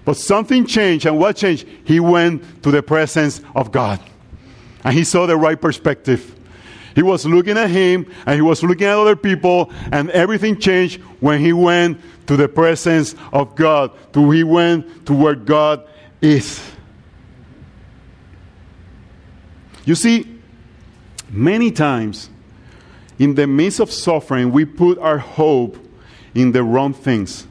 But 0.06 0.16
something 0.16 0.66
changed, 0.66 1.06
and 1.06 1.20
what 1.20 1.36
changed? 1.36 1.68
He 1.84 2.00
went 2.00 2.64
to 2.64 2.72
the 2.72 2.82
presence 2.82 3.42
of 3.54 3.72
God. 3.72 4.00
And 4.84 4.94
he 4.94 5.04
saw 5.04 5.26
the 5.26 5.36
right 5.36 5.60
perspective. 5.60 6.34
He 6.96 7.04
was 7.04 7.26
looking 7.26 7.58
at 7.58 7.70
him 7.70 8.12
and 8.26 8.36
he 8.36 8.42
was 8.42 8.64
looking 8.64 8.88
at 8.88 8.98
other 8.98 9.16
people, 9.16 9.72
and 9.92 10.10
everything 10.10 10.60
changed 10.60 11.00
when 11.20 11.40
he 11.40 11.54
went 11.54 12.02
to 12.26 12.36
the 12.36 12.48
presence 12.48 13.14
of 13.32 13.56
God. 13.56 13.92
To 14.14 14.32
he 14.32 14.44
went 14.44 15.06
to 15.06 15.14
where 15.14 15.36
God 15.36 15.88
is. 16.22 16.60
You 19.88 19.96
see, 19.96 20.28
many 21.30 21.72
times 21.72 22.30
in 23.20 23.36
the 23.36 23.48
midst 23.48 23.80
of 23.80 23.90
suffering, 23.90 24.52
we 24.52 24.66
put 24.66 25.00
our 25.00 25.18
hope 25.18 25.78
in 26.36 26.52
the 26.52 26.62
wrong 26.62 26.94
things. 26.94 27.48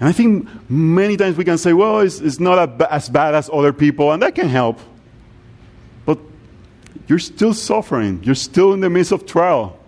And 0.00 0.08
I 0.08 0.12
think 0.12 0.48
many 0.70 1.18
times 1.18 1.36
we 1.36 1.44
can 1.44 1.58
say, 1.58 1.74
well, 1.74 2.00
it's, 2.00 2.18
it's 2.18 2.40
not 2.40 2.80
as 2.90 3.10
bad 3.10 3.34
as 3.34 3.50
other 3.52 3.74
people, 3.74 4.10
and 4.10 4.22
that 4.22 4.34
can 4.34 4.48
help. 4.48 4.80
But 6.06 6.18
you're 7.06 7.18
still 7.18 7.52
suffering, 7.52 8.22
you're 8.22 8.34
still 8.34 8.72
in 8.72 8.80
the 8.80 8.88
midst 8.88 9.12
of 9.12 9.26
trial. 9.26 9.78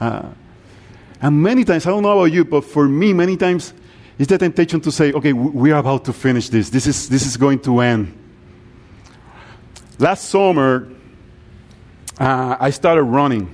Uh, 0.00 0.30
and 1.20 1.42
many 1.42 1.62
times, 1.62 1.86
I 1.86 1.90
don't 1.90 2.02
know 2.02 2.18
about 2.18 2.32
you, 2.32 2.46
but 2.46 2.64
for 2.64 2.88
me, 2.88 3.12
many 3.12 3.36
times, 3.36 3.74
it's 4.18 4.30
the 4.30 4.38
temptation 4.38 4.80
to 4.80 4.90
say, 4.90 5.12
okay, 5.12 5.34
we 5.34 5.72
are 5.72 5.80
about 5.80 6.06
to 6.06 6.14
finish 6.14 6.48
this. 6.48 6.70
This 6.70 6.86
is, 6.86 7.10
this 7.10 7.26
is 7.26 7.36
going 7.36 7.58
to 7.60 7.80
end. 7.80 8.22
Last 9.98 10.28
summer, 10.28 10.90
uh, 12.20 12.56
I 12.60 12.68
started 12.68 13.04
running, 13.04 13.48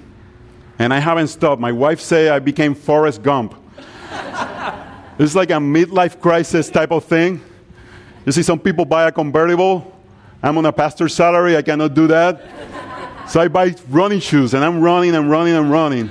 and 0.76 0.92
I 0.92 0.98
haven't 0.98 1.28
stopped. 1.28 1.60
My 1.60 1.70
wife 1.70 2.00
say 2.00 2.30
I 2.30 2.40
became 2.40 2.74
Forrest 2.74 3.22
Gump. 3.22 3.54
it's 5.20 5.36
like 5.36 5.50
a 5.50 5.60
midlife 5.60 6.20
crisis 6.20 6.68
type 6.68 6.90
of 6.90 7.04
thing. 7.04 7.40
You 8.26 8.32
see, 8.32 8.42
some 8.42 8.58
people 8.58 8.84
buy 8.84 9.06
a 9.06 9.12
convertible. 9.12 9.96
I'm 10.42 10.58
on 10.58 10.66
a 10.66 10.72
pastor's 10.72 11.14
salary. 11.14 11.56
I 11.56 11.62
cannot 11.62 11.94
do 11.94 12.08
that. 12.08 12.42
so 13.28 13.40
I 13.40 13.46
buy 13.46 13.76
running 13.88 14.18
shoes, 14.18 14.52
and 14.52 14.64
I'm 14.64 14.80
running 14.80 15.14
and 15.14 15.30
running 15.30 15.54
and 15.54 15.70
running. 15.70 16.10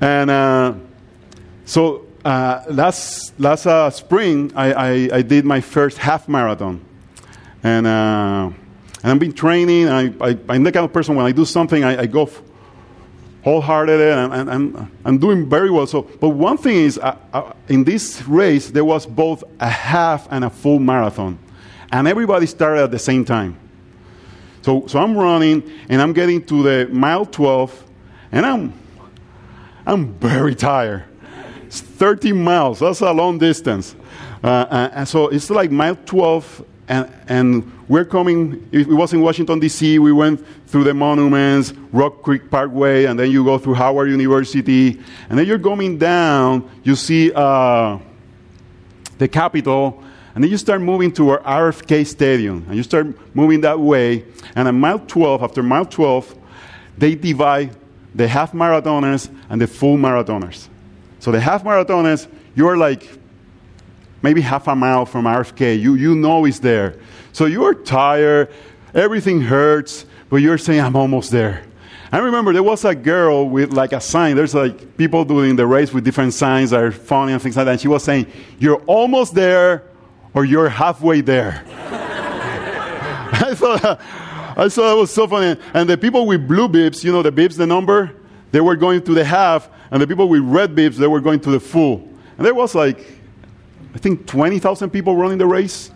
And 0.00 0.30
uh, 0.30 0.74
so 1.66 2.06
uh, 2.24 2.64
last 2.70 3.38
last 3.38 3.66
uh, 3.66 3.90
spring, 3.90 4.52
I, 4.56 4.72
I, 4.72 5.08
I, 5.16 5.22
did 5.22 5.44
my 5.44 5.60
first 5.60 5.98
half 5.98 6.28
marathon, 6.28 6.82
and 7.62 7.86
uh, 7.86 8.50
and 9.04 9.12
I've 9.12 9.18
been 9.18 9.34
training. 9.34 9.86
I, 9.86 10.06
I, 10.18 10.38
I'm 10.48 10.62
the 10.62 10.72
kind 10.72 10.86
of 10.86 10.92
person 10.92 11.14
when 11.14 11.26
I 11.26 11.32
do 11.32 11.44
something, 11.44 11.84
I, 11.84 12.00
I 12.00 12.06
go 12.06 12.28
wholehearted, 13.42 14.00
and, 14.00 14.32
and, 14.32 14.48
and, 14.48 14.90
I'm 15.04 15.18
doing 15.18 15.48
very 15.48 15.70
well. 15.70 15.86
So, 15.86 16.02
but 16.02 16.30
one 16.30 16.56
thing 16.56 16.76
is, 16.76 16.96
uh, 16.96 17.14
uh, 17.34 17.52
in 17.68 17.84
this 17.84 18.26
race, 18.26 18.70
there 18.70 18.84
was 18.86 19.04
both 19.04 19.44
a 19.60 19.68
half 19.68 20.26
and 20.30 20.42
a 20.42 20.48
full 20.48 20.78
marathon, 20.78 21.38
and 21.92 22.08
everybody 22.08 22.46
started 22.46 22.84
at 22.84 22.90
the 22.90 22.98
same 22.98 23.26
time. 23.26 23.58
So, 24.62 24.86
so 24.86 24.98
I'm 24.98 25.14
running, 25.14 25.70
and 25.90 26.00
I'm 26.00 26.14
getting 26.14 26.42
to 26.46 26.62
the 26.62 26.88
mile 26.90 27.26
12, 27.26 27.84
and 28.32 28.46
I'm 28.46 28.72
I'm 29.86 30.14
very 30.14 30.54
tired. 30.54 31.04
It's 31.66 31.82
13 31.82 32.42
miles. 32.42 32.78
That's 32.78 33.02
a 33.02 33.12
long 33.12 33.36
distance. 33.36 33.94
Uh, 34.42 34.46
uh 34.46 34.90
and 34.94 35.06
so 35.06 35.28
it's 35.28 35.50
like 35.50 35.70
mile 35.70 35.96
12, 36.06 36.64
and, 36.88 37.12
and 37.28 37.72
we're 37.88 38.04
coming. 38.04 38.68
It 38.72 38.88
was 38.88 39.12
in 39.12 39.20
Washington, 39.20 39.58
D.C. 39.58 39.98
We 39.98 40.12
went 40.12 40.44
through 40.66 40.84
the 40.84 40.94
monuments, 40.94 41.72
Rock 41.92 42.22
Creek 42.22 42.50
Parkway, 42.50 43.04
and 43.04 43.18
then 43.18 43.30
you 43.30 43.44
go 43.44 43.58
through 43.58 43.74
Howard 43.74 44.10
University. 44.10 45.00
And 45.28 45.38
then 45.38 45.46
you're 45.46 45.58
going 45.58 45.98
down, 45.98 46.68
you 46.82 46.94
see 46.96 47.32
uh, 47.34 47.98
the 49.18 49.28
Capitol, 49.28 50.02
and 50.34 50.42
then 50.42 50.50
you 50.50 50.58
start 50.58 50.80
moving 50.80 51.12
to 51.12 51.30
our 51.30 51.72
RFK 51.72 52.06
Stadium. 52.06 52.64
And 52.66 52.76
you 52.76 52.82
start 52.82 53.06
moving 53.34 53.60
that 53.62 53.78
way. 53.78 54.24
And 54.56 54.66
at 54.66 54.72
mile 54.72 54.98
12, 54.98 55.42
after 55.42 55.62
mile 55.62 55.86
12, 55.86 56.34
they 56.98 57.14
divide 57.14 57.76
the 58.14 58.28
half 58.28 58.52
marathoners 58.52 59.32
and 59.48 59.60
the 59.60 59.66
full 59.66 59.96
marathoners. 59.96 60.68
So 61.20 61.30
the 61.30 61.40
half 61.40 61.64
marathoners, 61.64 62.28
you're 62.54 62.76
like 62.76 63.08
maybe 64.24 64.40
half 64.40 64.66
a 64.66 64.74
mile 64.74 65.04
from 65.04 65.26
RFK. 65.26 65.78
You, 65.78 65.94
you 65.94 66.16
know 66.16 66.46
it's 66.46 66.58
there. 66.58 66.96
So 67.32 67.44
you're 67.44 67.74
tired, 67.74 68.50
everything 68.94 69.42
hurts, 69.42 70.06
but 70.30 70.36
you're 70.36 70.58
saying, 70.58 70.80
I'm 70.80 70.96
almost 70.96 71.30
there. 71.30 71.62
I 72.10 72.18
remember 72.18 72.52
there 72.52 72.62
was 72.62 72.84
a 72.84 72.94
girl 72.94 73.48
with 73.48 73.72
like 73.72 73.92
a 73.92 74.00
sign. 74.00 74.34
There's 74.34 74.54
like 74.54 74.96
people 74.96 75.24
doing 75.24 75.56
the 75.56 75.66
race 75.66 75.92
with 75.92 76.04
different 76.04 76.32
signs 76.32 76.70
that 76.70 76.82
are 76.82 76.90
funny 76.90 77.32
and 77.32 77.42
things 77.42 77.56
like 77.56 77.66
that. 77.66 77.72
And 77.72 77.80
she 77.80 77.88
was 77.88 78.02
saying, 78.02 78.26
You're 78.58 78.80
almost 78.86 79.34
there 79.34 79.84
or 80.32 80.44
you're 80.44 80.68
halfway 80.68 81.20
there. 81.20 81.64
I 81.68 83.54
thought, 83.54 84.00
I 84.56 84.68
thought 84.68 84.96
it 84.96 85.00
was 85.00 85.12
so 85.12 85.26
funny. 85.26 85.60
And 85.74 85.90
the 85.90 85.98
people 85.98 86.26
with 86.26 86.46
blue 86.46 86.68
bibs, 86.68 87.04
you 87.04 87.12
know, 87.12 87.22
the 87.22 87.32
bibs, 87.32 87.56
the 87.56 87.66
number, 87.66 88.12
they 88.52 88.60
were 88.60 88.76
going 88.76 89.02
to 89.02 89.12
the 89.12 89.24
half, 89.24 89.68
and 89.90 90.00
the 90.00 90.06
people 90.06 90.28
with 90.28 90.42
red 90.42 90.74
bibs, 90.74 90.96
they 90.96 91.08
were 91.08 91.20
going 91.20 91.40
to 91.40 91.50
the 91.50 91.60
full. 91.60 92.08
And 92.38 92.46
there 92.46 92.54
was 92.54 92.74
like, 92.74 93.04
I 93.94 93.98
think 93.98 94.26
20,000 94.26 94.90
people 94.90 95.16
running 95.16 95.38
the 95.38 95.46
race, 95.46 95.90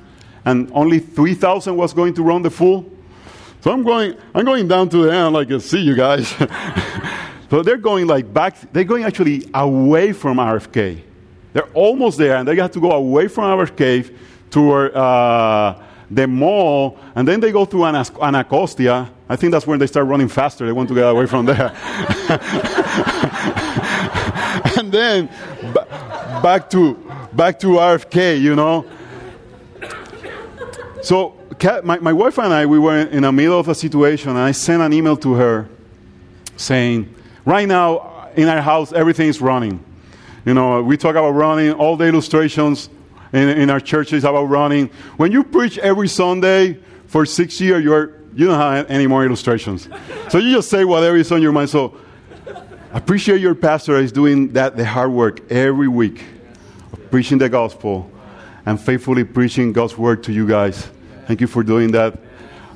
and 0.45 0.71
only 0.73 1.01
3,000 1.01 1.77
was 1.77 1.93
going 1.93 2.15
to 2.15 2.23
run 2.23 2.43
the 2.43 2.51
full. 2.51 2.91
So 3.61 3.73
I'm 3.73 3.83
going, 3.83 4.17
I'm 4.35 4.45
going 4.45 4.69
down 4.69 4.89
to 4.91 5.05
the 5.05 5.13
end, 5.13 5.35
like, 5.35 5.49
see 5.61 5.81
you 5.81 5.97
guys. 5.97 6.29
so 7.51 7.63
they're 7.63 7.77
going 7.77 8.07
like 8.07 8.33
back, 8.33 8.57
they're 8.73 8.85
going 8.85 9.05
actually 9.05 9.51
away 9.53 10.13
from 10.13 10.37
RFK. 10.37 11.03
They're 11.53 11.69
almost 11.75 12.19
there, 12.19 12.37
and 12.37 12.47
they 12.47 12.55
have 12.57 12.71
to 12.73 12.81
go 12.81 12.93
away 12.93 13.27
from 13.27 13.59
RFK 13.59 14.15
toward, 14.51 14.95
uh, 14.95 15.83
the 16.11 16.27
mall, 16.27 16.99
and 17.15 17.29
then 17.29 17.41
they 17.41 17.53
go 17.53 17.65
through 17.65 17.85
Anacostia. 17.85 19.11
I 19.29 19.37
think 19.37 19.53
that's 19.53 19.67
when 19.67 19.79
they 19.79 19.87
start 19.87 20.07
running 20.07 20.29
faster. 20.29 20.65
They 20.65 20.73
want 20.73 20.89
to 20.89 20.95
get 20.95 21.05
away 21.05 21.27
from 21.27 21.45
there. 21.45 21.69
and 24.79 24.91
then 24.91 25.27
b- 25.75 25.81
back 26.43 26.71
to 26.71 26.97
back 27.39 27.61
to 27.61 27.69
RFK, 27.69 28.41
you 28.41 28.57
know. 28.57 28.85
So 31.05 31.37
my, 31.85 32.01
my 32.01 32.13
wife 32.13 32.37
and 32.37 32.53
I, 32.53 32.67
we 32.67 32.81
were 32.81 32.99
in 32.99 33.23
the 33.23 33.31
middle 33.31 33.61
of 33.61 33.69
a 33.69 33.77
situation, 33.77 34.31
and 34.31 34.41
I 34.41 34.51
sent 34.51 34.83
an 34.83 34.93
email 34.93 35.17
to 35.19 35.35
her 35.35 35.69
saying, 36.57 37.15
right 37.45 37.69
now 37.69 38.29
in 38.35 38.49
our 38.49 38.61
house, 38.61 38.93
everything 38.93 39.29
is 39.29 39.41
running. 39.41 39.79
You 40.45 40.55
know, 40.55 40.83
we 40.83 40.97
talk 40.97 41.13
about 41.13 41.31
running, 41.31 41.73
all 41.75 41.97
the 41.97 42.07
illustrations 42.07 42.91
in, 43.33 43.49
in 43.49 43.71
our 43.71 43.81
churches 43.81 44.25
about 44.25 44.47
running. 44.47 44.89
When 45.17 45.31
you 45.31 45.45
preach 45.45 45.79
every 45.79 46.09
Sunday 46.09 46.81
for 47.07 47.25
six 47.25 47.61
years, 47.61 47.85
you're, 47.85 48.17
you 48.35 48.49
don't 48.49 48.59
have 48.59 48.91
any 48.91 49.07
more 49.07 49.25
illustrations. 49.25 49.89
so 50.29 50.39
you 50.39 50.57
just 50.57 50.71
say 50.71 50.85
whatever 50.85 51.17
is 51.17 51.31
on 51.31 51.41
your 51.41 51.53
mind. 51.53 51.71
So 51.71 51.97
appreciate 52.93 53.41
your 53.41 53.55
pastor 53.55 53.97
is 53.97 54.11
doing 54.11 54.55
that, 54.55 54.77
the 54.77 54.85
hard 54.85 55.13
work 55.13 55.53
every 55.53 55.87
week, 55.87 56.25
preaching 57.11 57.39
the 57.39 57.49
gospel 57.49 58.11
and 58.67 58.81
faithfully 58.81 59.25
preaching 59.25 59.73
God's 59.73 59.97
word 59.97 60.23
to 60.25 60.33
you 60.33 60.47
guys. 60.47 60.89
Thank 61.27 61.41
you 61.41 61.47
for 61.47 61.63
doing 61.63 61.91
that 61.93 62.19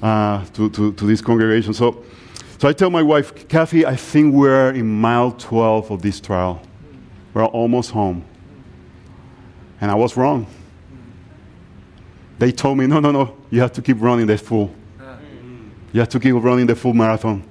uh, 0.03 0.45
to, 0.55 0.71
to, 0.71 0.93
to 0.93 1.07
this 1.07 1.21
congregation. 1.21 1.75
So, 1.75 2.05
so 2.59 2.69
I 2.69 2.73
tell 2.73 2.91
my 2.91 3.03
wife, 3.03 3.49
Kathy, 3.49 3.85
I 3.85 3.97
think 3.97 4.35
we're 4.35 4.71
in 4.71 4.87
mile 4.87 5.33
12 5.33 5.91
of 5.91 6.03
this 6.03 6.21
trial. 6.21 6.63
We're 7.35 7.45
almost 7.45 7.91
home. 7.91 8.25
And 9.81 9.91
I 9.91 9.95
was 9.95 10.17
wrong. 10.17 10.47
They 12.39 12.53
told 12.53 12.79
me, 12.79 12.87
no, 12.87 13.01
no, 13.01 13.11
no, 13.11 13.37
you 13.51 13.61
have 13.61 13.73
to 13.73 13.83
keep 13.83 14.01
running 14.01 14.27
the 14.27 14.39
full. 14.39 14.75
You 15.93 16.01
have 16.01 16.09
to 16.11 16.21
keep 16.21 16.35
running 16.35 16.67
the 16.67 16.75
full 16.75 16.95
marathon. 16.95 17.45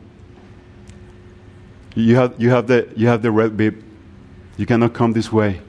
You 1.95 2.15
have, 2.15 2.35
you 2.41 2.49
have, 2.49 2.67
the, 2.67 2.91
you 2.95 3.07
have 3.07 3.21
the 3.21 3.31
red 3.31 3.55
bib. 3.55 3.83
You 4.57 4.65
cannot 4.65 4.93
come 4.93 5.13
this 5.13 5.31
way. 5.31 5.61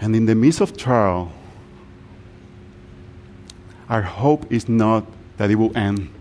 And 0.00 0.16
in 0.16 0.26
the 0.26 0.34
midst 0.34 0.60
of 0.60 0.76
trial, 0.76 1.30
our 3.88 4.02
hope 4.02 4.50
is 4.50 4.68
not 4.68 5.04
that 5.36 5.50
it 5.50 5.56
will 5.56 5.76
end. 5.76 6.12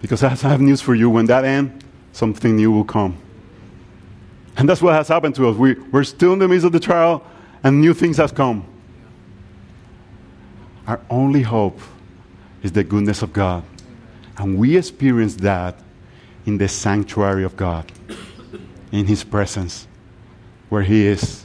Because 0.00 0.22
as 0.24 0.44
I 0.44 0.48
have 0.48 0.60
news 0.60 0.80
for 0.80 0.94
you. 0.94 1.08
When 1.08 1.26
that 1.26 1.44
ends, 1.44 1.84
something 2.12 2.56
new 2.56 2.72
will 2.72 2.84
come. 2.84 3.16
And 4.56 4.68
that's 4.68 4.82
what 4.82 4.94
has 4.94 5.08
happened 5.08 5.34
to 5.36 5.48
us. 5.48 5.56
We, 5.56 5.74
we're 5.74 6.04
still 6.04 6.32
in 6.32 6.38
the 6.38 6.48
midst 6.48 6.66
of 6.66 6.72
the 6.72 6.80
trial, 6.80 7.24
and 7.62 7.80
new 7.80 7.94
things 7.94 8.16
have 8.16 8.34
come. 8.34 8.66
Our 10.86 11.00
only 11.08 11.42
hope 11.42 11.80
is 12.62 12.72
the 12.72 12.84
goodness 12.84 13.22
of 13.22 13.32
God. 13.32 13.64
And 14.36 14.58
we 14.58 14.76
experience 14.76 15.36
that 15.36 15.78
in 16.46 16.58
the 16.58 16.68
sanctuary 16.68 17.44
of 17.44 17.56
God, 17.56 17.90
in 18.90 19.06
His 19.06 19.22
presence, 19.22 19.86
where 20.68 20.82
He 20.82 21.06
is. 21.06 21.41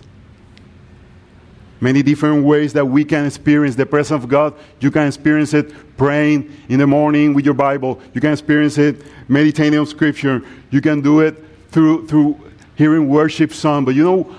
Many 1.79 2.01
different 2.01 2.43
ways 2.43 2.73
that 2.73 2.85
we 2.85 3.05
can 3.05 3.25
experience 3.25 3.75
the 3.75 3.85
presence 3.85 4.23
of 4.23 4.29
God. 4.29 4.55
You 4.79 4.89
can 4.89 5.07
experience 5.07 5.53
it 5.53 5.71
praying 5.97 6.51
in 6.69 6.79
the 6.79 6.87
morning 6.87 7.33
with 7.33 7.45
your 7.45 7.53
Bible. 7.53 7.99
You 8.13 8.21
can 8.21 8.33
experience 8.33 8.77
it 8.77 9.03
meditating 9.27 9.77
on 9.77 9.85
Scripture. 9.85 10.41
You 10.71 10.81
can 10.81 11.01
do 11.01 11.19
it 11.19 11.43
through, 11.69 12.07
through 12.07 12.39
hearing 12.75 13.07
worship 13.07 13.53
song. 13.53 13.85
But 13.85 13.95
you 13.95 14.03
know, 14.03 14.35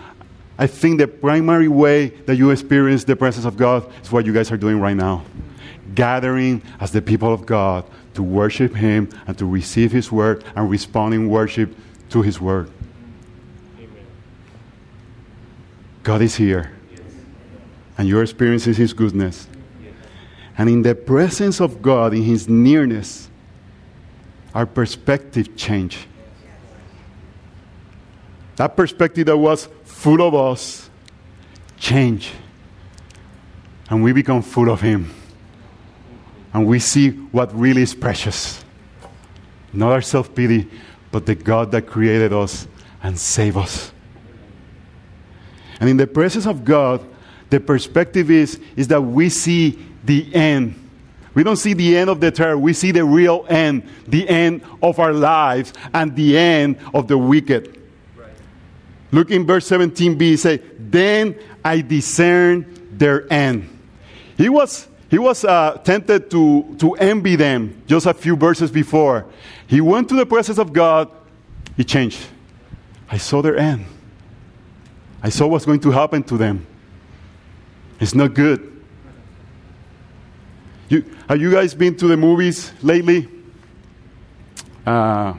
I 0.58 0.66
think 0.66 0.98
the 0.98 1.06
primary 1.06 1.68
way 1.68 2.08
that 2.26 2.36
you 2.36 2.50
experience 2.50 3.04
the 3.04 3.14
presence 3.14 3.46
of 3.46 3.56
God 3.56 3.88
is 4.02 4.10
what 4.10 4.26
you 4.26 4.32
guys 4.32 4.50
are 4.50 4.56
doing 4.56 4.80
right 4.80 4.96
now 4.96 5.24
gathering 5.94 6.62
as 6.80 6.92
the 6.92 7.02
people 7.02 7.32
of 7.32 7.46
God 7.46 7.84
to 8.14 8.22
worship 8.22 8.74
Him 8.74 9.08
and 9.26 9.36
to 9.38 9.46
receive 9.46 9.92
His 9.92 10.12
word 10.12 10.44
and 10.54 10.70
respond 10.70 11.14
in 11.14 11.28
worship 11.28 11.74
to 12.10 12.22
His 12.22 12.40
word. 12.40 12.70
God 16.02 16.22
is 16.22 16.36
here. 16.36 16.77
And 17.98 18.08
your 18.08 18.22
experience 18.22 18.66
is 18.68 18.76
His 18.76 18.92
goodness. 18.92 19.48
And 20.56 20.70
in 20.70 20.82
the 20.82 20.94
presence 20.94 21.60
of 21.60 21.82
God, 21.82 22.14
in 22.14 22.22
His 22.22 22.48
nearness, 22.48 23.28
our 24.54 24.66
perspective 24.66 25.56
change. 25.56 26.06
That 28.56 28.76
perspective 28.76 29.26
that 29.26 29.36
was 29.36 29.68
full 29.84 30.22
of 30.22 30.34
us 30.34 30.88
change. 31.78 32.32
And 33.90 34.02
we 34.02 34.12
become 34.12 34.42
full 34.42 34.70
of 34.70 34.80
Him. 34.80 35.12
And 36.52 36.66
we 36.66 36.78
see 36.78 37.10
what 37.10 37.54
really 37.56 37.82
is 37.82 37.94
precious. 37.94 38.64
Not 39.72 39.92
our 39.92 40.02
self 40.02 40.34
pity, 40.34 40.68
but 41.10 41.26
the 41.26 41.34
God 41.34 41.72
that 41.72 41.86
created 41.86 42.32
us 42.32 42.66
and 43.02 43.18
saved 43.18 43.56
us. 43.56 43.92
And 45.80 45.88
in 45.88 45.96
the 45.96 46.06
presence 46.06 46.46
of 46.46 46.64
God, 46.64 47.04
the 47.50 47.60
perspective 47.60 48.30
is, 48.30 48.60
is 48.76 48.88
that 48.88 49.00
we 49.00 49.28
see 49.28 49.78
the 50.04 50.34
end. 50.34 50.74
We 51.34 51.44
don't 51.44 51.56
see 51.56 51.72
the 51.72 51.96
end 51.96 52.10
of 52.10 52.20
the 52.20 52.30
terror, 52.30 52.58
we 52.58 52.72
see 52.72 52.90
the 52.90 53.04
real 53.04 53.46
end, 53.48 53.88
the 54.06 54.28
end 54.28 54.62
of 54.82 54.98
our 54.98 55.12
lives, 55.12 55.72
and 55.94 56.14
the 56.16 56.36
end 56.36 56.78
of 56.92 57.06
the 57.06 57.16
wicked. 57.16 57.80
Right. 58.16 58.32
Look 59.12 59.30
in 59.30 59.46
verse 59.46 59.68
17b, 59.68 60.38
say, 60.38 60.56
Then 60.78 61.38
I 61.64 61.80
discern 61.80 62.66
their 62.90 63.32
end. 63.32 63.68
He 64.36 64.48
was, 64.48 64.88
he 65.10 65.18
was 65.18 65.44
uh, 65.44 65.80
tempted 65.84 66.30
to, 66.30 66.76
to 66.80 66.94
envy 66.94 67.36
them 67.36 67.82
just 67.86 68.06
a 68.06 68.14
few 68.14 68.36
verses 68.36 68.70
before. 68.70 69.26
He 69.66 69.80
went 69.80 70.08
to 70.08 70.16
the 70.16 70.26
presence 70.26 70.58
of 70.58 70.72
God, 70.72 71.10
he 71.76 71.84
changed. 71.84 72.26
I 73.10 73.18
saw 73.18 73.42
their 73.42 73.56
end. 73.56 73.86
I 75.22 75.28
saw 75.30 75.46
what's 75.46 75.64
going 75.64 75.80
to 75.80 75.90
happen 75.90 76.22
to 76.24 76.36
them. 76.36 76.66
It's 78.00 78.14
not 78.14 78.34
good. 78.34 78.80
You, 80.88 81.04
have 81.28 81.40
you 81.40 81.50
guys 81.50 81.74
been 81.74 81.96
to 81.96 82.06
the 82.06 82.16
movies 82.16 82.72
lately? 82.82 83.28
Uh, 84.86 85.34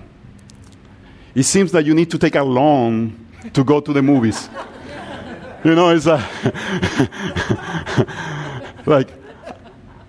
it 1.34 1.44
seems 1.44 1.72
that 1.72 1.86
you 1.86 1.94
need 1.94 2.12
to 2.12 2.20
take 2.20 2.36
a 2.36 2.44
loan 2.44 3.28
to 3.54 3.64
go 3.64 3.80
to 3.80 3.94
the 3.94 4.02
movies. 4.02 4.50
you 5.64 5.74
know, 5.74 5.90
it's 5.90 6.06
a 6.06 6.18
like 8.86 9.10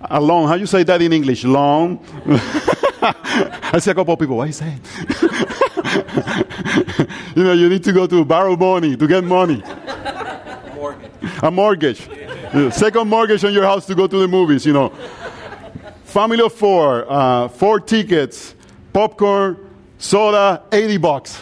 a 0.03 0.21
loan. 0.21 0.49
How 0.49 0.55
you 0.55 0.67
say 0.67 0.83
that 0.83 1.01
in 1.01 1.13
English? 1.13 1.45
Loan. 1.45 2.01
I 3.03 3.79
see 3.79 3.93
a 3.93 3.95
couple 3.95 4.13
of 4.13 4.21
people. 4.21 4.37
What 4.37 4.45
are 4.45 4.49
you 4.49 4.53
saying? 4.53 4.81
you 7.35 7.45
know, 7.45 7.53
you 7.53 7.69
need 7.69 7.85
to 7.85 7.93
go 7.93 8.07
to 8.07 8.25
borrow 8.25 8.57
money 8.57 8.97
to 8.97 9.07
get 9.07 9.25
money. 9.25 9.63
A 9.65 10.73
mortgage. 10.75 11.11
A 11.43 11.51
mortgage. 11.51 12.09
Second 12.71 13.09
mortgage 13.09 13.45
on 13.45 13.53
your 13.53 13.65
house 13.65 13.87
to 13.87 13.95
go 13.95 14.07
to 14.07 14.19
the 14.19 14.27
movies, 14.27 14.67
you 14.67 14.73
know. 14.73 14.89
Family 16.05 16.41
of 16.45 16.53
four, 16.53 17.07
uh, 17.09 17.49
four 17.49 17.79
tickets, 17.79 18.55
popcorn, 18.93 19.57
soda, 19.99 20.63
80 20.73 20.97
bucks. 20.97 21.41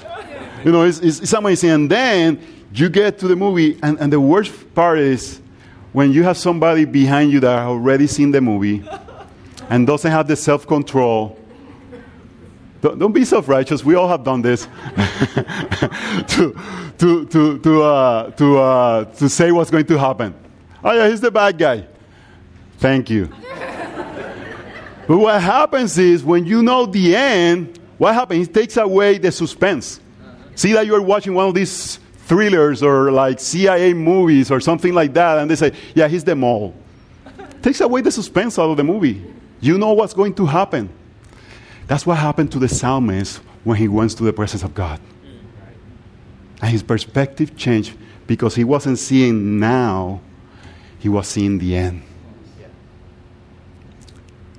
You 0.65 0.73
know, 0.73 0.83
it's, 0.83 0.99
it's, 0.99 1.33
amazing. 1.33 1.71
And 1.71 1.91
then 1.91 2.41
you 2.75 2.91
get 2.91 3.19
to 3.21 3.29
the 3.29 3.37
movie, 3.37 3.79
and, 3.83 3.99
and 3.99 4.13
the 4.13 4.21
worst 4.21 4.75
part 4.75 4.99
is 4.99 5.41
when 5.93 6.13
you 6.13 6.25
have 6.25 6.37
somebody 6.37 6.85
behind 6.85 7.33
you 7.33 7.41
that 7.41 7.61
already 7.61 8.07
seen 8.07 8.31
the 8.31 8.43
movie 8.43 8.85
and 9.71 9.87
doesn't 9.87 10.11
have 10.11 10.29
the 10.29 10.37
self 10.37 10.67
control 10.67 11.39
don't, 12.81 13.13
be 13.13 13.25
self 13.25 13.49
righteous. 13.49 13.85
We 13.85 13.97
all 13.97 14.09
have 14.09 14.23
done 14.23 14.41
this. 14.41 14.67
to, 16.29 16.55
to, 16.99 17.27
to, 17.27 17.59
to, 17.59 17.83
uh, 17.83 18.31
to, 18.31 18.59
uh, 18.59 19.05
to 19.05 19.29
say 19.29 19.51
what's 19.51 19.71
going 19.71 19.87
to 19.87 19.99
happen. 19.99 20.33
Oh, 20.83 20.93
yeah, 20.93 21.09
he's 21.09 21.21
the 21.21 21.31
bad 21.31 21.59
guy. 21.59 21.87
Thank 22.79 23.11
you. 23.11 23.27
but 25.07 25.19
what 25.19 25.41
happens 25.43 25.99
is 25.99 26.23
when 26.25 26.47
you 26.47 26.63
know 26.63 26.87
the 26.87 27.17
end, 27.17 27.79
what 27.99 28.15
happens? 28.15 28.49
It 28.49 28.55
takes 28.55 28.77
away 28.77 29.19
the 29.19 29.33
suspense. 29.33 30.01
See 30.55 30.73
that 30.73 30.87
you're 30.87 31.03
watching 31.03 31.35
one 31.35 31.49
of 31.49 31.55
these 31.55 31.99
thrillers 32.27 32.83
or 32.83 33.11
like 33.11 33.41
CIA 33.41 33.95
movies 33.95 34.51
or 34.51 34.61
something 34.61 34.93
like 34.95 35.15
that, 35.15 35.39
and 35.39 35.51
they 35.51 35.57
say, 35.57 35.73
yeah, 35.95 36.07
he's 36.09 36.25
the 36.25 36.37
mole. 36.37 36.75
takes 37.63 37.81
away 37.81 38.03
the 38.03 38.11
suspense 38.11 38.59
out 38.59 38.71
of 38.71 38.77
the 38.77 38.85
movie. 38.85 39.25
You 39.61 39.79
know 39.79 39.93
what's 39.93 40.15
going 40.15 40.35
to 40.35 40.47
happen. 40.47 40.91
That's 41.89 42.07
what 42.07 42.19
happened 42.19 42.53
to 42.53 42.59
the 42.59 42.69
psalmist 42.69 43.41
when 43.65 43.79
he 43.79 43.89
went 43.89 44.13
to 44.13 44.23
the 44.23 44.33
presence 44.33 44.63
of 44.63 44.75
God. 44.75 45.01
And 46.61 46.71
his 46.71 46.83
perspective 46.83 47.57
changed 47.57 47.97
because 48.27 48.55
he 48.55 48.63
wasn't 48.63 48.99
seeing 48.99 49.59
now, 49.59 50.21
he 50.99 51.09
was 51.09 51.29
seeing 51.29 51.59
the 51.59 51.77
end. 51.77 52.03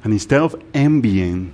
And 0.03 0.13
instead 0.13 0.41
of 0.41 0.55
envying, 0.73 1.53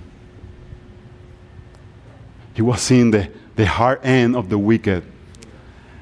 he 2.54 2.62
was 2.62 2.80
seeing 2.80 3.10
the, 3.10 3.30
the 3.56 3.66
hard 3.66 4.04
end 4.04 4.36
of 4.36 4.48
the 4.48 4.58
wicked 4.58 5.04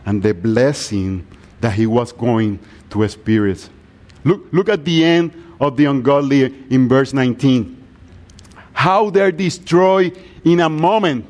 and 0.04 0.22
the 0.22 0.34
blessing 0.34 1.26
that 1.60 1.72
he 1.72 1.86
was 1.86 2.12
going 2.12 2.58
to 2.90 3.02
experience. 3.02 3.70
Look, 4.24 4.46
look 4.52 4.68
at 4.68 4.84
the 4.84 5.04
end 5.04 5.32
of 5.60 5.76
the 5.76 5.86
ungodly 5.86 6.44
in 6.70 6.88
verse 6.88 7.12
19 7.14 7.84
how 8.74 9.08
they're 9.08 9.32
destroyed 9.32 10.18
in 10.44 10.60
a 10.60 10.68
moment, 10.68 11.24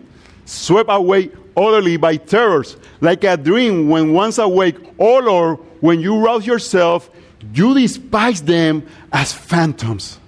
swept 0.45 0.91
away 0.91 1.31
utterly 1.57 1.97
by 1.97 2.17
terrors, 2.17 2.77
like 3.01 3.23
a 3.23 3.37
dream 3.37 3.89
when 3.89 4.13
once 4.13 4.39
awake, 4.39 4.77
oh 4.99 5.21
Lord, 5.21 5.59
when 5.81 6.01
you 6.01 6.19
rouse 6.19 6.45
yourself, 6.47 7.11
you 7.53 7.75
despise 7.75 8.43
them 8.43 8.87
as 9.13 9.33
phantoms. 9.33 10.19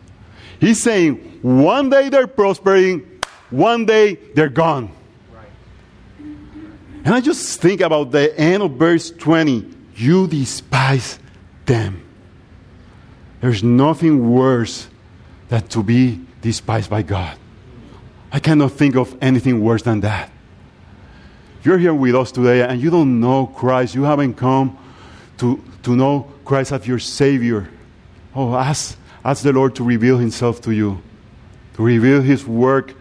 He's 0.61 0.83
saying, 0.83 1.39
one 1.43 1.91
day 1.91 2.09
they're 2.09 2.27
prospering, 2.27 3.21
one 3.51 3.87
day 3.87 4.15
they're 4.35 4.49
gone. 4.49 4.91
And 7.05 7.15
I 7.15 7.21
just 7.21 7.61
think 7.61 7.81
about 7.81 8.11
the 8.11 8.37
end 8.39 8.63
of 8.63 8.73
verse 8.73 9.11
20 9.11 9.77
you 9.97 10.27
despise 10.27 11.19
them. 11.65 12.03
There's 13.41 13.63
nothing 13.63 14.31
worse 14.31 14.89
than 15.49 15.67
to 15.69 15.83
be 15.83 16.21
despised 16.43 16.91
by 16.91 17.03
God. 17.03 17.39
I 18.31 18.41
cannot 18.41 18.73
think 18.73 18.97
of 18.97 19.17
anything 19.23 19.63
worse 19.63 19.83
than 19.83 20.01
that. 20.01 20.31
You're 21.63 21.79
here 21.79 21.95
with 21.95 22.15
us 22.15 22.31
today 22.31 22.63
and 22.63 22.81
you 22.81 22.91
don't 22.91 23.21
know 23.21 23.47
Christ, 23.47 23.95
you 23.95 24.03
haven't 24.03 24.35
come 24.35 24.79
to, 25.39 25.63
to 25.87 25.95
know 25.95 26.31
Christ 26.45 26.73
as 26.73 26.87
your 26.87 26.99
Savior, 26.99 27.69
oh, 28.35 28.55
ask, 28.55 28.99
ask 29.25 29.43
the 29.45 29.53
Lord 29.53 29.77
to 29.77 29.85
reveal 29.85 30.19
Himself 30.19 30.61
to 30.63 30.73
you, 30.73 31.01
to 31.75 31.83
reveal 31.83 32.21
His 32.21 32.45
work 32.45 32.93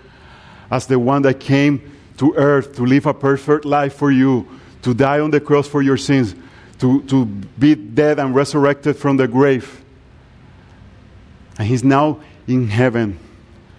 as 0.69 0.85
the 0.87 0.99
one 0.99 1.23
that 1.23 1.39
came 1.39 1.91
to 2.17 2.33
earth 2.35 2.75
to 2.75 2.85
live 2.85 3.07
a 3.07 3.13
perfect 3.13 3.65
life 3.65 3.95
for 3.95 4.11
you, 4.11 4.47
to 4.83 4.93
die 4.93 5.19
on 5.19 5.31
the 5.31 5.39
cross 5.39 5.67
for 5.67 5.81
your 5.81 5.97
sins, 5.97 6.35
to, 6.79 7.01
to 7.03 7.25
be 7.25 7.73
dead 7.73 8.19
and 8.19 8.35
resurrected 8.35 8.95
from 8.95 9.17
the 9.17 9.27
grave. 9.27 9.83
And 11.57 11.67
He's 11.67 11.83
now 11.83 12.21
in 12.47 12.67
heaven 12.67 13.17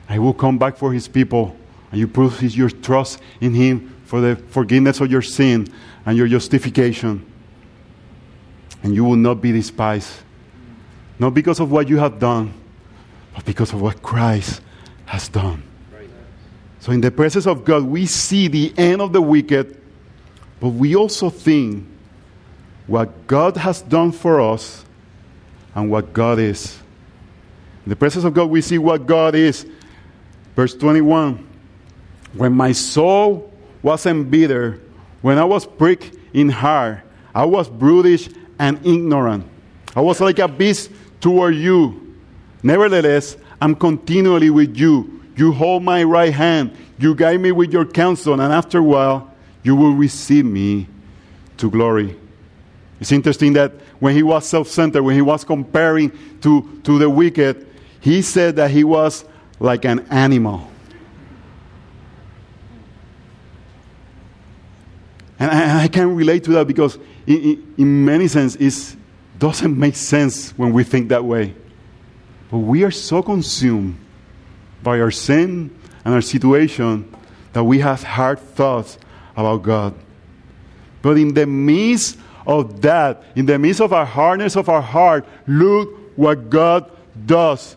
I 0.09 0.19
will 0.19 0.35
come 0.35 0.59
back 0.59 0.77
for 0.77 0.93
his 0.93 1.09
people. 1.09 1.57
And 1.91 2.01
you 2.01 2.09
prove 2.09 2.43
your 2.43 2.71
trust 2.71 3.21
in 3.41 3.55
him 3.55 3.95
for 4.05 4.21
the 4.21 4.37
forgiveness 4.37 5.01
of 5.01 5.11
your 5.11 5.23
sin 5.23 5.69
and 6.05 6.17
your 6.17 6.29
justification. 6.29 7.25
And 8.87 8.95
you 8.95 9.03
will 9.03 9.17
not 9.17 9.41
be 9.43 9.51
despised. 9.51 10.13
Not 11.19 11.35
because 11.35 11.59
of 11.59 11.73
what 11.73 11.89
you 11.89 11.99
have 11.99 12.21
done, 12.21 12.55
but 13.35 13.45
because 13.45 13.73
of 13.73 13.83
what 13.83 14.01
Christ 14.01 14.61
has 15.07 15.27
done. 15.27 15.65
So, 16.79 16.93
in 16.93 17.01
the 17.01 17.11
presence 17.11 17.49
of 17.49 17.65
God, 17.65 17.83
we 17.83 18.07
see 18.07 18.47
the 18.47 18.73
end 18.79 19.03
of 19.03 19.13
the 19.13 19.21
wicked, 19.21 19.83
but 20.61 20.69
we 20.69 20.95
also 20.95 21.31
think 21.31 21.85
what 22.87 23.27
God 23.27 23.57
has 23.57 23.83
done 23.83 24.13
for 24.13 24.41
us 24.41 24.85
and 25.75 25.91
what 25.91 26.13
God 26.13 26.39
is. 26.39 26.79
In 27.85 27.91
the 27.91 27.97
presence 27.97 28.25
of 28.25 28.35
God, 28.35 28.51
we 28.51 28.61
see 28.61 28.79
what 28.79 29.05
God 29.05 29.35
is 29.35 29.67
Verse 30.57 30.75
21 30.75 31.47
When 32.33 32.53
my 32.53 32.73
soul 32.73 33.53
was 33.83 34.07
embittered, 34.07 34.81
when 35.21 35.39
I 35.39 35.45
was 35.45 35.67
pricked 35.67 36.17
in 36.33 36.49
heart, 36.49 37.03
I 37.35 37.45
was 37.45 37.69
brutish 37.69 38.29
and 38.59 38.85
ignorant. 38.87 39.47
I 39.95 40.01
was 40.01 40.21
like 40.21 40.39
a 40.39 40.49
beast 40.49 40.91
toward 41.21 41.55
you. 41.55 42.15
Nevertheless, 42.63 43.37
I'm 43.61 43.75
continually 43.75 44.51
with 44.51 44.77
you. 44.77 45.23
You 45.37 45.53
hold 45.53 45.83
my 45.83 46.03
right 46.03 46.33
hand. 46.33 46.77
You 46.99 47.15
guide 47.15 47.41
me 47.41 47.53
with 47.53 47.73
your 47.73 47.85
counsel, 47.85 48.41
and 48.41 48.53
after 48.53 48.79
a 48.79 48.83
while, 48.83 49.35
you 49.63 49.77
will 49.77 49.93
receive 49.93 50.45
me 50.45 50.87
to 51.59 51.71
glory. 51.71 52.17
It's 53.01 53.13
interesting 53.13 53.53
that 53.55 53.73
when 53.99 54.15
he 54.15 54.23
was 54.23 54.47
self 54.47 54.69
centered, 54.69 55.03
when 55.03 55.15
he 55.15 55.23
was 55.23 55.45
comparing 55.45 56.13
to, 56.41 56.81
to 56.85 56.99
the 56.99 57.11
wicked, 57.11 57.67
he 58.01 58.23
said 58.23 58.57
that 58.57 58.71
he 58.71 58.85
was 58.85 59.25
like 59.59 59.85
an 59.85 60.01
animal. 60.11 60.71
And 65.39 65.51
I, 65.51 65.85
I 65.85 65.89
can 65.89 66.15
relate 66.17 66.45
to 66.45 66.53
that 66.53 66.67
because, 66.67 66.99
in, 67.27 67.37
in, 67.37 67.75
in 67.79 68.05
many 68.05 68.29
senses, 68.29 68.93
it 68.93 69.39
doesn't 69.39 69.79
make 69.79 69.97
sense 69.97 70.51
when 70.53 70.73
we 70.73 70.85
think 70.85 71.09
that 71.11 71.25
way. 71.25 71.55
But 72.51 72.59
we 72.59 72.85
are 72.85 72.91
so 72.91 73.23
consumed 73.23 73.99
by 74.83 75.01
our 75.01 75.11
sin 75.11 75.77
and 76.05 76.15
our 76.15 76.21
situation 76.21 77.13
that 77.53 77.65
we 77.65 77.81
have 77.81 78.03
hard 78.03 78.39
thoughts 78.39 78.99
about 79.37 79.63
God. 79.63 79.95
But 81.03 81.19
in 81.19 81.35
the 81.35 81.47
midst 81.47 82.19
of 82.47 82.81
that, 82.83 83.23
in 83.35 83.47
the 83.47 83.59
midst 83.59 83.81
of 83.81 83.93
our 83.93 84.07
hardness 84.07 84.57
of 84.57 84.69
our 84.69 84.83
heart, 84.83 85.27
look 85.47 85.91
what 86.17 86.49
God 86.49 86.91
does. 87.27 87.77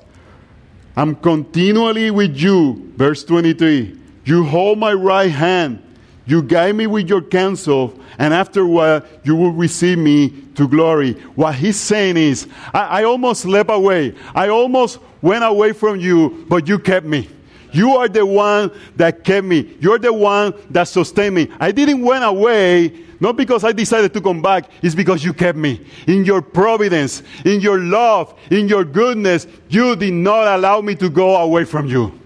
I'm 0.96 1.16
continually 1.16 2.12
with 2.12 2.38
you. 2.38 2.92
Verse 2.96 3.24
23. 3.24 4.00
You 4.26 4.44
hold 4.44 4.78
my 4.78 4.94
right 4.94 5.32
hand. 5.32 5.82
You 6.30 6.44
guide 6.44 6.76
me 6.76 6.86
with 6.86 7.10
your 7.10 7.24
counsel, 7.24 8.00
and 8.20 8.36
after 8.36 8.62
a 8.62 8.68
while, 8.68 9.04
you 9.24 9.36
will 9.36 9.52
receive 9.52 9.98
me 9.98 10.30
to 10.54 10.68
glory. 10.68 11.14
What 11.34 11.56
he's 11.56 11.80
saying 11.80 12.18
is, 12.18 12.48
I, 12.72 13.02
I 13.02 13.04
almost 13.06 13.42
slept 13.42 13.72
away. 13.72 14.14
I 14.36 14.50
almost 14.50 15.00
went 15.24 15.44
away 15.44 15.74
from 15.74 16.00
you, 16.00 16.46
but 16.48 16.68
you 16.68 16.78
kept 16.78 17.08
me. 17.08 17.28
You 17.72 17.98
are 17.98 18.08
the 18.08 18.28
one 18.28 18.70
that 18.96 19.24
kept 19.24 19.48
me. 19.48 19.76
You're 19.80 19.98
the 19.98 20.14
one 20.14 20.54
that 20.70 20.88
sustained 20.88 21.34
me. 21.34 21.50
I 21.60 21.72
didn't 21.72 22.02
went 22.02 22.24
away 22.24 23.06
not 23.20 23.36
because 23.36 23.64
I 23.64 23.72
decided 23.72 24.14
to 24.14 24.22
come 24.22 24.42
back, 24.42 24.70
it's 24.84 24.96
because 24.96 25.26
you 25.26 25.34
kept 25.34 25.58
me. 25.58 25.86
In 26.06 26.24
your 26.26 26.44
providence, 26.44 27.24
in 27.44 27.60
your 27.60 27.80
love, 27.80 28.40
in 28.52 28.68
your 28.68 28.86
goodness, 28.86 29.48
you 29.68 29.96
did 29.96 30.14
not 30.14 30.48
allow 30.48 30.80
me 30.82 30.94
to 30.96 31.10
go 31.10 31.36
away 31.38 31.66
from 31.66 31.88
you. 31.88 32.19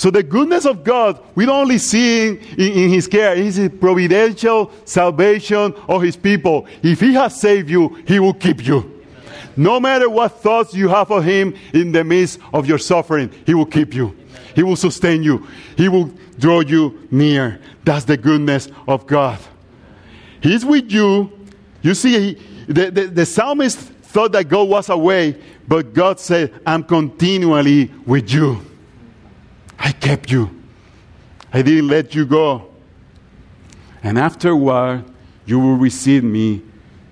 So 0.00 0.10
the 0.10 0.22
goodness 0.22 0.64
of 0.64 0.82
God, 0.82 1.22
we 1.34 1.44
don't 1.44 1.60
only 1.60 1.76
see 1.76 2.28
in, 2.28 2.38
in, 2.56 2.72
in 2.72 2.88
His 2.88 3.06
care, 3.06 3.36
His 3.36 3.70
providential 3.78 4.72
salvation 4.86 5.74
of 5.88 6.00
His 6.00 6.16
people. 6.16 6.66
If 6.82 7.00
He 7.00 7.12
has 7.12 7.38
saved 7.38 7.68
you, 7.68 8.02
He 8.06 8.18
will 8.18 8.32
keep 8.32 8.66
you. 8.66 9.04
No 9.58 9.78
matter 9.78 10.08
what 10.08 10.40
thoughts 10.40 10.72
you 10.72 10.88
have 10.88 11.10
of 11.10 11.22
Him 11.22 11.54
in 11.74 11.92
the 11.92 12.02
midst 12.02 12.38
of 12.54 12.66
your 12.66 12.78
suffering, 12.78 13.30
He 13.44 13.52
will 13.52 13.66
keep 13.66 13.92
you. 13.92 14.16
He 14.54 14.62
will 14.62 14.74
sustain 14.74 15.22
you. 15.22 15.46
He 15.76 15.90
will 15.90 16.10
draw 16.38 16.60
you 16.60 17.06
near. 17.10 17.60
That's 17.84 18.06
the 18.06 18.16
goodness 18.16 18.70
of 18.88 19.06
God. 19.06 19.38
He's 20.42 20.64
with 20.64 20.90
you. 20.90 21.30
You 21.82 21.92
see, 21.92 22.38
the, 22.68 22.90
the, 22.90 23.06
the 23.08 23.26
psalmist 23.26 23.78
thought 23.78 24.32
that 24.32 24.48
God 24.48 24.66
was 24.66 24.88
away, 24.88 25.38
but 25.68 25.92
God 25.92 26.18
said, 26.18 26.58
I'm 26.64 26.84
continually 26.84 27.92
with 28.06 28.32
you. 28.32 28.64
I 29.80 29.92
kept 29.92 30.30
you. 30.30 30.50
I 31.52 31.62
didn't 31.62 31.88
let 31.88 32.14
you 32.14 32.26
go. 32.26 32.70
And 34.02 34.18
afterward, 34.18 35.04
you 35.46 35.58
will 35.58 35.76
receive 35.76 36.22
me 36.22 36.62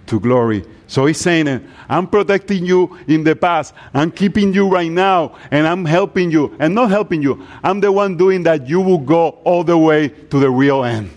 to 0.06 0.20
glory. 0.20 0.64
So 0.86 1.06
he's 1.06 1.20
saying, 1.20 1.48
eh, 1.48 1.58
I'm 1.88 2.06
protecting 2.06 2.64
you 2.64 2.98
in 3.06 3.24
the 3.24 3.36
past. 3.36 3.74
I'm 3.92 4.10
keeping 4.10 4.54
you 4.54 4.68
right 4.68 4.90
now. 4.90 5.36
And 5.50 5.66
I'm 5.66 5.84
helping 5.84 6.30
you. 6.30 6.56
And 6.58 6.74
not 6.74 6.90
helping 6.90 7.22
you. 7.22 7.46
I'm 7.62 7.80
the 7.80 7.90
one 7.90 8.16
doing 8.16 8.42
that. 8.44 8.68
You 8.68 8.80
will 8.80 8.98
go 8.98 9.30
all 9.44 9.64
the 9.64 9.76
way 9.76 10.08
to 10.08 10.38
the 10.38 10.50
real 10.50 10.84
end. 10.84 11.10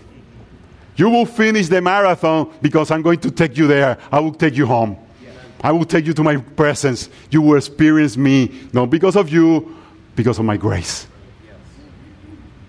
You 0.96 1.08
will 1.08 1.24
finish 1.24 1.68
the 1.68 1.80
marathon 1.80 2.52
because 2.60 2.90
I'm 2.90 3.02
going 3.02 3.20
to 3.20 3.30
take 3.30 3.56
you 3.56 3.66
there. 3.66 3.98
I 4.10 4.20
will 4.20 4.34
take 4.34 4.56
you 4.56 4.66
home. 4.66 4.96
I 5.62 5.72
will 5.72 5.84
take 5.84 6.06
you 6.06 6.12
to 6.14 6.22
my 6.22 6.36
presence. 6.36 7.08
You 7.30 7.40
will 7.40 7.56
experience 7.56 8.16
me, 8.16 8.52
not 8.72 8.90
because 8.90 9.16
of 9.16 9.30
you, 9.30 9.76
because 10.16 10.38
of 10.38 10.44
my 10.44 10.56
grace. 10.56 11.06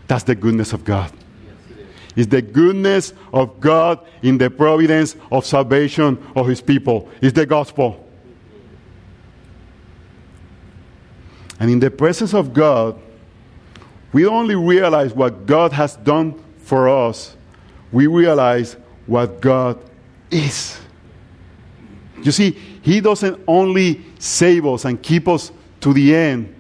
That's 0.08 0.24
the 0.24 0.36
goodness 0.36 0.74
of 0.74 0.84
God. 0.84 1.12
It's 2.16 2.28
the 2.28 2.42
goodness 2.42 3.14
of 3.32 3.60
God 3.60 4.00
in 4.22 4.38
the 4.38 4.50
providence 4.50 5.16
of 5.32 5.46
salvation 5.46 6.24
of 6.36 6.48
His 6.48 6.62
people. 6.62 7.10
It's 7.22 7.34
the 7.34 7.46
gospel. 7.46 8.08
And 11.60 11.72
in 11.72 11.80
the 11.80 11.90
presence 11.90 12.34
of 12.34 12.54
God, 12.54 13.00
we 14.12 14.28
only 14.28 14.56
realize 14.56 15.14
what 15.14 15.46
God 15.46 15.72
has 15.74 15.96
done 15.96 16.42
for 16.60 16.88
us, 16.88 17.36
we 17.92 18.08
realize 18.08 18.78
what 19.06 19.42
God 19.42 19.84
is. 20.30 20.80
You 22.22 22.32
see, 22.32 22.52
He 22.82 23.02
doesn't 23.02 23.42
only 23.48 24.04
save 24.20 24.66
us 24.66 24.86
and 24.86 25.02
keep 25.02 25.28
us 25.28 25.52
to 25.82 25.94
the 25.94 26.16
end, 26.16 26.54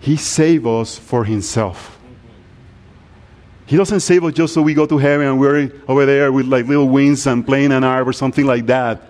He 0.00 0.16
saves 0.16 0.66
us 0.66 0.98
for 0.98 1.24
Himself. 1.24 1.93
He 3.66 3.76
doesn't 3.76 4.00
save 4.00 4.24
us 4.24 4.34
just 4.34 4.52
so 4.54 4.62
we 4.62 4.74
go 4.74 4.86
to 4.86 4.98
heaven 4.98 5.26
and 5.26 5.40
we're 5.40 5.72
over 5.88 6.04
there 6.04 6.30
with 6.30 6.46
like 6.46 6.66
little 6.66 6.88
wings 6.88 7.26
and 7.26 7.46
playing 7.46 7.72
an 7.72 7.82
harp 7.82 8.06
or 8.06 8.12
something 8.12 8.44
like 8.44 8.66
that. 8.66 9.00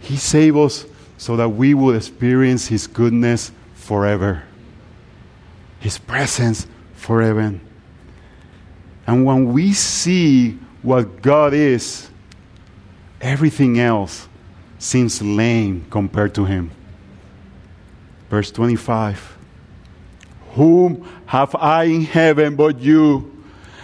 He 0.00 0.16
saved 0.16 0.56
us 0.58 0.84
so 1.16 1.36
that 1.36 1.48
we 1.48 1.72
would 1.72 1.96
experience 1.96 2.66
His 2.66 2.86
goodness 2.86 3.50
forever, 3.74 4.42
His 5.80 5.96
presence 5.96 6.66
forever. 6.92 7.58
And 9.06 9.24
when 9.24 9.52
we 9.52 9.72
see 9.72 10.58
what 10.82 11.22
God 11.22 11.54
is, 11.54 12.10
everything 13.22 13.80
else 13.80 14.28
seems 14.78 15.22
lame 15.22 15.86
compared 15.88 16.34
to 16.34 16.44
Him. 16.44 16.70
Verse 18.28 18.50
25 18.50 19.34
whom 20.54 21.06
have 21.26 21.54
I 21.54 21.84
in 21.84 22.02
heaven 22.02 22.56
but 22.56 22.80
you? 22.80 23.30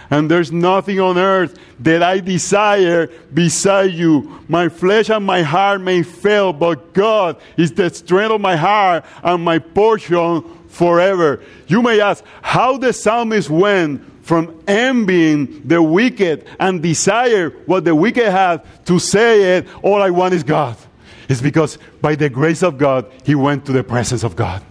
And 0.09 0.29
there's 0.29 0.51
nothing 0.51 0.99
on 0.99 1.17
earth 1.17 1.57
that 1.79 2.03
I 2.03 2.19
desire 2.19 3.07
beside 3.33 3.93
you. 3.93 4.39
My 4.49 4.67
flesh 4.67 5.09
and 5.09 5.25
my 5.25 5.41
heart 5.41 5.79
may 5.79 6.03
fail, 6.03 6.51
but 6.51 6.93
God 6.93 7.37
is 7.55 7.71
the 7.71 7.89
strength 7.89 8.33
of 8.33 8.41
my 8.41 8.57
heart 8.57 9.05
and 9.23 9.43
my 9.43 9.59
portion 9.59 10.43
forever. 10.67 11.41
You 11.67 11.81
may 11.81 12.01
ask 12.01 12.25
how 12.41 12.77
the 12.77 12.91
psalmist 12.91 13.49
went 13.49 14.03
from 14.25 14.61
envying 14.67 15.61
the 15.65 15.81
wicked 15.81 16.45
and 16.59 16.81
desire 16.81 17.49
what 17.65 17.85
the 17.85 17.95
wicked 17.95 18.29
have 18.29 18.65
to 18.85 18.99
say 18.99 19.57
it, 19.57 19.67
all 19.81 20.01
I 20.01 20.09
want 20.09 20.33
is 20.33 20.43
God. 20.43 20.75
It's 21.29 21.41
because 21.41 21.77
by 22.01 22.15
the 22.15 22.29
grace 22.29 22.63
of 22.63 22.77
God, 22.77 23.09
he 23.23 23.33
went 23.33 23.65
to 23.67 23.71
the 23.71 23.83
presence 23.83 24.23
of 24.23 24.35
God 24.35 24.61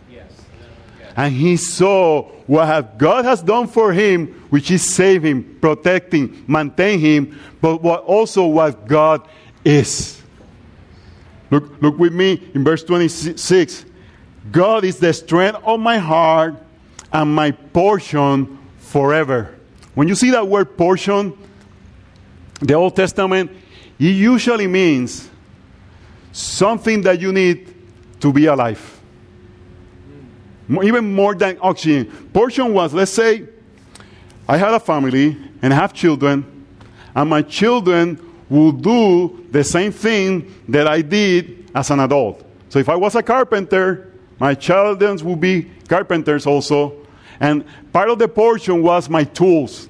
and 1.17 1.35
he 1.35 1.57
saw 1.57 2.31
what 2.51 2.99
God 2.99 3.25
has 3.27 3.43
done 3.43 3.69
for 3.69 3.93
him, 3.93 4.27
which 4.51 4.73
is 4.73 4.97
him, 4.97 5.57
protecting, 5.61 6.45
maintain 6.49 6.99
him, 6.99 7.39
but 7.61 7.81
what 7.81 8.03
also 8.03 8.45
what 8.45 8.89
God 8.89 9.29
is. 9.65 10.21
Look, 11.49 11.81
look 11.81 11.97
with 11.97 12.13
me 12.13 12.43
in 12.53 12.65
verse 12.65 12.83
26. 12.83 13.85
God 14.51 14.85
is 14.85 14.99
the 14.99 15.13
strength 15.13 15.61
of 15.63 15.79
my 15.79 15.99
heart 15.99 16.57
and 17.13 17.33
my 17.33 17.53
portion 17.53 18.59
forever. 18.79 19.55
When 19.95 20.09
you 20.09 20.17
see 20.17 20.31
that 20.31 20.49
word 20.49 20.77
portion, 20.77 21.39
the 22.59 22.75
Old 22.75 22.97
Testament, 22.97 23.53
it 23.97 24.07
usually 24.07 24.67
means 24.67 25.31
something 26.33 27.03
that 27.03 27.21
you 27.21 27.33
need 27.33 27.73
to 28.19 28.33
be 28.33 28.47
alive 28.47 29.00
even 30.83 31.13
more 31.15 31.35
than 31.35 31.59
oxygen. 31.61 32.07
Portion 32.33 32.73
was, 32.73 32.95
let's 32.95 33.11
say, 33.11 33.47
I 34.49 34.57
had 34.57 34.73
a 34.75 34.81
family 34.81 35.37
and 35.63 35.73
I 35.73 35.77
have 35.77 35.93
children, 35.93 36.67
and 37.15 37.31
my 37.31 37.43
children 37.43 38.19
will 38.49 38.73
do 38.73 39.47
the 39.51 39.63
same 39.63 39.93
thing 39.93 40.55
that 40.69 40.87
I 40.87 41.03
did 41.03 41.71
as 41.75 41.91
an 41.91 42.01
adult. 42.01 42.45
So 42.69 42.79
if 42.79 42.89
I 42.89 42.97
was 42.97 43.15
a 43.15 43.23
carpenter, 43.23 44.13
my 44.39 44.55
children 44.55 45.19
will 45.25 45.37
be 45.37 45.71
carpenters 45.89 46.47
also. 46.47 46.97
And 47.39 47.65
part 47.93 48.11
of 48.11 48.19
the 48.19 48.29
portion 48.29 48.83
was 48.83 49.09
my 49.09 49.25
tools. 49.25 49.89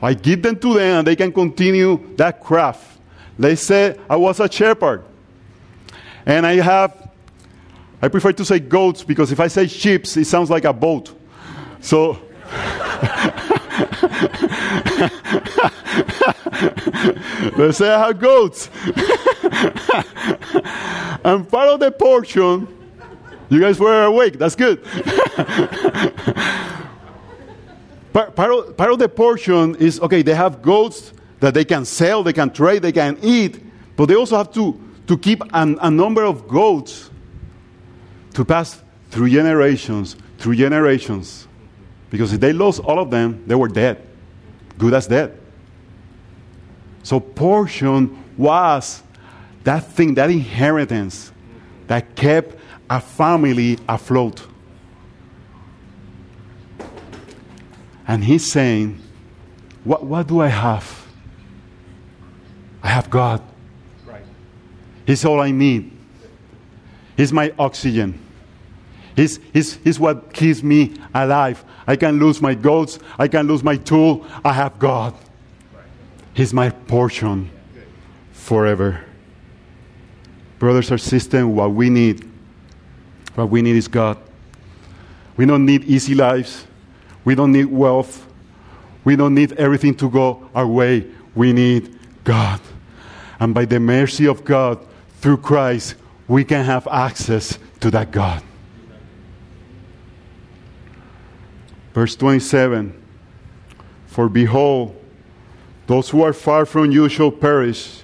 I 0.00 0.14
give 0.14 0.42
them 0.42 0.58
to 0.58 0.74
them 0.74 0.98
and 0.98 1.06
they 1.06 1.16
can 1.16 1.32
continue 1.32 2.14
that 2.16 2.42
craft. 2.42 2.98
They 3.38 3.56
say 3.56 3.98
I 4.08 4.16
was 4.16 4.40
a 4.40 4.50
shepherd. 4.50 5.04
And 6.26 6.46
I 6.46 6.56
have 6.56 7.03
I 8.02 8.08
prefer 8.08 8.32
to 8.32 8.44
say 8.44 8.58
goats 8.58 9.02
because 9.02 9.32
if 9.32 9.40
I 9.40 9.48
say 9.48 9.66
ships, 9.66 10.16
it 10.16 10.26
sounds 10.26 10.50
like 10.50 10.64
a 10.64 10.72
boat. 10.72 11.14
So. 11.80 12.18
Let's 17.56 17.78
say 17.78 17.88
I 17.90 18.06
have 18.06 18.18
goats. 18.20 18.68
and 21.24 21.48
part 21.48 21.68
of 21.68 21.80
the 21.80 21.90
portion, 21.96 22.68
you 23.48 23.60
guys 23.60 23.78
were 23.78 24.04
awake, 24.04 24.38
that's 24.38 24.54
good. 24.56 24.84
part, 28.12 28.34
part, 28.34 28.50
of, 28.52 28.76
part 28.76 28.90
of 28.92 28.98
the 28.98 29.08
portion 29.08 29.76
is 29.76 30.00
okay, 30.00 30.22
they 30.22 30.34
have 30.34 30.62
goats 30.62 31.12
that 31.40 31.54
they 31.54 31.64
can 31.64 31.84
sell, 31.84 32.22
they 32.22 32.32
can 32.32 32.50
trade, 32.50 32.82
they 32.82 32.92
can 32.92 33.18
eat, 33.22 33.62
but 33.96 34.06
they 34.06 34.14
also 34.14 34.36
have 34.36 34.52
to, 34.54 34.80
to 35.06 35.18
keep 35.18 35.42
an, 35.52 35.78
a 35.80 35.90
number 35.90 36.24
of 36.24 36.48
goats 36.48 37.10
to 38.34 38.44
pass 38.44 38.82
through 39.10 39.30
generations, 39.30 40.16
through 40.38 40.56
generations. 40.56 41.46
Because 42.10 42.32
if 42.32 42.40
they 42.40 42.52
lost 42.52 42.80
all 42.80 42.98
of 42.98 43.10
them, 43.10 43.42
they 43.46 43.54
were 43.54 43.68
dead. 43.68 44.00
good 44.76 44.92
as 44.92 45.06
dead. 45.06 45.38
So, 47.04 47.20
portion 47.20 48.24
was 48.36 49.02
that 49.62 49.86
thing, 49.92 50.14
that 50.14 50.30
inheritance 50.30 51.32
that 51.86 52.16
kept 52.16 52.58
a 52.90 53.00
family 53.00 53.78
afloat. 53.88 54.46
And 58.06 58.24
he's 58.24 58.50
saying, 58.50 59.00
What, 59.84 60.04
what 60.04 60.26
do 60.26 60.40
I 60.40 60.48
have? 60.48 61.06
I 62.82 62.88
have 62.88 63.08
God. 63.10 63.42
Right. 64.06 64.24
He's 65.06 65.24
all 65.24 65.40
I 65.40 65.50
need. 65.50 65.90
He's 67.16 67.32
my 67.32 67.52
oxygen. 67.58 68.23
He's, 69.16 69.38
he's, 69.52 69.74
he's 69.76 70.00
what 70.00 70.32
keeps 70.32 70.62
me 70.62 70.94
alive. 71.14 71.64
I 71.86 71.96
can 71.96 72.18
lose 72.18 72.40
my 72.40 72.54
goats. 72.54 72.98
I 73.18 73.28
can 73.28 73.46
lose 73.46 73.62
my 73.62 73.76
tool. 73.76 74.26
I 74.44 74.52
have 74.52 74.78
God. 74.78 75.14
He's 76.32 76.52
my 76.52 76.70
portion 76.70 77.50
forever. 78.32 79.04
Brothers 80.58 80.90
or 80.90 80.98
sisters, 80.98 81.44
what 81.44 81.72
we 81.72 81.90
need, 81.90 82.28
what 83.34 83.50
we 83.50 83.62
need 83.62 83.76
is 83.76 83.86
God. 83.86 84.18
We 85.36 85.46
don't 85.46 85.64
need 85.64 85.84
easy 85.84 86.14
lives. 86.14 86.66
We 87.24 87.34
don't 87.34 87.52
need 87.52 87.66
wealth. 87.66 88.26
We 89.04 89.16
don't 89.16 89.34
need 89.34 89.52
everything 89.52 89.94
to 89.96 90.10
go 90.10 90.48
our 90.54 90.66
way. 90.66 91.06
We 91.34 91.52
need 91.52 91.98
God. 92.24 92.60
And 93.38 93.54
by 93.54 93.64
the 93.64 93.78
mercy 93.78 94.26
of 94.26 94.44
God, 94.44 94.84
through 95.20 95.38
Christ, 95.38 95.96
we 96.28 96.44
can 96.44 96.64
have 96.64 96.86
access 96.88 97.58
to 97.80 97.90
that 97.90 98.10
God. 98.10 98.42
Verse 101.94 102.16
27 102.16 102.92
For 104.06 104.28
behold, 104.28 105.00
those 105.86 106.10
who 106.10 106.22
are 106.22 106.32
far 106.32 106.66
from 106.66 106.90
you 106.90 107.08
shall 107.08 107.30
perish. 107.30 108.02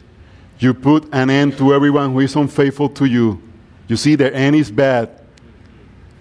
You 0.59 0.75
put 0.75 1.09
an 1.13 1.31
end 1.31 1.59
to 1.59 1.75
everyone 1.75 2.13
who 2.13 2.21
is 2.21 2.37
unfaithful 2.37 2.91
to 2.91 3.07
you. 3.07 3.43
You 3.89 3.97
see, 3.97 4.15
the 4.15 4.35
end 4.35 4.57
is 4.57 4.71
bad. 4.71 5.11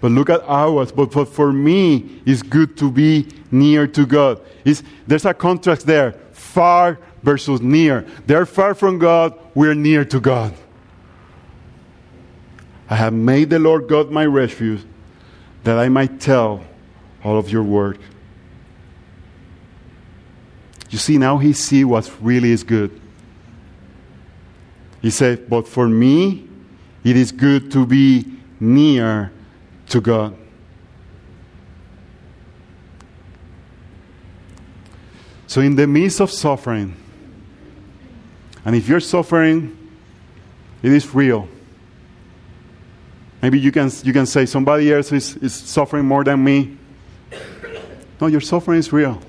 But 0.00 0.12
look 0.12 0.30
at 0.30 0.42
ours. 0.44 0.90
But, 0.90 1.12
but 1.12 1.26
for 1.26 1.52
me, 1.52 2.22
it's 2.24 2.42
good 2.42 2.76
to 2.78 2.90
be 2.90 3.28
near 3.50 3.86
to 3.86 4.06
God. 4.06 4.40
It's, 4.64 4.82
there's 5.06 5.26
a 5.26 5.34
contrast 5.34 5.86
there 5.86 6.12
far 6.32 6.98
versus 7.22 7.60
near. 7.60 8.06
They're 8.26 8.46
far 8.46 8.74
from 8.74 8.98
God, 8.98 9.38
we're 9.54 9.74
near 9.74 10.06
to 10.06 10.20
God. 10.20 10.54
I 12.88 12.96
have 12.96 13.12
made 13.12 13.50
the 13.50 13.58
Lord 13.58 13.88
God 13.88 14.10
my 14.10 14.24
refuge, 14.24 14.82
that 15.64 15.78
I 15.78 15.90
might 15.90 16.18
tell 16.18 16.64
all 17.22 17.38
of 17.38 17.50
your 17.50 17.62
work. 17.62 17.98
You 20.90 20.98
see, 20.98 21.18
now 21.18 21.38
he 21.38 21.52
see 21.52 21.84
what 21.84 22.10
really 22.20 22.50
is 22.50 22.64
good. 22.64 23.00
He 25.00 25.10
said, 25.10 25.48
But 25.48 25.68
for 25.68 25.88
me, 25.88 26.48
it 27.04 27.16
is 27.16 27.32
good 27.32 27.70
to 27.72 27.86
be 27.86 28.26
near 28.58 29.32
to 29.88 30.00
God. 30.00 30.36
So, 35.46 35.60
in 35.60 35.74
the 35.74 35.86
midst 35.86 36.20
of 36.20 36.30
suffering, 36.30 36.94
and 38.64 38.76
if 38.76 38.88
you're 38.88 39.00
suffering, 39.00 39.76
it 40.82 40.92
is 40.92 41.12
real. 41.14 41.48
Maybe 43.42 43.58
you 43.58 43.72
can, 43.72 43.90
you 44.02 44.12
can 44.12 44.26
say 44.26 44.44
somebody 44.46 44.92
else 44.92 45.10
is, 45.12 45.36
is 45.36 45.54
suffering 45.54 46.04
more 46.04 46.24
than 46.24 46.44
me. 46.44 46.76
No, 48.20 48.26
your 48.26 48.40
suffering 48.40 48.78
is 48.78 48.92
real. 48.92 49.20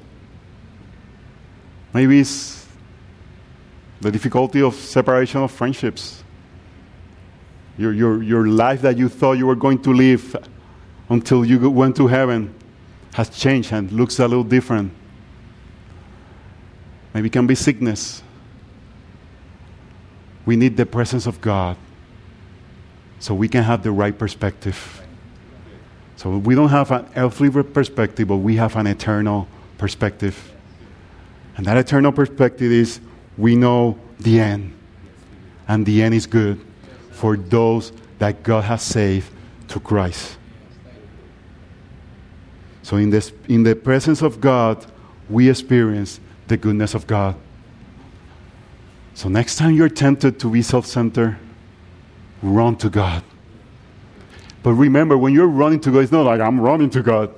Maybe 1.94 2.20
it's 2.20 2.66
the 4.02 4.12
difficulty 4.12 4.62
of 4.62 4.76
separation 4.76 5.42
of 5.42 5.52
friendships. 5.52 6.24
Your, 7.78 7.94
your, 7.94 8.22
your 8.22 8.48
life 8.48 8.82
that 8.82 8.98
you 8.98 9.08
thought 9.08 9.34
you 9.34 9.48
were 9.48 9.56
going 9.56 9.82
to 9.84 9.94
live 9.94 10.36
until 11.10 11.46
you 11.46 11.70
went 11.70 11.96
to 11.98 12.08
heaven 12.08 12.54
has 13.14 13.30
changed 13.30 13.72
and 13.72 13.92
looks 13.92 14.20
a 14.20 14.28
little 14.28 14.44
different. 14.44 14.92
Maybe 17.14 17.28
it 17.28 17.32
can 17.32 17.48
be 17.48 17.56
sickness. 17.56 18.24
We 20.46 20.56
need 20.56 20.78
the 20.78 20.86
presence 20.86 21.28
of 21.28 21.40
God 21.40 21.78
so 23.20 23.36
we 23.36 23.48
can 23.48 23.64
have 23.64 23.84
the 23.84 23.92
right 23.92 24.18
perspective. 24.18 25.02
So 26.16 26.38
we 26.38 26.56
don't 26.56 26.70
have 26.70 26.92
an 26.92 27.08
earthly 27.16 27.50
perspective, 27.64 28.28
but 28.28 28.38
we 28.38 28.56
have 28.58 28.76
an 28.76 28.88
eternal 28.88 29.48
perspective. 29.78 30.54
And 31.58 31.66
that 31.66 31.78
eternal 31.78 32.12
perspective 32.12 32.72
is 32.72 33.00
we 33.38 33.56
know 33.56 33.98
the 34.20 34.40
end. 34.40 34.74
And 35.68 35.86
the 35.86 36.04
end 36.04 36.14
is 36.14 36.28
good 36.28 36.60
for 37.12 37.38
those 37.38 37.92
that 38.20 38.44
God 38.44 38.64
has 38.66 38.82
saved 38.82 39.32
to 39.70 39.80
Christ. 39.80 40.38
So 42.84 42.98
in, 42.98 43.10
this, 43.10 43.32
in 43.48 43.64
the 43.64 43.76
presence 43.76 44.22
of 44.22 44.42
God, 44.42 44.86
we 45.30 45.50
experience 45.50 46.20
the 46.48 46.58
goodness 46.58 46.94
of 46.94 47.08
God. 47.08 47.36
So 49.14 49.30
next 49.30 49.56
time 49.56 49.76
you're 49.76 49.90
tempted 49.90 50.40
to 50.40 50.50
be 50.50 50.62
self 50.62 50.86
centered, 50.86 51.38
run 52.42 52.76
to 52.78 52.90
God. 52.90 53.24
But 54.64 54.74
remember, 54.74 55.18
when 55.18 55.34
you're 55.34 55.48
running 55.48 55.80
to 55.82 55.92
God, 55.92 56.00
it's 56.00 56.12
not 56.12 56.26
like 56.26 56.40
I'm 56.40 56.60
running 56.60 56.90
to 56.92 57.02
God. 57.02 57.34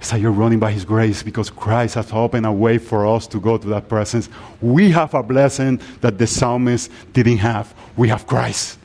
It's 0.00 0.12
like 0.12 0.22
you're 0.22 0.32
running 0.32 0.58
by 0.58 0.72
His 0.72 0.84
grace 0.84 1.22
because 1.22 1.50
Christ 1.50 1.94
has 1.94 2.10
opened 2.12 2.46
a 2.46 2.52
way 2.52 2.78
for 2.78 3.06
us 3.06 3.26
to 3.28 3.40
go 3.40 3.58
to 3.58 3.68
that 3.68 3.88
presence. 3.88 4.28
We 4.60 4.90
have 4.92 5.14
a 5.14 5.22
blessing 5.22 5.80
that 6.00 6.18
the 6.18 6.26
psalmist 6.26 6.90
didn't 7.12 7.38
have. 7.38 7.74
We 7.96 8.08
have 8.08 8.26
Christ. 8.26 8.78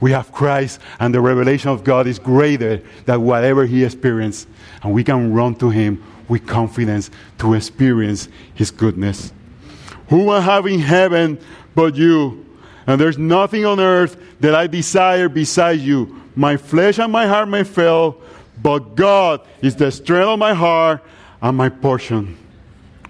We 0.00 0.12
have 0.12 0.32
Christ, 0.32 0.80
and 1.00 1.12
the 1.12 1.20
revelation 1.20 1.70
of 1.70 1.82
God 1.82 2.06
is 2.06 2.18
greater 2.18 2.80
than 3.04 3.22
whatever 3.22 3.66
he 3.66 3.84
experienced. 3.84 4.48
And 4.82 4.94
we 4.94 5.02
can 5.02 5.32
run 5.32 5.56
to 5.56 5.70
Him 5.70 6.02
with 6.28 6.46
confidence 6.46 7.10
to 7.38 7.54
experience 7.54 8.28
His 8.54 8.70
goodness. 8.70 9.32
Who 10.08 10.30
I 10.30 10.40
have 10.40 10.66
in 10.66 10.80
heaven 10.80 11.38
but 11.74 11.96
you? 11.96 12.46
And 12.86 12.98
there's 12.98 13.18
nothing 13.18 13.66
on 13.66 13.80
earth 13.80 14.16
that 14.40 14.54
I 14.54 14.66
desire 14.66 15.28
besides 15.28 15.82
you. 15.84 16.22
My 16.38 16.56
flesh 16.56 17.00
and 17.00 17.10
my 17.10 17.26
heart 17.26 17.48
may 17.48 17.64
fail, 17.64 18.16
but 18.62 18.94
God 18.94 19.40
is 19.60 19.74
the 19.74 19.90
strength 19.90 20.28
of 20.28 20.38
my 20.38 20.54
heart 20.54 21.02
and 21.42 21.56
my 21.56 21.68
portion. 21.68 22.38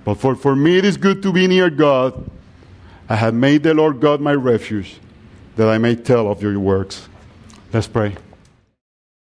But 0.03 0.15
for, 0.15 0.35
for 0.35 0.57
me 0.57 0.79
it 0.79 0.87
is 0.87 0.97
good 0.97 1.23
to 1.25 1.31
be 1.31 1.47
near 1.47 1.69
God. 1.69 2.31
I 3.07 3.17
have 3.17 3.35
made 3.35 3.65
the 3.65 3.75
Lord 3.75 4.01
God 4.01 4.23
my 4.23 4.33
refuge, 4.33 4.97
that 5.57 5.69
I 5.69 5.77
may 5.77 5.95
tell 5.95 6.31
of 6.31 6.41
your 6.41 6.59
works. 6.59 7.07
Let's 7.71 7.87
pray. 7.87 8.17